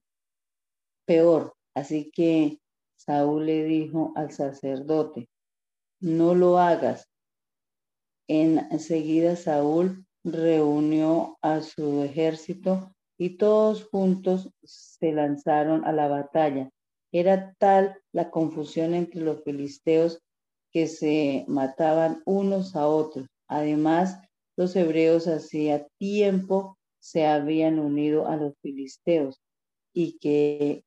peor. 1.06 1.54
Así 1.74 2.12
que 2.12 2.60
Saúl 2.98 3.46
le 3.46 3.64
dijo 3.64 4.12
al 4.16 4.32
sacerdote, 4.32 5.30
no 6.02 6.36
lo 6.36 6.60
hagas. 6.60 7.08
Enseguida 8.28 9.36
Saúl 9.36 10.06
reunió 10.24 11.38
a 11.42 11.62
su 11.62 12.04
ejército 12.04 12.94
y 13.18 13.38
todos 13.38 13.86
juntos 13.86 14.50
se 14.64 15.12
lanzaron 15.12 15.86
a 15.86 15.92
la 15.92 16.08
batalla. 16.08 16.70
Era 17.12 17.56
tal 17.58 18.00
la 18.12 18.30
confusión 18.30 18.94
entre 18.94 19.22
los 19.22 19.44
filisteos 19.44 20.22
que 20.72 20.88
se 20.88 21.46
mataban 21.48 22.22
unos 22.26 22.76
a 22.76 22.88
otros. 22.88 23.28
Además, 23.48 24.22
los 24.60 24.76
hebreos 24.76 25.30
hacía 25.30 25.88
tiempo 26.00 26.78
se 27.00 27.26
habían 27.26 27.80
unido 27.80 28.28
a 28.28 28.36
los 28.36 28.56
filisteos 28.62 29.42
y 29.94 30.20
que 30.20 30.84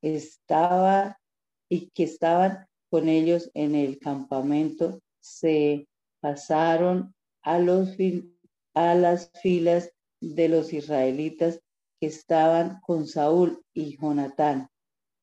estaba 0.00 1.20
y 1.68 1.90
que 1.90 2.04
estaban 2.04 2.66
con 2.90 3.10
ellos 3.10 3.50
en 3.52 3.74
el 3.74 3.98
campamento 3.98 5.02
se 5.20 5.86
pasaron 6.22 7.14
a 7.42 7.58
los 7.58 7.98
a 8.72 8.94
las 8.94 9.30
filas 9.42 9.92
de 10.22 10.48
los 10.48 10.72
israelitas 10.72 11.60
que 12.00 12.06
estaban 12.06 12.80
con 12.80 13.06
Saúl 13.06 13.62
y 13.74 13.98
Jonatán 13.98 14.70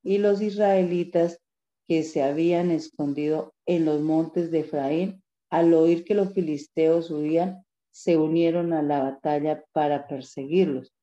y 0.03 0.19
los 0.19 0.43
israelitas 0.43 1.39
que 1.87 2.03
se 2.03 2.21
habían 2.21 2.69
escondido 2.69 3.51
en 3.65 3.85
los 3.85 3.99
montes 3.99 4.51
de 4.51 4.59
Efraín 4.59 5.23
al 5.49 5.73
oír 5.73 6.03
que 6.03 6.13
los 6.13 6.33
filisteos 6.33 7.09
huían 7.09 7.65
se 7.99 8.15
unieron 8.15 8.71
a 8.71 8.81
la 8.81 9.03
batalla 9.03 9.65
para 9.73 10.07
perseguirlos. 10.07 10.93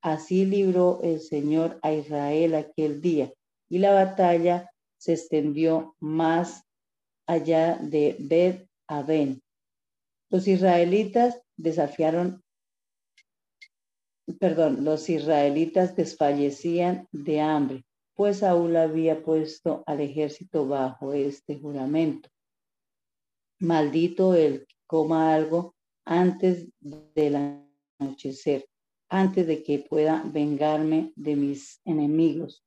Así 0.00 0.46
libró 0.46 1.00
el 1.02 1.18
Señor 1.20 1.80
a 1.82 1.92
Israel 1.92 2.54
aquel 2.54 3.00
día, 3.00 3.32
y 3.68 3.78
la 3.78 3.92
batalla 3.92 4.70
se 4.96 5.14
extendió 5.14 5.96
más 5.98 6.62
allá 7.26 7.76
de 7.78 8.14
Bet 8.20 8.68
Aben. 8.86 9.42
Los 10.30 10.46
israelitas 10.46 11.42
desafiaron, 11.56 12.44
perdón, 14.38 14.84
los 14.84 15.10
israelitas 15.10 15.96
desfallecían 15.96 17.08
de 17.10 17.40
hambre, 17.40 17.84
pues 18.14 18.38
Saúl 18.38 18.76
había 18.76 19.24
puesto 19.24 19.82
al 19.86 20.00
ejército 20.00 20.68
bajo 20.68 21.14
este 21.14 21.58
juramento. 21.58 22.28
Maldito 23.58 24.34
el 24.36 24.60
que 24.68 24.76
coma 24.86 25.34
algo 25.34 25.73
antes 26.04 26.68
del 26.80 27.62
anochecer, 27.98 28.66
antes 29.08 29.46
de 29.46 29.62
que 29.62 29.78
pueda 29.78 30.22
vengarme 30.24 31.12
de 31.16 31.36
mis 31.36 31.80
enemigos. 31.84 32.64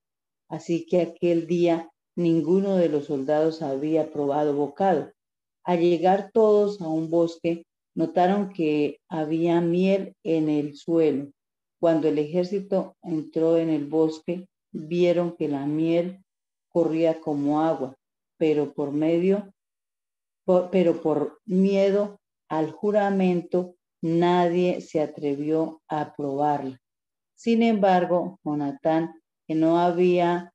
Así 0.50 0.86
que 0.86 1.02
aquel 1.02 1.48
día 1.48 1.90
ninguno 2.16 2.76
de 2.76 2.90
los 2.90 3.06
soldados 3.06 3.62
había 3.62 4.12
probado 4.12 4.56
bocado. 4.56 5.12
Al 5.64 5.80
llegar 5.82 6.32
todos 6.34 6.82
a 6.82 6.88
un 6.88 7.10
bosque, 7.10 7.66
notaron 7.94 8.50
que 8.50 9.00
había 9.10 9.62
miel 9.62 10.16
en 10.24 10.50
el 10.50 10.76
suelo. 10.76 11.32
Cuando 11.80 12.08
el 12.08 12.18
ejército 12.18 12.96
entró 13.04 13.58
en 13.58 13.70
el 13.70 13.86
bosque, 13.86 14.48
vieron 14.72 15.36
que 15.36 15.48
la 15.48 15.66
miel 15.66 16.24
corría 16.70 17.20
como 17.20 17.62
agua, 17.62 17.96
pero 18.38 18.74
por 18.74 18.92
medio, 18.92 19.52
pero 20.72 21.02
por 21.02 21.40
miedo 21.46 22.20
al 22.50 22.72
juramento, 22.72 23.76
nadie 24.02 24.82
se 24.82 25.02
atrevió 25.02 25.82
a 25.88 26.14
probarla. 26.16 26.80
Sin 27.36 27.64
embargo, 27.64 28.40
Jonatán, 28.44 29.22
que 29.48 29.56
no 29.56 29.80
había 29.80 30.54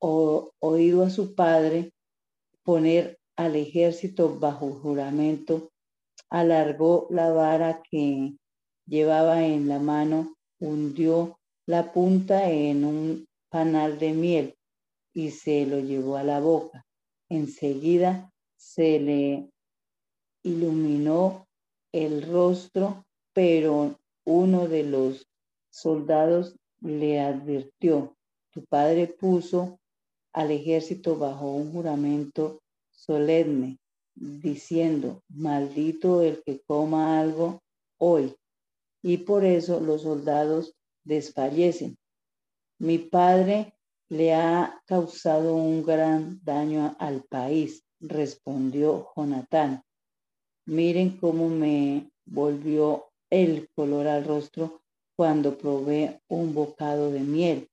oído 0.00 1.04
a 1.04 1.10
su 1.10 1.34
padre 1.34 1.92
poner 2.62 3.18
al 3.36 3.56
ejército 3.56 4.38
bajo 4.38 4.70
juramento, 4.72 5.70
alargó 6.30 7.06
la 7.10 7.30
vara 7.30 7.82
que 7.88 8.34
llevaba 8.86 9.44
en 9.44 9.68
la 9.68 9.78
mano, 9.78 10.36
hundió 10.60 11.38
la 11.66 11.92
punta 11.92 12.50
en 12.50 12.84
un 12.84 13.26
panal 13.48 13.98
de 13.98 14.12
miel 14.12 14.54
y 15.14 15.30
se 15.30 15.66
lo 15.66 15.78
llevó 15.80 16.16
a 16.16 16.24
la 16.24 16.40
boca. 16.40 16.84
Enseguida 17.28 18.32
se 18.56 18.98
le 18.98 19.50
iluminó 20.42 21.46
el 21.92 22.22
rostro, 22.22 23.04
pero 23.32 23.98
uno 24.24 24.68
de 24.68 24.82
los 24.84 25.26
soldados 25.70 26.56
le 26.80 27.20
advirtió, 27.20 28.16
tu 28.50 28.64
padre 28.64 29.06
puso 29.06 29.78
al 30.32 30.50
ejército 30.50 31.16
bajo 31.16 31.50
un 31.50 31.72
juramento 31.72 32.60
solemne, 32.90 33.78
diciendo, 34.14 35.22
maldito 35.28 36.22
el 36.22 36.42
que 36.44 36.60
coma 36.60 37.20
algo 37.20 37.62
hoy. 37.98 38.34
Y 39.02 39.18
por 39.18 39.44
eso 39.44 39.80
los 39.80 40.02
soldados 40.02 40.74
desfallecen. 41.04 41.96
Mi 42.78 42.98
padre 42.98 43.74
le 44.08 44.34
ha 44.34 44.80
causado 44.86 45.54
un 45.54 45.84
gran 45.84 46.40
daño 46.42 46.96
al 46.98 47.22
país, 47.24 47.84
respondió 48.00 49.08
Jonatán. 49.14 49.82
Miren 50.68 51.16
cómo 51.16 51.48
me 51.48 52.10
volvió 52.26 53.06
el 53.30 53.70
color 53.74 54.06
al 54.06 54.26
rostro 54.26 54.82
cuando 55.16 55.56
probé 55.56 56.20
un 56.28 56.52
bocado 56.52 57.10
de 57.10 57.20
miel. 57.20 57.70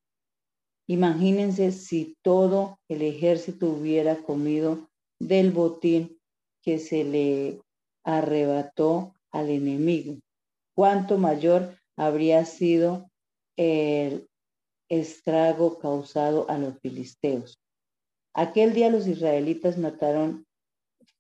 Imagínense 0.87 1.73
si 1.73 2.15
todo 2.21 2.79
el 2.87 3.01
ejército 3.01 3.67
hubiera 3.67 4.23
comido 4.23 4.87
del 5.19 5.51
botín 5.51 6.17
que 6.61 6.79
se 6.79 7.03
le 7.03 7.59
arrebató 8.05 9.13
al 9.29 9.49
enemigo. 9.49 10.17
Cuánto 10.73 11.17
mayor 11.17 11.77
habría 11.97 12.45
sido 12.45 13.11
el 13.57 14.25
estrago 14.87 15.79
causado 15.79 16.49
a 16.49 16.57
los 16.57 16.79
filisteos. 16.79 17.59
Aquel 18.33 18.73
día 18.73 18.89
los 18.89 19.05
israelitas 19.05 19.77
mataron 19.77 20.44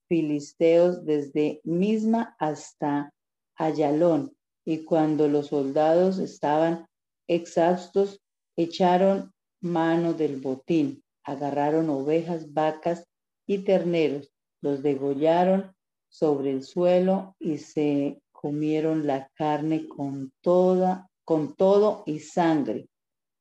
filisteos 0.07 1.05
desde 1.05 1.61
Misma 1.63 2.35
hasta 2.39 3.13
Ayalón, 3.55 4.35
y 4.65 4.83
cuando 4.83 5.27
los 5.27 5.47
soldados 5.47 6.19
estaban 6.19 6.87
exhaustos, 7.27 8.19
echaron 8.57 9.31
mano 9.61 10.13
del 10.13 10.37
botín, 10.37 11.03
agarraron 11.23 11.89
ovejas, 11.89 12.53
vacas 12.53 13.05
y 13.47 13.59
terneros, 13.59 14.31
los 14.61 14.81
degollaron 14.81 15.73
sobre 16.09 16.51
el 16.51 16.63
suelo 16.63 17.35
y 17.39 17.57
se 17.57 18.21
comieron 18.31 19.05
la 19.05 19.29
carne 19.35 19.87
con 19.87 20.31
toda, 20.41 21.09
con 21.23 21.55
todo 21.55 22.03
y 22.05 22.19
sangre. 22.19 22.87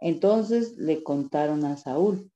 Entonces 0.00 0.76
le 0.76 1.02
contaron 1.02 1.64
a 1.64 1.76
Saúl. 1.76 2.30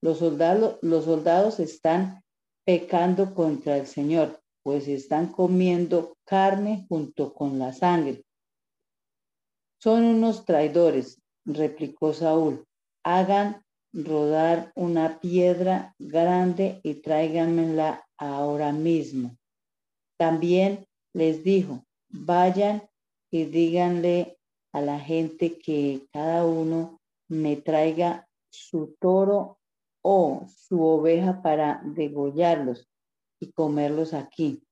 Los 0.00 0.18
soldados, 0.18 0.78
los 0.82 1.04
soldados 1.04 1.60
están 1.60 2.21
pecando 2.64 3.34
contra 3.34 3.76
el 3.76 3.86
Señor, 3.86 4.40
pues 4.62 4.88
están 4.88 5.32
comiendo 5.32 6.16
carne 6.24 6.86
junto 6.88 7.34
con 7.34 7.58
la 7.58 7.72
sangre. 7.72 8.24
Son 9.80 10.04
unos 10.04 10.44
traidores, 10.44 11.20
replicó 11.44 12.12
Saúl. 12.12 12.64
Hagan 13.04 13.62
rodar 13.92 14.72
una 14.74 15.20
piedra 15.20 15.94
grande 15.98 16.80
y 16.82 16.94
tráiganmela 16.94 18.06
ahora 18.16 18.72
mismo. 18.72 19.36
También 20.16 20.86
les 21.12 21.42
dijo, 21.42 21.84
vayan 22.08 22.88
y 23.30 23.44
díganle 23.44 24.38
a 24.72 24.80
la 24.80 25.00
gente 25.00 25.58
que 25.58 26.06
cada 26.12 26.44
uno 26.44 27.00
me 27.28 27.56
traiga 27.56 28.28
su 28.50 28.94
toro 29.00 29.58
o 30.02 30.46
su 30.48 30.82
oveja 30.82 31.42
para 31.42 31.80
degollarlos 31.84 32.88
y 33.40 33.52
comerlos 33.52 34.14
aquí, 34.14 34.62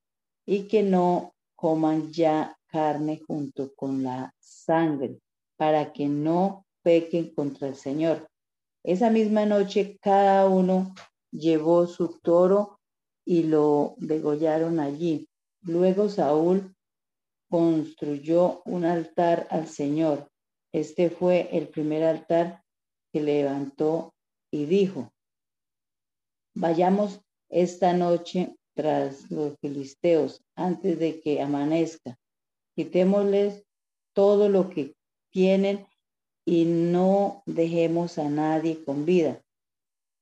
y 0.45 0.68
que 0.68 0.83
no 0.83 1.35
coman 1.57 2.12
ya 2.12 2.59
carne 2.66 3.20
junto 3.26 3.74
con 3.74 4.03
la 4.03 4.35
sangre, 4.39 5.18
para 5.57 5.93
que 5.93 6.09
no 6.09 6.66
pequen 6.83 7.35
contra 7.35 7.68
el 7.68 7.74
Señor. 7.74 8.28
Esa 8.83 9.11
misma 9.11 9.45
noche 9.45 9.99
cada 10.01 10.49
uno 10.49 10.95
llevó 11.31 11.87
su 11.87 12.18
toro 12.20 12.81
y 13.24 13.43
lo 13.43 13.95
degollaron 13.99 14.81
allí. 14.81 15.28
Luego 15.62 16.09
Saúl 16.09 16.74
construyó 17.51 18.62
un 18.64 18.85
altar 18.85 19.47
al 19.51 19.68
Señor. 19.68 20.31
Este 20.72 21.11
fue 21.11 21.49
el 21.53 21.68
primer 21.68 22.05
altar 22.05 22.62
que 23.12 23.20
levantó 23.20 24.14
y 24.51 24.64
dijo, 24.64 25.12
vayamos 26.61 27.20
esta 27.48 27.94
noche 27.94 28.54
tras 28.74 29.30
los 29.30 29.58
filisteos 29.61 30.42
antes 30.54 30.98
de 30.98 31.20
que 31.20 31.40
amanezca. 31.40 32.18
Quitémosles 32.76 33.64
todo 34.12 34.48
lo 34.48 34.68
que 34.68 34.94
tienen 35.30 35.86
y 36.44 36.66
no 36.66 37.42
dejemos 37.46 38.18
a 38.18 38.28
nadie 38.28 38.84
con 38.84 39.06
vida. 39.06 39.42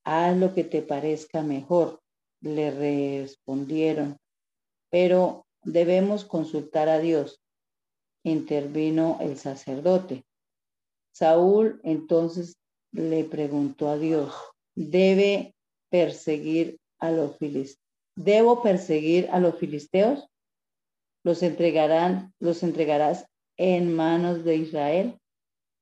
Haz 0.04 0.36
lo 0.36 0.54
que 0.54 0.64
te 0.64 0.80
parezca 0.80 1.42
mejor, 1.42 2.00
le 2.40 2.70
respondieron, 2.70 4.16
pero 4.90 5.44
debemos 5.62 6.24
consultar 6.24 6.88
a 6.88 7.00
Dios. 7.00 7.40
Intervino 8.22 9.18
el 9.20 9.36
sacerdote. 9.36 10.24
Saúl 11.12 11.80
entonces 11.82 12.56
le 12.92 13.24
preguntó 13.24 13.88
a 13.88 13.98
Dios, 13.98 14.32
¿debe 14.74 15.54
perseguir 15.90 16.78
a 16.98 17.10
los 17.10 17.36
filisteos? 17.36 17.82
¿Debo 18.16 18.62
perseguir 18.62 19.28
a 19.30 19.38
los 19.38 19.56
filisteos? 19.58 20.28
¿Los 21.22 21.42
entregarán, 21.42 22.34
los 22.40 22.62
entregarás 22.62 23.26
en 23.56 23.94
manos 23.94 24.44
de 24.44 24.56
Israel? 24.56 25.18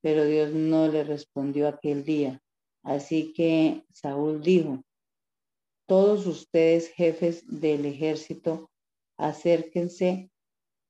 Pero 0.03 0.25
Dios 0.25 0.53
no 0.53 0.89
le 0.89 1.05
respondió 1.05 1.69
aquel 1.69 2.05
día. 2.05 2.43
Así 2.83 3.33
que 3.33 3.85
Saúl 3.93 4.43
dijo, 4.43 4.83
todos 5.87 6.27
ustedes 6.27 6.89
jefes 6.89 7.45
del 7.47 7.87
ejército, 7.87 8.71
acérquense 9.17 10.31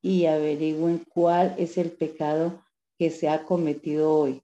y 0.01 0.25
averigüen 0.25 1.03
cuál 1.07 1.55
es 1.57 1.77
el 1.77 1.91
pecado 1.91 2.63
que 2.97 3.09
se 3.09 3.29
ha 3.29 3.45
cometido 3.45 4.13
hoy. 4.13 4.41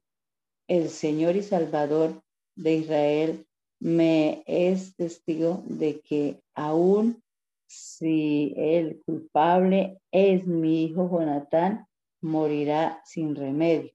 El 0.68 0.90
Señor 0.90 1.36
y 1.36 1.44
Salvador 1.44 2.24
de 2.56 2.76
Israel 2.76 3.48
me 3.84 4.44
es 4.48 4.96
testigo 4.96 5.62
de 5.66 6.00
que 6.00 6.42
aún 6.56 7.22
si 7.68 8.54
el 8.56 9.02
culpable 9.06 10.00
es 10.10 10.48
mi 10.48 10.86
hijo 10.86 11.10
Jonatán, 11.12 11.86
morirá 12.22 13.02
sin 13.04 13.36
remedio. 13.36 13.92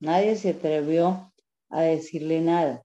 Nadie 0.00 0.34
se 0.36 0.50
atrevió 0.50 1.30
a 1.68 1.82
decirle 1.82 2.40
nada. 2.40 2.82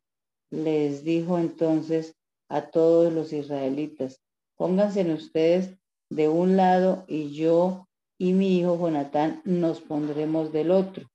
Les 0.50 1.06
dijo 1.06 1.40
entonces 1.40 2.14
a 2.50 2.70
todos 2.70 3.14
los 3.14 3.32
israelitas, 3.32 4.22
pónganse 4.58 5.10
ustedes 5.14 5.78
de 6.10 6.28
un 6.28 6.58
lado 6.58 7.06
y 7.08 7.34
yo 7.34 7.88
y 8.18 8.34
mi 8.34 8.60
hijo 8.60 8.78
Jonatán 8.78 9.42
nos 9.46 9.80
pondremos 9.80 10.52
del 10.52 10.72
otro. 10.72 11.08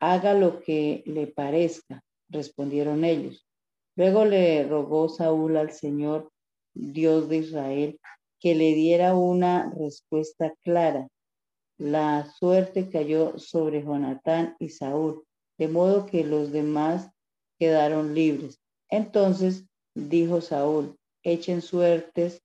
Haga 0.00 0.34
lo 0.34 0.60
que 0.60 1.02
le 1.06 1.28
parezca, 1.28 2.04
respondieron 2.28 3.04
ellos. 3.04 3.46
Luego 3.96 4.24
le 4.24 4.64
rogó 4.64 5.08
Saúl 5.08 5.56
al 5.56 5.72
Señor, 5.72 6.30
Dios 6.74 7.28
de 7.28 7.38
Israel, 7.38 8.00
que 8.40 8.54
le 8.54 8.74
diera 8.74 9.14
una 9.14 9.72
respuesta 9.76 10.54
clara. 10.62 11.08
La 11.78 12.30
suerte 12.38 12.90
cayó 12.90 13.38
sobre 13.38 13.82
Jonatán 13.82 14.56
y 14.58 14.68
Saúl, 14.68 15.24
de 15.58 15.68
modo 15.68 16.06
que 16.06 16.24
los 16.24 16.52
demás 16.52 17.10
quedaron 17.58 18.14
libres. 18.14 18.60
Entonces 18.88 19.66
dijo 19.94 20.40
Saúl, 20.40 20.96
echen 21.22 21.62
suertes 21.62 22.42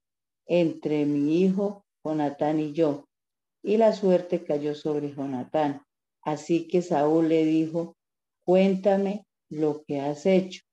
entre 0.48 1.06
mi 1.06 1.42
hijo 1.42 1.86
Jonatán 2.04 2.60
y 2.60 2.74
yo. 2.74 3.06
Y 3.64 3.78
la 3.78 3.94
suerte 3.94 4.44
cayó 4.44 4.76
sobre 4.76 5.14
Jonatán. 5.14 5.84
Así 6.22 6.68
que 6.68 6.82
Saúl 6.82 7.30
le 7.30 7.46
dijo, 7.46 7.96
cuéntame 8.46 9.26
lo 9.54 9.84
que 9.84 10.02
has 10.02 10.26
hecho. 10.26 10.64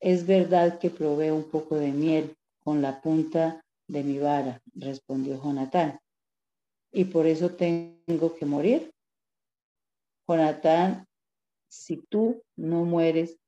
Es 0.00 0.26
verdad 0.26 0.78
que 0.78 0.90
probé 0.90 1.32
un 1.32 1.44
poco 1.50 1.76
de 1.76 1.90
miel 1.90 2.36
con 2.62 2.82
la 2.82 3.00
punta 3.00 3.64
de 3.88 4.02
mi 4.02 4.18
vara, 4.18 4.60
respondió 4.74 5.42
Jonatán. 5.42 5.98
¿Y 6.92 7.04
por 7.04 7.26
eso 7.26 7.50
tengo 7.50 8.34
que 8.36 8.46
morir? 8.46 8.92
Jonatán, 10.28 11.06
si 11.68 11.98
tú 12.08 12.42
no 12.56 12.84
mueres, 12.84 13.38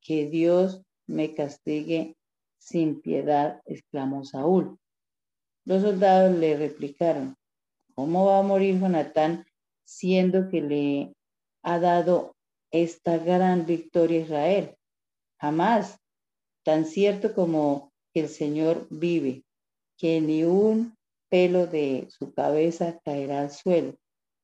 que 0.00 0.28
Dios 0.28 0.82
me 1.06 1.34
castigue 1.34 2.16
sin 2.58 3.00
piedad, 3.00 3.62
exclamó 3.66 4.24
Saúl. 4.24 4.78
Los 5.64 5.82
soldados 5.82 6.36
le 6.36 6.56
replicaron, 6.56 7.36
¿cómo 7.94 8.26
va 8.26 8.40
a 8.40 8.42
morir 8.42 8.80
Jonatán 8.80 9.44
siendo 9.84 10.48
que 10.48 10.60
le 10.60 11.14
ha 11.62 11.78
dado 11.78 12.34
esta 12.72 13.18
gran 13.18 13.66
victoria 13.66 14.18
a 14.18 14.22
Israel? 14.22 14.76
Jamás, 15.40 15.98
tan 16.64 16.84
cierto 16.86 17.34
como 17.34 17.92
que 18.12 18.20
el 18.20 18.28
Señor 18.28 18.86
vive, 18.90 19.44
que 19.96 20.20
ni 20.20 20.44
un 20.44 20.96
pelo 21.28 21.66
de 21.66 22.08
su 22.10 22.32
cabeza 22.32 23.00
caerá 23.04 23.40
al 23.42 23.50
suelo, 23.50 23.94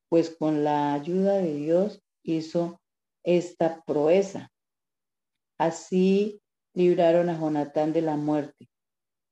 pues 0.08 0.30
con 0.30 0.64
la 0.64 0.94
ayuda 0.94 1.38
de 1.38 1.54
Dios 1.54 2.02
hizo 2.22 2.80
esta 3.24 3.82
proeza. 3.84 4.50
Así 5.58 6.40
libraron 6.74 7.28
a 7.28 7.38
Jonatán 7.38 7.92
de 7.92 8.02
la 8.02 8.16
muerte. 8.16 8.68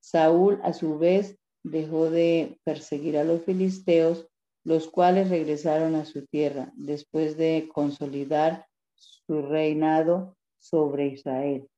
Saúl, 0.00 0.60
a 0.62 0.72
su 0.72 0.98
vez, 0.98 1.38
dejó 1.62 2.10
de 2.10 2.60
perseguir 2.64 3.16
a 3.18 3.24
los 3.24 3.42
filisteos, 3.42 4.28
los 4.64 4.88
cuales 4.88 5.30
regresaron 5.30 5.94
a 5.94 6.04
su 6.04 6.26
tierra 6.26 6.72
después 6.74 7.36
de 7.36 7.68
consolidar 7.72 8.66
su 9.26 9.42
reinado 9.42 10.36
sobre 10.58 11.08
Israel. 11.08 11.68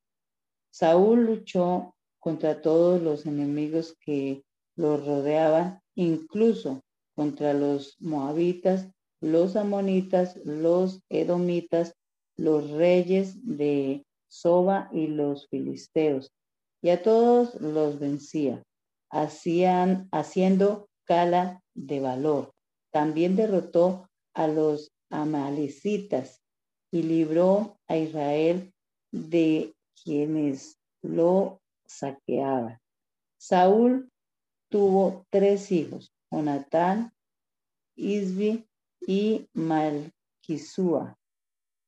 Saúl 0.70 1.24
luchó 1.24 1.94
contra 2.20 2.60
todos 2.60 3.00
los 3.02 3.26
enemigos 3.26 3.96
que 4.00 4.42
los 4.76 5.04
rodeaban, 5.04 5.80
incluso 5.94 6.82
contra 7.14 7.52
los 7.52 7.96
moabitas, 8.00 8.88
los 9.20 9.56
amonitas, 9.56 10.36
los 10.44 11.00
edomitas, 11.08 11.94
los 12.36 12.70
reyes 12.70 13.36
de 13.42 14.04
Soba 14.28 14.88
y 14.92 15.08
los 15.08 15.48
filisteos, 15.48 16.30
y 16.82 16.90
a 16.90 17.02
todos 17.02 17.54
los 17.60 17.98
vencía, 17.98 18.62
hacían, 19.10 20.08
haciendo 20.12 20.88
cala 21.04 21.60
de 21.74 21.98
valor. 21.98 22.52
También 22.92 23.34
derrotó 23.34 24.08
a 24.34 24.46
los 24.46 24.92
amalecitas 25.10 26.40
y 26.90 27.02
libró 27.02 27.78
a 27.86 27.96
Israel 27.96 28.72
de 29.12 29.74
quienes 30.02 30.78
lo 31.02 31.60
saqueaban. 31.86 32.78
Saúl 33.38 34.10
tuvo 34.68 35.26
tres 35.30 35.70
hijos, 35.72 36.12
Jonatán, 36.30 37.12
Isbi 37.96 38.66
y 39.00 39.48
Malquisúa. 39.54 41.16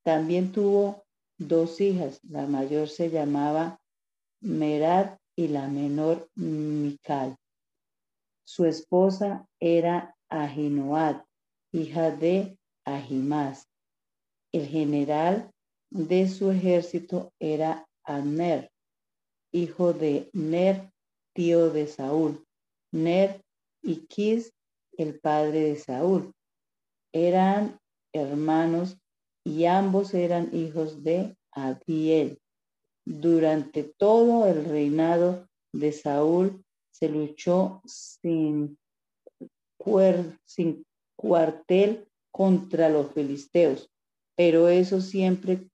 También 0.02 0.52
tuvo 0.52 1.04
dos 1.38 1.80
hijas. 1.80 2.20
La 2.22 2.46
mayor 2.46 2.88
se 2.88 3.10
llamaba 3.10 3.80
Merad 4.40 5.18
y 5.36 5.48
la 5.48 5.68
menor 5.68 6.28
Mical. 6.34 7.36
Su 8.44 8.64
esposa 8.64 9.46
era 9.60 10.16
Ahinoad, 10.28 11.22
hija 11.72 12.10
de 12.10 12.58
Ahimás. 12.84 13.69
El 14.52 14.66
general 14.66 15.50
de 15.90 16.28
su 16.28 16.50
ejército 16.50 17.32
era 17.38 17.86
Abner, 18.04 18.70
hijo 19.52 19.92
de 19.92 20.30
Ner, 20.32 20.90
tío 21.34 21.70
de 21.70 21.86
Saúl. 21.86 22.44
Ner 22.92 23.42
y 23.82 24.06
Kis, 24.06 24.52
el 24.96 25.18
padre 25.20 25.60
de 25.60 25.76
Saúl. 25.76 26.32
Eran 27.12 27.78
hermanos 28.12 28.98
y 29.44 29.64
ambos 29.64 30.14
eran 30.14 30.54
hijos 30.54 31.02
de 31.02 31.36
Abiel. 31.52 32.38
Durante 33.04 33.84
todo 33.84 34.46
el 34.46 34.64
reinado 34.64 35.48
de 35.72 35.92
Saúl 35.92 36.64
se 36.90 37.08
luchó 37.08 37.80
sin, 37.84 38.78
sin 40.44 40.84
cuartel 41.16 42.06
contra 42.30 42.88
los 42.88 43.12
filisteos, 43.12 43.89
pero 44.40 44.70
eso 44.70 45.02
siempre, 45.02 45.70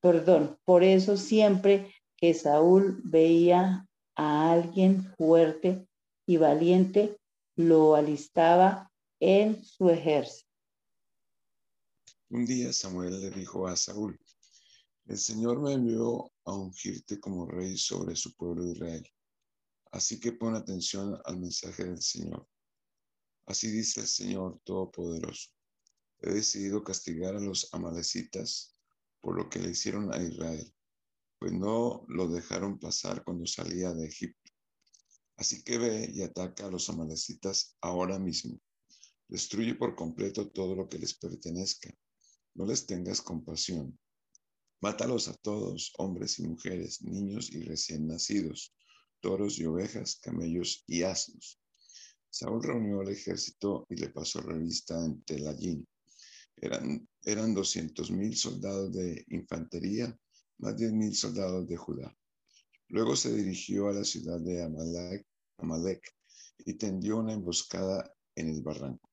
perdón, 0.00 0.56
por 0.64 0.84
eso 0.84 1.16
siempre 1.16 1.92
que 2.16 2.32
Saúl 2.32 3.02
veía 3.02 3.88
a 4.14 4.52
alguien 4.52 5.12
fuerte 5.16 5.84
y 6.28 6.36
valiente, 6.36 7.18
lo 7.56 7.96
alistaba 7.96 8.88
en 9.18 9.64
su 9.64 9.90
ejército. 9.90 10.48
Un 12.30 12.46
día 12.46 12.72
Samuel 12.72 13.20
le 13.20 13.30
dijo 13.30 13.66
a 13.66 13.74
Saúl, 13.74 14.16
el 15.06 15.18
Señor 15.18 15.60
me 15.60 15.72
envió 15.72 16.30
a 16.44 16.54
ungirte 16.54 17.18
como 17.18 17.46
rey 17.46 17.76
sobre 17.76 18.14
su 18.14 18.32
pueblo 18.36 18.64
Israel. 18.64 19.04
Así 19.90 20.20
que 20.20 20.30
pon 20.30 20.54
atención 20.54 21.20
al 21.24 21.38
mensaje 21.38 21.84
del 21.84 22.00
Señor. 22.00 22.46
Así 23.46 23.72
dice 23.72 24.02
el 24.02 24.06
Señor 24.06 24.60
Todopoderoso. 24.62 25.50
He 26.24 26.32
decidido 26.32 26.82
castigar 26.82 27.36
a 27.36 27.40
los 27.40 27.68
amalecitas 27.72 28.74
por 29.20 29.36
lo 29.36 29.48
que 29.48 29.58
le 29.58 29.70
hicieron 29.70 30.12
a 30.12 30.22
Israel, 30.22 30.74
pues 31.38 31.52
no 31.52 32.04
lo 32.08 32.28
dejaron 32.28 32.78
pasar 32.78 33.22
cuando 33.24 33.46
salía 33.46 33.92
de 33.92 34.06
Egipto. 34.06 34.50
Así 35.36 35.62
que 35.62 35.78
ve 35.78 36.10
y 36.12 36.22
ataca 36.22 36.66
a 36.66 36.70
los 36.70 36.88
amalecitas 36.88 37.76
ahora 37.80 38.18
mismo. 38.18 38.58
Destruye 39.28 39.74
por 39.74 39.94
completo 39.94 40.50
todo 40.50 40.74
lo 40.74 40.88
que 40.88 40.98
les 40.98 41.14
pertenezca 41.14 41.94
no 42.54 42.66
les 42.66 42.86
tengas 42.86 43.20
compasión. 43.20 43.98
Mátalos 44.80 45.28
a 45.28 45.34
todos, 45.34 45.92
hombres 45.98 46.38
y 46.38 46.46
mujeres, 46.46 47.02
niños 47.02 47.50
y 47.50 47.62
recién 47.62 48.06
nacidos, 48.06 48.74
toros 49.20 49.58
y 49.58 49.64
ovejas, 49.64 50.20
camellos 50.22 50.84
y 50.86 51.02
asnos. 51.02 51.60
Saúl 52.30 52.62
reunió 52.62 53.00
al 53.00 53.08
ejército 53.08 53.86
y 53.88 53.96
le 53.96 54.10
pasó 54.10 54.40
revista 54.40 55.04
en 55.04 55.22
Telayín. 55.24 55.86
Eran, 56.64 57.06
eran 57.24 57.52
200 57.52 58.10
mil 58.10 58.34
soldados 58.34 58.90
de 58.90 59.22
infantería, 59.28 60.18
más 60.56 60.74
10 60.74 60.94
mil 60.94 61.14
soldados 61.14 61.68
de 61.68 61.76
Judá. 61.76 62.16
Luego 62.88 63.16
se 63.16 63.34
dirigió 63.34 63.88
a 63.88 63.92
la 63.92 64.02
ciudad 64.02 64.40
de 64.40 64.62
Amalek, 64.62 65.26
Amalek 65.58 66.14
y 66.64 66.72
tendió 66.78 67.18
una 67.18 67.34
emboscada 67.34 68.10
en 68.34 68.48
el 68.48 68.62
barranco. 68.62 69.10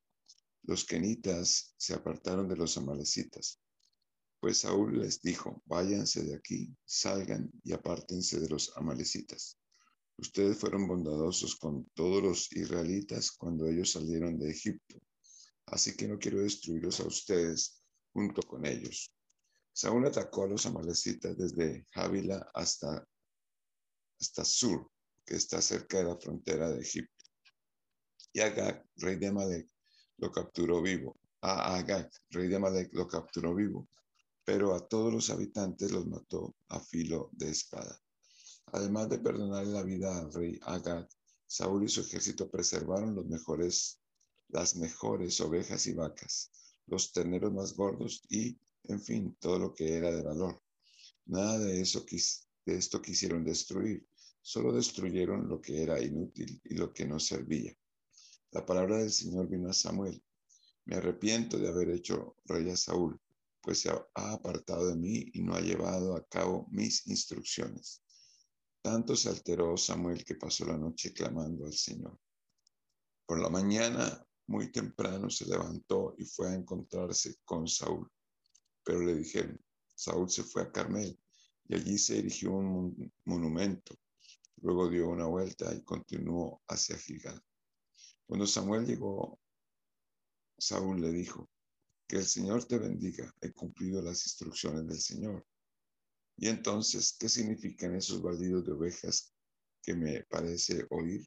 Los 0.63 0.85
kenitas 0.85 1.73
se 1.75 1.93
apartaron 1.93 2.47
de 2.47 2.55
los 2.55 2.77
amalecitas. 2.77 3.59
Pues 4.39 4.59
Saúl 4.59 4.99
les 4.99 5.21
dijo, 5.21 5.61
váyanse 5.65 6.23
de 6.23 6.35
aquí, 6.35 6.73
salgan 6.85 7.51
y 7.65 7.73
apártense 7.73 8.39
de 8.39 8.47
los 8.47 8.71
amalecitas. 8.77 9.57
Ustedes 10.15 10.57
fueron 10.57 10.87
bondadosos 10.87 11.57
con 11.57 11.83
todos 11.95 12.23
los 12.23 12.49
israelitas 12.53 13.29
cuando 13.29 13.67
ellos 13.67 13.91
salieron 13.91 14.39
de 14.39 14.51
Egipto. 14.51 15.01
Así 15.71 15.95
que 15.95 16.07
no 16.07 16.19
quiero 16.19 16.41
destruirlos 16.41 16.99
a 16.99 17.07
ustedes 17.07 17.81
junto 18.13 18.41
con 18.43 18.65
ellos. 18.65 19.09
Saúl 19.73 20.05
atacó 20.05 20.43
a 20.43 20.47
los 20.47 20.65
amalecitas 20.65 21.37
desde 21.37 21.85
Jávila 21.93 22.51
hasta, 22.53 23.07
hasta 24.19 24.43
Sur, 24.43 24.91
que 25.25 25.35
está 25.35 25.61
cerca 25.61 25.99
de 25.99 26.03
la 26.03 26.17
frontera 26.17 26.69
de 26.69 26.81
Egipto. 26.81 27.23
Y 28.33 28.41
Agag, 28.41 28.85
rey 28.97 29.15
de 29.15 29.27
Amalek, 29.27 29.69
lo 30.17 30.29
capturó 30.29 30.81
vivo. 30.81 31.17
a 31.41 31.77
Agag, 31.77 32.11
rey 32.31 32.49
de 32.49 32.57
Amalek, 32.57 32.93
lo 32.93 33.07
capturó 33.07 33.55
vivo, 33.55 33.87
pero 34.43 34.75
a 34.75 34.85
todos 34.85 35.11
los 35.13 35.29
habitantes 35.29 35.91
los 35.91 36.05
mató 36.05 36.53
a 36.67 36.81
filo 36.81 37.29
de 37.31 37.49
espada. 37.49 37.97
Además 38.73 39.07
de 39.07 39.19
perdonar 39.19 39.65
la 39.67 39.83
vida 39.83 40.17
al 40.19 40.33
rey 40.33 40.59
Agag, 40.63 41.07
Saúl 41.47 41.85
y 41.85 41.89
su 41.89 42.01
ejército 42.01 42.51
preservaron 42.51 43.15
los 43.15 43.25
mejores, 43.25 44.00
las 44.51 44.75
mejores 44.75 45.39
ovejas 45.41 45.87
y 45.87 45.93
vacas, 45.93 46.51
los 46.87 47.11
terneros 47.11 47.53
más 47.53 47.73
gordos 47.73 48.23
y, 48.29 48.57
en 48.83 49.01
fin, 49.01 49.35
todo 49.39 49.57
lo 49.59 49.73
que 49.73 49.95
era 49.95 50.11
de 50.11 50.21
valor. 50.21 50.61
Nada 51.25 51.59
de, 51.59 51.81
eso 51.81 52.05
de 52.65 52.75
esto 52.77 53.01
quisieron 53.01 53.43
destruir, 53.43 54.05
solo 54.41 54.73
destruyeron 54.73 55.47
lo 55.47 55.61
que 55.61 55.81
era 55.81 56.01
inútil 56.01 56.61
y 56.65 56.75
lo 56.75 56.93
que 56.93 57.05
no 57.05 57.19
servía. 57.19 57.75
La 58.51 58.65
palabra 58.65 58.97
del 58.97 59.11
Señor 59.11 59.47
vino 59.47 59.69
a 59.69 59.73
Samuel. 59.73 60.21
Me 60.85 60.95
arrepiento 60.95 61.57
de 61.57 61.69
haber 61.69 61.89
hecho 61.89 62.35
rey 62.45 62.69
a 62.69 62.75
Saúl, 62.75 63.19
pues 63.61 63.79
se 63.79 63.89
ha 63.89 64.05
apartado 64.13 64.87
de 64.87 64.95
mí 64.95 65.29
y 65.33 65.41
no 65.41 65.55
ha 65.55 65.61
llevado 65.61 66.15
a 66.15 66.25
cabo 66.25 66.67
mis 66.71 67.07
instrucciones. 67.07 68.01
Tanto 68.81 69.15
se 69.15 69.29
alteró 69.29 69.77
Samuel 69.77 70.25
que 70.25 70.35
pasó 70.35 70.65
la 70.65 70.75
noche 70.75 71.13
clamando 71.13 71.65
al 71.65 71.73
Señor. 71.73 72.19
Por 73.27 73.39
la 73.39 73.49
mañana, 73.49 74.25
muy 74.51 74.71
temprano, 74.71 75.29
se 75.29 75.45
levantó 75.45 76.13
y 76.17 76.25
fue 76.25 76.49
a 76.49 76.53
encontrarse 76.53 77.37
con 77.45 77.67
Saúl. 77.67 78.11
Pero 78.83 78.99
le 78.99 79.15
dijeron, 79.15 79.59
Saúl 79.95 80.29
se 80.29 80.43
fue 80.43 80.63
a 80.63 80.71
Carmel 80.71 81.17
y 81.67 81.75
allí 81.75 81.97
se 81.97 82.19
erigió 82.19 82.51
un 82.51 83.11
monumento. 83.25 83.95
Luego 84.57 84.89
dio 84.89 85.09
una 85.09 85.25
vuelta 85.25 85.73
y 85.73 85.83
continuó 85.83 86.61
hacia 86.67 86.97
Gilgal. 86.97 87.41
Cuando 88.27 88.45
Samuel 88.45 88.85
llegó, 88.85 89.39
Saúl 90.57 91.01
le 91.01 91.11
dijo, 91.11 91.49
que 92.11 92.17
el 92.17 92.25
Señor 92.25 92.65
te 92.65 92.77
bendiga, 92.77 93.33
he 93.39 93.53
cumplido 93.53 94.01
las 94.01 94.25
instrucciones 94.25 94.85
del 94.85 94.99
Señor. 94.99 95.47
Y 96.35 96.49
entonces, 96.49 97.15
¿qué 97.17 97.29
significan 97.29 97.95
esos 97.95 98.21
balidos 98.21 98.65
de 98.65 98.73
ovejas 98.73 99.33
que 99.81 99.95
me 99.95 100.21
parece 100.23 100.85
oír? 100.89 101.25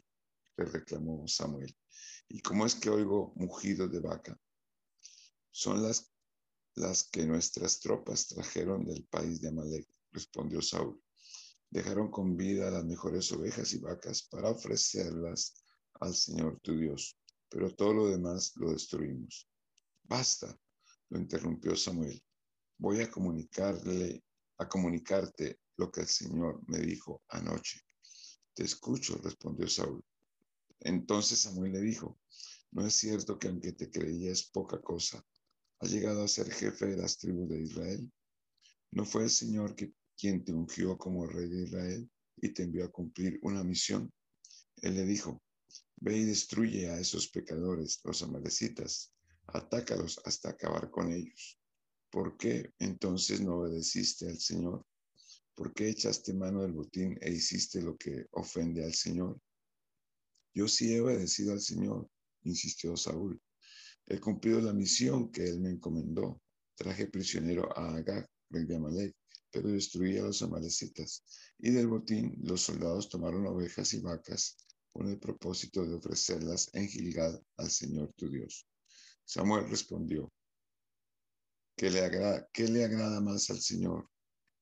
Le 0.59 0.66
reclamó 0.66 1.27
Samuel. 1.27 1.75
¿Y 2.29 2.41
cómo 2.41 2.66
es 2.66 2.75
que 2.75 2.91
oigo 2.91 3.33
mugidos 3.37 3.91
de 3.93 4.01
vaca? 4.01 4.39
Son 5.51 5.83
las, 5.83 6.12
las 6.75 7.05
que 7.05 7.27
nuestras 7.27 7.81
tropas 7.81 8.27
trajeron 8.29 8.85
del 8.85 9.05
país 9.05 9.41
de 9.41 9.49
Amalek, 9.49 9.87
respondió 10.11 10.61
Saúl. 10.62 11.01
Dejaron 11.70 12.11
con 12.11 12.37
vida 12.37 12.70
las 12.70 12.85
mejores 12.85 13.31
ovejas 13.33 13.72
y 13.72 13.79
vacas 13.79 14.22
para 14.22 14.51
ofrecerlas 14.51 15.55
al 16.01 16.14
Señor 16.14 16.59
tu 16.61 16.77
Dios, 16.77 17.16
pero 17.49 17.75
todo 17.75 17.95
lo 17.95 18.09
demás 18.09 18.53
lo 18.57 18.72
destruimos. 18.72 19.49
Basta, 20.03 20.57
lo 21.11 21.18
interrumpió 21.18 21.77
Samuel. 21.77 22.22
Voy 22.79 23.01
a 23.01 23.11
comunicarle, 23.11 24.22
a 24.59 24.68
comunicarte 24.68 25.61
lo 25.77 25.91
que 25.91 26.03
el 26.03 26.09
Señor 26.09 26.61
me 26.68 26.79
dijo 26.79 27.22
anoche. 27.29 27.81
Te 28.55 28.64
escucho, 28.64 29.16
respondió 29.22 29.68
Saúl. 29.68 30.05
Entonces 30.81 31.41
Samuel 31.41 31.72
le 31.72 31.81
dijo, 31.81 32.18
no 32.72 32.87
es 32.87 32.95
cierto 32.95 33.39
que 33.39 33.49
aunque 33.49 33.72
te 33.72 33.91
creías 33.91 34.43
poca 34.45 34.81
cosa, 34.81 35.25
has 35.81 35.91
llegado 35.91 36.22
a 36.22 36.29
ser 36.29 36.51
jefe 36.51 36.87
de 36.87 36.97
las 36.97 37.18
tribus 37.18 37.49
de 37.49 37.62
Israel. 37.62 38.12
¿No 38.91 39.05
fue 39.05 39.25
el 39.25 39.31
Señor 39.31 39.75
quien 40.16 40.45
te 40.45 40.53
ungió 40.53 40.97
como 40.99 41.27
rey 41.27 41.49
de 41.49 41.62
Israel 41.64 42.11
y 42.37 42.49
te 42.51 42.64
envió 42.64 42.85
a 42.85 42.93
cumplir 42.93 43.39
una 43.43 43.62
misión? 43.62 44.12
Él 44.83 44.95
le 44.97 45.05
dijo, 45.05 45.43
ve 45.97 46.18
y 46.18 46.25
destruye 46.25 46.91
a 46.91 46.99
esos 46.99 47.29
pecadores, 47.29 48.01
los 48.05 48.22
amalecitas, 48.22 49.12
atácalos 49.47 50.20
hasta 50.25 50.51
acabar 50.51 50.91
con 50.91 51.12
ellos. 51.12 51.59
¿Por 52.11 52.37
qué 52.37 52.72
entonces 52.79 53.41
no 53.41 53.59
obedeciste 53.59 54.29
al 54.29 54.39
Señor? 54.39 54.87
¿Por 55.55 55.72
qué 55.72 55.89
echaste 55.89 56.35
mano 56.35 56.62
del 56.62 56.72
botín 56.72 57.16
e 57.20 57.31
hiciste 57.31 57.81
lo 57.81 57.97
que 57.97 58.27
ofende 58.33 58.85
al 58.85 58.95
Señor? 58.95 59.41
Yo 60.55 60.68
sí 60.68 60.94
he 60.94 61.00
obedecido 61.00 61.52
al 61.52 61.61
Señor, 61.61 62.09
insistió 62.44 62.96
Saúl. 62.96 63.42
He 64.07 64.20
cumplido 64.20 64.61
la 64.61 64.72
misión 64.72 65.32
que 65.32 65.44
él 65.44 65.61
me 65.61 65.70
encomendó. 65.70 66.40
Traje 66.76 67.09
prisionero 67.09 67.76
a 67.76 67.96
Agag, 67.96 68.28
rey 68.50 68.64
de 68.64 69.14
pero 69.50 69.68
destruí 69.68 70.18
a 70.18 70.22
los 70.22 70.42
amalecitas. 70.42 71.24
Y 71.59 71.70
del 71.70 71.88
botín 71.88 72.36
los 72.42 72.62
soldados 72.62 73.09
tomaron 73.09 73.46
ovejas 73.46 73.94
y 73.94 74.00
vacas 74.00 74.57
con 74.92 75.09
el 75.09 75.18
propósito 75.18 75.84
de 75.84 75.94
ofrecerlas 75.94 76.70
en 76.72 76.88
Gilgal 76.88 77.40
al 77.57 77.70
Señor 77.70 78.12
tu 78.16 78.28
Dios. 78.28 78.66
Samuel 79.24 79.68
respondió, 79.68 80.32
¿qué 81.76 81.90
le, 81.90 82.00
agrada, 82.00 82.48
¿qué 82.52 82.68
le 82.68 82.84
agrada 82.84 83.20
más 83.20 83.50
al 83.50 83.61
Señor? 83.61 84.09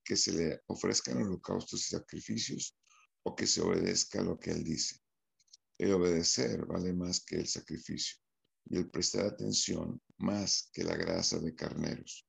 ¿Que 0.04 0.16
se 0.16 0.32
le 0.32 0.60
ofrezcan 0.66 1.18
holocaustos 1.18 1.86
y 1.86 1.96
sacrificios 1.96 2.76
o 3.24 3.34
que 3.34 3.46
se 3.46 3.60
obedezca 3.60 4.22
lo 4.22 4.38
que 4.38 4.52
Él 4.52 4.64
dice? 4.64 5.01
El 5.82 5.94
obedecer 5.94 6.64
vale 6.66 6.92
más 6.92 7.24
que 7.24 7.34
el 7.34 7.48
sacrificio 7.48 8.16
y 8.66 8.76
el 8.76 8.88
prestar 8.88 9.26
atención 9.26 10.00
más 10.18 10.70
que 10.72 10.84
la 10.84 10.94
grasa 10.94 11.40
de 11.40 11.56
carneros. 11.56 12.24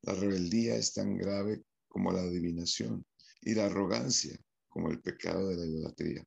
La 0.00 0.14
rebeldía 0.14 0.76
es 0.76 0.94
tan 0.94 1.14
grave 1.18 1.62
como 1.88 2.10
la 2.10 2.22
adivinación 2.22 3.04
y 3.42 3.52
la 3.52 3.66
arrogancia 3.66 4.42
como 4.70 4.90
el 4.90 5.02
pecado 5.02 5.46
de 5.50 5.56
la 5.58 5.66
idolatría. 5.66 6.24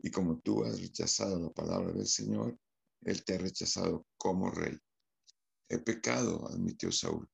Y 0.00 0.10
como 0.10 0.40
tú 0.40 0.64
has 0.64 0.80
rechazado 0.80 1.40
la 1.40 1.50
palabra 1.50 1.92
del 1.92 2.08
Señor, 2.08 2.58
Él 3.02 3.24
te 3.24 3.36
ha 3.36 3.38
rechazado 3.38 4.04
como 4.16 4.50
rey. 4.50 4.76
He 5.68 5.78
pecado, 5.78 6.48
admitió 6.48 6.90
Saúl. 6.90 7.30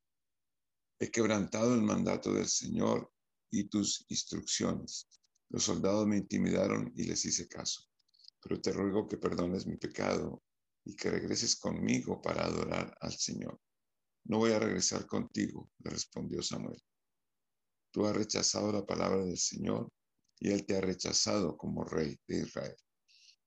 He 0.98 1.10
quebrantado 1.10 1.74
el 1.74 1.80
mandato 1.80 2.34
del 2.34 2.48
Señor 2.48 3.10
y 3.50 3.64
tus 3.64 4.04
instrucciones. 4.10 5.08
Los 5.48 5.64
soldados 5.64 6.06
me 6.06 6.18
intimidaron 6.18 6.92
y 6.94 7.04
les 7.04 7.24
hice 7.24 7.48
caso. 7.48 7.88
Pero 8.44 8.60
te 8.60 8.72
ruego 8.72 9.08
que 9.08 9.16
perdones 9.16 9.66
mi 9.66 9.78
pecado 9.78 10.42
y 10.84 10.94
que 10.94 11.10
regreses 11.10 11.56
conmigo 11.56 12.20
para 12.20 12.44
adorar 12.44 12.94
al 13.00 13.14
Señor. 13.14 13.58
No 14.24 14.36
voy 14.36 14.52
a 14.52 14.58
regresar 14.58 15.06
contigo, 15.06 15.70
le 15.78 15.90
respondió 15.90 16.42
Samuel. 16.42 16.78
Tú 17.90 18.04
has 18.04 18.14
rechazado 18.14 18.70
la 18.70 18.84
palabra 18.84 19.24
del 19.24 19.38
Señor 19.38 19.90
y 20.38 20.50
Él 20.50 20.66
te 20.66 20.76
ha 20.76 20.82
rechazado 20.82 21.56
como 21.56 21.84
rey 21.84 22.18
de 22.26 22.40
Israel. 22.40 22.76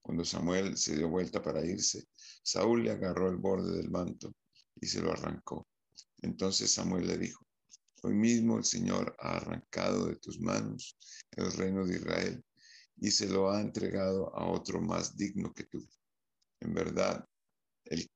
Cuando 0.01 0.25
Samuel 0.25 0.75
se 0.77 0.95
dio 0.95 1.09
vuelta 1.09 1.43
para 1.43 1.63
irse, 1.63 2.07
Saúl 2.41 2.83
le 2.83 2.91
agarró 2.91 3.29
el 3.29 3.37
borde 3.37 3.77
del 3.77 3.91
manto 3.91 4.33
y 4.81 4.87
se 4.87 5.01
lo 5.01 5.11
arrancó. 5.11 5.67
Entonces 6.23 6.71
Samuel 6.71 7.05
le 7.05 7.19
dijo, 7.19 7.45
hoy 8.01 8.15
mismo 8.15 8.57
el 8.57 8.65
Señor 8.65 9.15
ha 9.19 9.37
arrancado 9.37 10.07
de 10.07 10.15
tus 10.15 10.39
manos 10.39 10.97
el 11.31 11.51
reino 11.51 11.85
de 11.85 11.97
Israel 11.97 12.43
y 12.99 13.11
se 13.11 13.27
lo 13.27 13.49
ha 13.49 13.61
entregado 13.61 14.33
a 14.35 14.49
otro 14.49 14.81
más 14.81 15.15
digno 15.15 15.53
que 15.53 15.63
tú. 15.65 15.87
En 16.59 16.73
verdad, 16.73 17.25
el, 17.85 18.09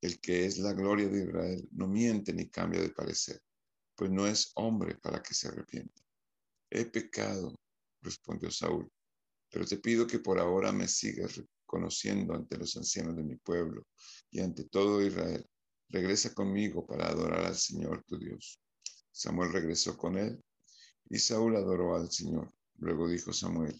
el 0.00 0.20
que 0.20 0.46
es 0.46 0.58
la 0.58 0.72
gloria 0.72 1.08
de 1.08 1.24
Israel 1.24 1.68
no 1.72 1.88
miente 1.88 2.32
ni 2.32 2.48
cambia 2.48 2.80
de 2.80 2.90
parecer, 2.90 3.40
pues 3.94 4.10
no 4.10 4.26
es 4.26 4.52
hombre 4.54 4.96
para 4.96 5.22
que 5.22 5.34
se 5.34 5.48
arrepienta. 5.48 6.02
He 6.70 6.86
pecado, 6.86 7.54
respondió 8.02 8.50
Saúl, 8.50 8.90
pero 9.50 9.66
te 9.66 9.78
pido 9.78 10.06
que 10.06 10.18
por 10.18 10.38
ahora 10.38 10.72
me 10.72 10.88
sigas 10.88 11.36
reconociendo 11.36 12.34
ante 12.34 12.58
los 12.58 12.76
ancianos 12.76 13.16
de 13.16 13.22
mi 13.22 13.36
pueblo 13.36 13.86
y 14.30 14.40
ante 14.40 14.64
todo 14.64 15.02
Israel 15.02 15.46
regresa 15.88 16.34
conmigo 16.34 16.86
para 16.86 17.08
adorar 17.08 17.44
al 17.44 17.56
Señor 17.56 18.02
tu 18.04 18.18
Dios. 18.18 18.58
Samuel 19.10 19.52
regresó 19.52 19.96
con 19.96 20.16
él 20.16 20.42
y 21.10 21.18
Saúl 21.18 21.56
adoró 21.56 21.94
al 21.94 22.10
Señor. 22.10 22.52
Luego 22.78 23.08
dijo 23.08 23.32
Samuel, 23.32 23.78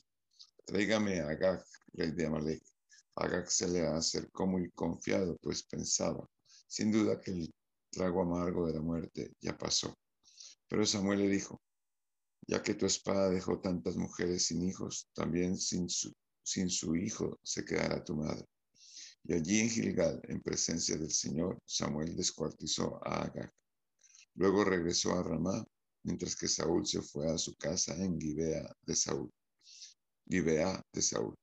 tráigame 0.65 1.21
a 1.21 1.29
Agag, 1.29 1.65
rey 1.95 2.13
de 2.13 2.27
Amalek. 2.27 2.63
Agag 3.17 3.51
se 3.51 3.69
le 3.69 3.87
acercó 3.87 4.47
muy 4.47 4.71
confiado, 4.71 5.37
pues 5.43 5.63
pensaba, 5.65 6.29
sin 6.67 6.91
duda 6.91 7.21
que 7.21 7.33
el 7.33 7.55
trago 7.91 8.23
amargo 8.23 8.67
de 8.67 8.75
la 8.75 8.81
muerte 8.81 9.35
ya 9.41 9.57
pasó. 9.57 9.95
Pero 10.69 10.87
Samuel 10.87 11.19
le 11.21 11.29
dijo, 11.29 11.61
ya 12.47 12.63
que 12.63 12.75
tu 12.75 12.87
espada 12.87 13.31
dejó 13.31 13.61
tantas 13.61 13.97
mujeres 13.97 14.47
sin 14.47 14.63
hijos, 14.63 15.09
también 15.13 15.57
sin 15.59 15.89
su, 15.89 16.13
sin 16.43 16.71
su 16.71 16.97
hijo 16.97 17.39
se 17.43 17.65
quedará 17.65 18.03
tu 18.03 18.17
madre. 18.17 18.47
Y 19.25 19.35
allí 19.35 19.61
en 19.61 19.71
Gilgal, 19.71 20.21
en 20.25 20.41
presencia 20.41 20.97
del 20.97 21.13
Señor, 21.13 21.61
Samuel 21.65 22.17
descuartizó 22.17 22.99
a 23.07 23.23
Agag. 23.23 23.53
Luego 24.35 24.65
regresó 24.65 25.13
a 25.13 25.23
Ramá, 25.23 25.65
mientras 26.03 26.35
que 26.35 26.49
Saúl 26.49 26.87
se 26.87 27.03
fue 27.03 27.31
a 27.31 27.39
su 27.39 27.55
casa 27.57 27.95
en 27.95 28.19
Gibea 28.19 28.75
de 28.83 28.97
Saúl. 28.97 29.31
Gibea 30.33 30.83
de 30.95 31.03
Saúl. 31.03 31.35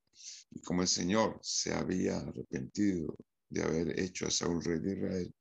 Y 0.49 0.61
como 0.61 0.81
el 0.81 0.87
Señor 0.87 1.37
se 1.43 1.71
había 1.71 2.17
arrepentido 2.17 3.15
de 3.47 3.61
haber 3.61 3.99
hecho 3.99 4.25
a 4.25 4.31
Saúl 4.31 4.63
rey 4.63 4.79
de 4.79 4.93
Israel, 4.93 5.33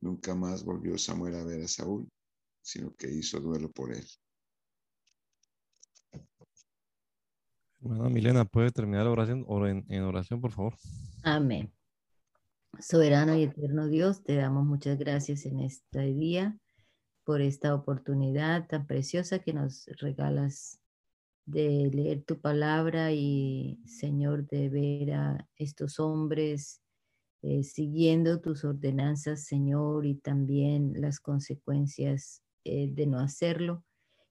nunca 0.00 0.34
más 0.34 0.64
volvió 0.64 0.96
Samuel 0.96 1.34
a 1.34 1.44
ver 1.44 1.62
a 1.62 1.68
Saúl, 1.68 2.08
sino 2.62 2.94
que 2.94 3.12
hizo 3.12 3.40
duelo 3.40 3.70
por 3.70 3.92
él. 3.92 4.06
Hermana 7.82 8.08
Milena, 8.08 8.46
¿puede 8.46 8.70
terminar 8.70 9.04
la 9.04 9.10
oración 9.10 9.44
en 9.90 10.02
oración, 10.02 10.40
por 10.40 10.52
favor? 10.52 10.74
Amén. 11.22 11.70
Soberano 12.80 13.36
y 13.36 13.42
eterno 13.42 13.86
Dios, 13.86 14.24
te 14.24 14.34
damos 14.34 14.64
muchas 14.64 14.98
gracias 14.98 15.44
en 15.44 15.60
este 15.60 16.14
día 16.14 16.58
por 17.24 17.42
esta 17.42 17.74
oportunidad 17.74 18.66
tan 18.66 18.86
preciosa 18.86 19.40
que 19.40 19.52
nos 19.52 19.84
regalas 20.00 20.80
de 21.46 21.90
leer 21.92 22.22
tu 22.22 22.40
palabra 22.40 23.12
y, 23.12 23.78
Señor, 23.86 24.46
de 24.46 24.68
ver 24.68 25.12
a 25.12 25.48
estos 25.56 26.00
hombres 26.00 26.80
eh, 27.42 27.62
siguiendo 27.62 28.40
tus 28.40 28.64
ordenanzas, 28.64 29.44
Señor, 29.44 30.06
y 30.06 30.14
también 30.14 30.94
las 30.96 31.20
consecuencias 31.20 32.42
eh, 32.64 32.88
de 32.90 33.06
no 33.06 33.18
hacerlo. 33.18 33.84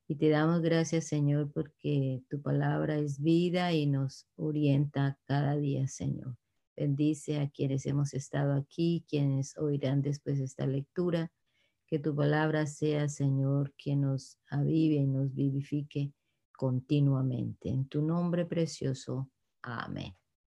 Y 0.08 0.16
te 0.16 0.30
damos 0.30 0.62
gracias, 0.62 1.06
Señor, 1.06 1.52
porque 1.54 2.24
tu 2.30 2.42
palabra 2.42 2.98
es 2.98 3.22
vida 3.22 3.72
y 3.72 3.86
nos 3.86 4.28
orienta 4.36 5.20
cada 5.26 5.56
día, 5.56 5.88
Señor. 5.88 6.36
Bendice 6.76 7.40
a 7.40 7.50
quienes 7.50 7.86
hemos 7.86 8.16
estado 8.16 8.54
aquí, 8.54 9.06
quienes 9.08 9.56
oirán 9.58 10.02
después 10.02 10.40
esta 10.40 10.66
lectura. 10.66 11.32
Que 11.86 12.00
tu 12.00 12.16
palabra 12.16 12.66
sea, 12.66 13.08
Señor, 13.10 13.74
que 13.78 13.96
nos 13.96 14.40
avive 14.50 14.96
y 14.96 15.06
nos 15.06 15.34
vivifique 15.36 16.12
continuamente. 16.54 17.70
En 17.70 17.88
tu 17.88 18.02
nombre 18.02 18.46
precioso. 18.46 19.30
Amén. 19.62 20.16